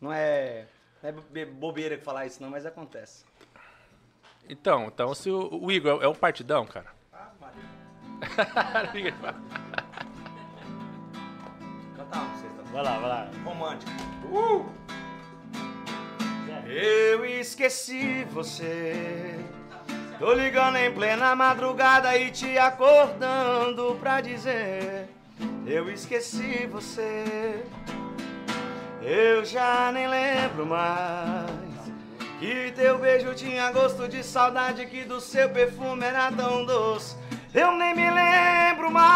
[0.01, 0.67] Não é,
[1.03, 3.25] não é be- bobeira falar isso não, mas acontece.
[4.49, 6.95] Então, então se o, o Igor é um partidão, cara.
[11.97, 12.63] Cantar um pra vocês, tá?
[12.73, 13.31] Vai lá, vai lá.
[13.45, 13.91] Romântico.
[14.31, 14.67] Uh!
[16.67, 19.39] Eu esqueci você.
[20.19, 25.09] Tô ligando em plena madrugada e te acordando pra dizer:
[25.67, 27.63] Eu esqueci você.
[29.03, 31.67] Eu já nem lembro mais.
[32.41, 37.17] Que teu beijo tinha gosto de saudade, que do seu perfume era tão doce.
[37.57, 39.07] Eu nem me lembro mais.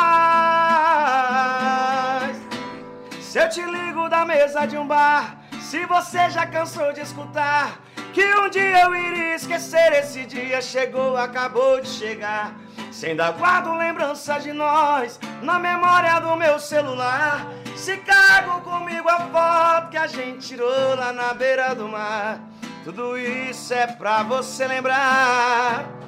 [3.20, 7.78] Se eu te ligo da mesa de um bar, se você já cansou de escutar
[8.14, 9.92] que um dia eu iria esquecer.
[9.92, 12.54] Esse dia chegou, acabou de chegar.
[12.90, 17.46] Se ainda guardo lembrança de nós na memória do meu celular.
[17.76, 22.40] Se cargo comigo a foto que a gente tirou lá na beira do mar.
[22.84, 26.00] Tudo isso é pra você lembrar.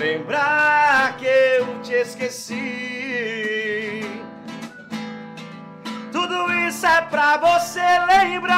[0.00, 2.56] Lembrar que eu te esqueci.
[6.10, 8.56] Tudo isso é pra você lembrar.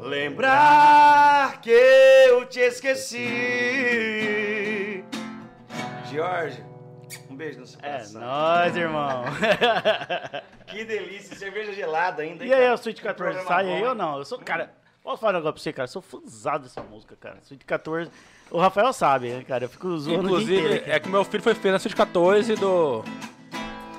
[0.00, 3.26] Lembrar que eu te esqueci.
[6.10, 6.64] Jorge,
[7.28, 8.22] um beijo no seu É coração.
[8.22, 9.24] nóis, irmão.
[10.68, 12.44] Que delícia, cerveja gelada ainda.
[12.44, 12.72] e aí, cara?
[12.74, 14.18] o Sweet 14 Programa sai bom, aí ou não?
[14.18, 14.70] Eu sou, cara,
[15.02, 15.84] posso falar um negócio pra você, cara?
[15.84, 17.38] Eu sou fãzado dessa música, cara.
[17.42, 18.10] Sweet 14.
[18.50, 19.64] O Rafael sabe, né, cara?
[19.64, 23.04] Eu fico zoando inteiro Inclusive, é que meu filho foi feito na Suíte 14 do.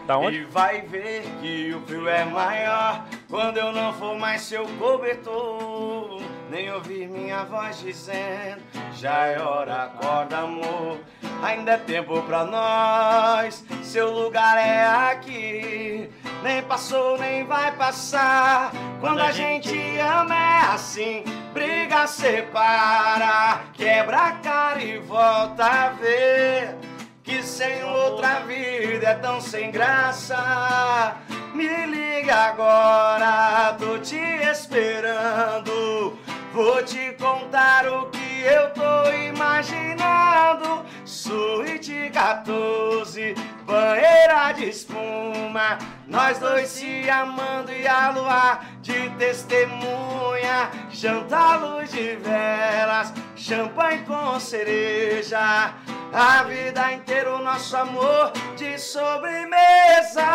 [0.08, 0.38] Da onde?
[0.38, 6.20] E vai ver que o frio é maior quando eu não for mais seu cobertor.
[6.50, 8.64] Nem ouvir minha voz dizendo:
[8.94, 11.00] Já é hora, acorda, amor.
[11.44, 16.10] Ainda é tempo pra nós, seu lugar é aqui.
[16.42, 18.72] Nem passou, nem vai passar.
[19.00, 21.24] Quando a gente ama é assim:
[21.54, 26.76] briga, separa, quebra a cara e volta a ver.
[27.24, 31.16] Que sem outra vida é tão sem graça.
[31.54, 36.18] Me liga agora, tô te esperando.
[36.54, 40.84] Vou te contar o que eu tô imaginando.
[41.06, 43.36] Suíte 14,
[43.66, 45.78] banheira de espuma.
[46.08, 50.72] Nós dois se amando e a lua de testemunha.
[50.90, 55.76] Jantar luz de velas, champanhe com cereja.
[56.12, 60.26] A vida inteira o nosso amor de sobremesa.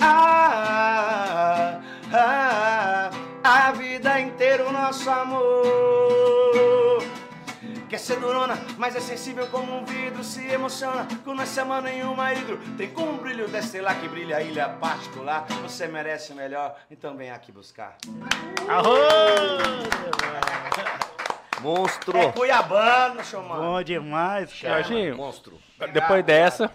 [0.00, 1.80] Ah,
[2.12, 3.10] ah,
[3.46, 7.02] a vida inteira o nosso amor.
[7.88, 10.24] Quer ser durona, mas é sensível como um vidro.
[10.24, 12.58] Se emociona quando não se ama nenhuma hidro.
[12.76, 15.46] Tem como um brilho da estrela que brilha a ilha particular.
[15.62, 17.96] Você merece o melhor, então vem aqui buscar.
[18.68, 19.86] Arroz!
[21.60, 22.18] Monstro.
[22.18, 23.60] É Cuiabano, chamando.
[23.60, 24.82] Bom demais, cara.
[24.82, 25.58] Jorginho, Monstro.
[25.92, 26.70] depois dessa,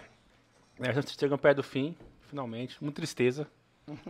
[0.78, 1.96] né, a gente chegando perto do fim,
[2.28, 2.82] finalmente.
[2.82, 3.46] Muita tristeza.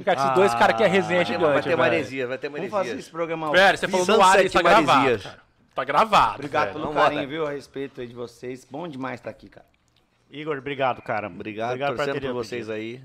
[0.04, 1.52] Cara, esses dois caras aqui é resenha Vai ter, gigante.
[1.52, 1.78] vai ter velho.
[1.78, 2.78] maresia, vai ter Vamos maresia.
[2.78, 5.18] fazer esse programa Velho, você falou no ar e tá gravado.
[5.18, 5.38] Cara.
[5.74, 6.34] Tá gravado.
[6.34, 6.72] Obrigado velho.
[6.74, 7.46] pelo Vamos carinho, viu?
[7.46, 8.66] A respeito aí de vocês.
[8.70, 9.66] Bom demais estar aqui, cara.
[10.30, 11.26] Igor, obrigado, cara.
[11.26, 13.02] Obrigado, por torcendo ter por vocês aí.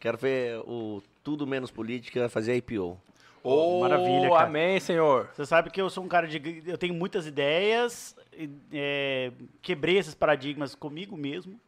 [0.00, 2.98] Quero ver o Tudo Menos Política fazer IPO.
[3.42, 4.44] Ô, Maravilha, cara.
[4.44, 5.28] Amém, senhor.
[5.34, 6.62] Você sabe que eu sou um cara de.
[6.66, 9.32] Eu tenho muitas ideias, e, é,
[9.62, 11.58] quebrei esses paradigmas comigo mesmo.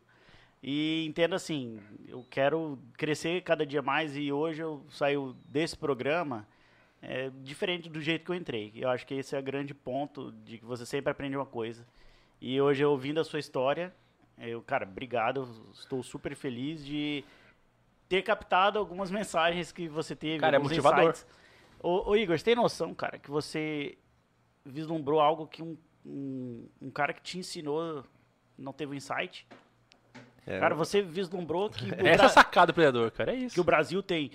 [0.63, 6.47] E entendo assim, eu quero crescer cada dia mais e hoje eu saio desse programa
[7.01, 8.73] é, diferente do jeito que eu entrei.
[8.75, 11.87] Eu acho que esse é o grande ponto de que você sempre aprende uma coisa.
[12.41, 13.95] E hoje, ouvindo a sua história,
[14.39, 15.49] eu, cara, obrigado.
[15.73, 17.25] Estou super feliz de
[18.09, 20.41] ter captado algumas mensagens que você teve.
[20.41, 21.11] Cara, é motivador.
[21.11, 21.27] insights.
[21.83, 23.97] Ô, ô, Igor, você tem noção, cara, que você
[24.65, 28.05] vislumbrou algo que um, um, um cara que te ensinou
[28.59, 29.47] não teve um insight?
[30.47, 33.33] É, Cara, você vislumbrou que Essa é Bra- sacada do predador, cara.
[33.33, 33.61] É que isso.
[33.61, 34.31] o Brasil tem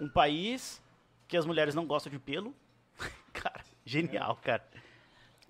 [0.00, 0.80] um país
[1.26, 2.54] que as mulheres não gostam de pelo?
[3.32, 4.62] cara, genial, cara.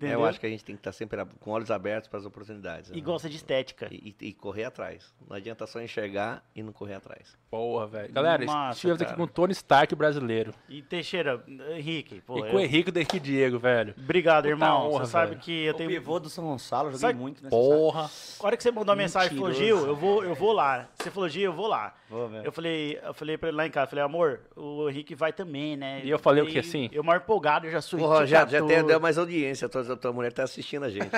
[0.01, 0.19] É, Entendeu?
[0.21, 2.25] eu acho que a gente tem que estar sempre ab- com olhos abertos para as
[2.25, 2.89] oportunidades.
[2.91, 3.01] E né?
[3.01, 3.87] gosta de estética.
[3.91, 5.13] E, e- e correr atrás.
[5.27, 7.37] Não adianta só enxergar e não correr atrás.
[7.51, 8.13] Porra, velho.
[8.13, 10.53] Galera, Massa, estivemos aqui com o Tony Stark brasileiro.
[10.69, 11.43] E Teixeira,
[11.75, 13.93] Henrique, pô, e eu- com o Henrique do Henrique Diego, velho.
[13.97, 14.89] obrigado, Puta irmão.
[14.91, 15.41] honra, você sabe velho.
[15.41, 15.89] que eu o tenho.
[15.89, 18.09] pivô do São Gonçalo, eu joguei Sabe- muito nessa Porra.
[18.39, 20.87] A hora que você mandou a mensagem e falou, Gil, eu vou, eu vou lá.
[20.97, 21.93] Você falou, Gil, eu vou lá.
[22.09, 22.29] Vou.
[22.43, 25.75] Eu falei, eu falei pra ele lá em casa, falei, amor, o Henrique vai também,
[25.75, 26.01] né?
[26.03, 26.89] E eu falei o quê, assim?
[26.91, 29.67] Eu maior empolgado, eu já sou Porra, já, já tem, deu mais audiência.
[29.67, 31.09] Tua, a tua mulher tá assistindo a gente.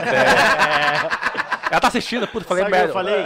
[1.71, 2.89] Ela tá assistindo, puta, falei Sabe merda.
[2.89, 3.25] eu falei?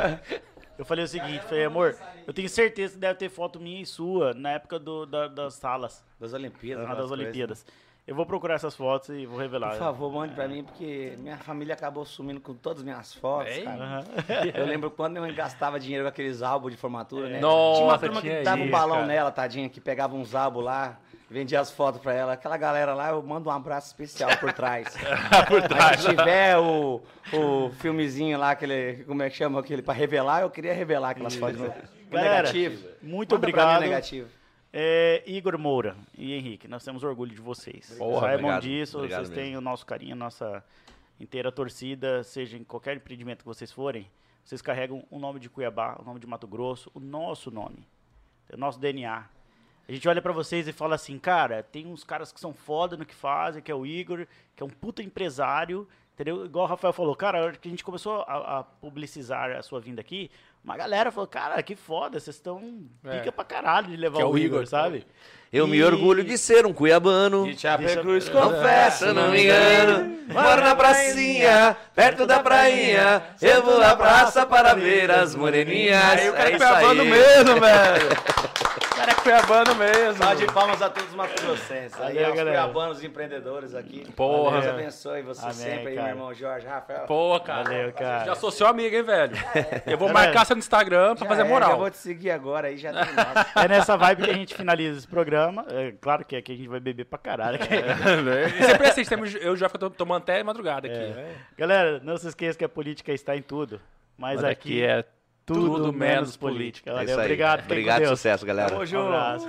[0.78, 1.96] Eu falei o seguinte, falei, amor,
[2.28, 5.54] eu tenho certeza que deve ter foto minha e sua na época do, da- das
[5.56, 6.84] salas, Das Olimpíadas.
[6.84, 7.26] lá aquelas das coisas.
[7.26, 7.66] Olimpíadas.
[8.06, 9.70] Eu vou procurar essas fotos e vou revelar.
[9.72, 13.52] Por favor, mande pra mim, porque minha família acabou sumindo com todas as minhas fotos,
[13.52, 13.64] Ei.
[13.64, 13.84] cara.
[13.84, 14.04] Aham.
[14.54, 17.40] Eu lembro quando minha mãe gastava dinheiro com aqueles álbuns de formatura, né?
[17.40, 19.08] Nossa, tinha uma turma tinha que dava um balão cara.
[19.08, 21.00] nela, tadinha, que pegava uns álbuns lá,
[21.30, 22.34] vendia as fotos pra ela.
[22.34, 24.96] Aquela galera lá, eu mando um abraço especial por trás.
[25.48, 26.02] Por trás.
[26.02, 27.02] se tiver o,
[27.34, 31.36] o filmezinho lá, aquele, como é que chama aquele, pra revelar, eu queria revelar aquelas
[31.36, 31.60] fotos.
[32.10, 32.88] Galera, negativo.
[33.02, 33.82] muito Manda mim obrigado.
[33.82, 34.30] negativo.
[34.78, 37.96] É, Igor Moura e Henrique, nós temos orgulho de vocês.
[37.98, 39.60] Porra, Saibam obrigado, disso, obrigado vocês têm mesmo.
[39.60, 40.64] o nosso carinho, a nossa
[41.20, 44.06] inteira torcida, seja em qualquer empreendimento que vocês forem,
[44.44, 47.88] vocês carregam o nome de Cuiabá, o nome de Mato Grosso, o nosso nome,
[48.54, 49.24] o nosso DNA.
[49.88, 52.98] A gente olha pra vocês e fala assim, cara, tem uns caras que são foda
[52.98, 54.26] no que fazem, que é o Igor,
[54.56, 56.44] que é um puta empresário, entendeu?
[56.46, 59.62] Igual o Rafael falou, cara, a hora que a gente começou a, a publicizar a
[59.62, 60.32] sua vinda aqui,
[60.64, 63.20] uma galera falou, cara, que foda, vocês estão É.
[63.20, 65.06] pica pra caralho de levar é o, o Igor, Igor, sabe?
[65.54, 67.46] Eu me E- orgulho de ser um cuiabano.
[67.46, 70.18] De Chapecruz, Confesso, não me engano.
[70.34, 73.22] Moro na pracinha, perto da prainha.
[73.40, 76.04] Eu vou na praça para ver as moreninhas.
[76.04, 77.10] Aí o cara é cuiabano aí.
[77.12, 78.10] mesmo, velho.
[78.96, 80.24] O cara é cuiabano mesmo.
[80.24, 82.00] Salve de palmas a todos os mato-grossenses.
[82.00, 82.52] Aí aos galera.
[82.62, 84.10] cuiabanos empreendedores aqui.
[84.14, 84.62] Porra.
[84.62, 87.02] Deus abençoe você Amém, sempre aí, meu irmão Jorge, Rafael.
[87.06, 87.64] Pô, cara.
[87.64, 88.26] Valeu, cara.
[88.26, 89.36] Já sou seu amigo, hein, velho?
[89.86, 90.46] Eu vou É, marcar velho.
[90.46, 91.70] você no Instagram pra Já fazer é, moral.
[91.72, 93.46] Já vou te seguir agora aí, já tem nada.
[93.56, 95.66] É nessa vibe que a gente finaliza esse programa.
[95.70, 97.60] É, claro que aqui a gente vai beber pra caralho.
[97.62, 100.98] E sempre assim, temos, eu já fico tomando até madrugada aqui.
[100.98, 101.36] né?
[101.58, 103.82] Galera, não se esqueça que a política está em tudo.
[104.18, 105.04] Mas, Mas aqui aqui é
[105.46, 106.90] tudo, tudo menos política.
[106.92, 107.26] É Valeu, isso aí.
[107.26, 107.64] obrigado.
[107.66, 108.10] Obrigado, Deus.
[108.12, 108.70] sucesso, galera.
[108.70, 109.04] Tamo Um junto.
[109.08, 109.48] abraço.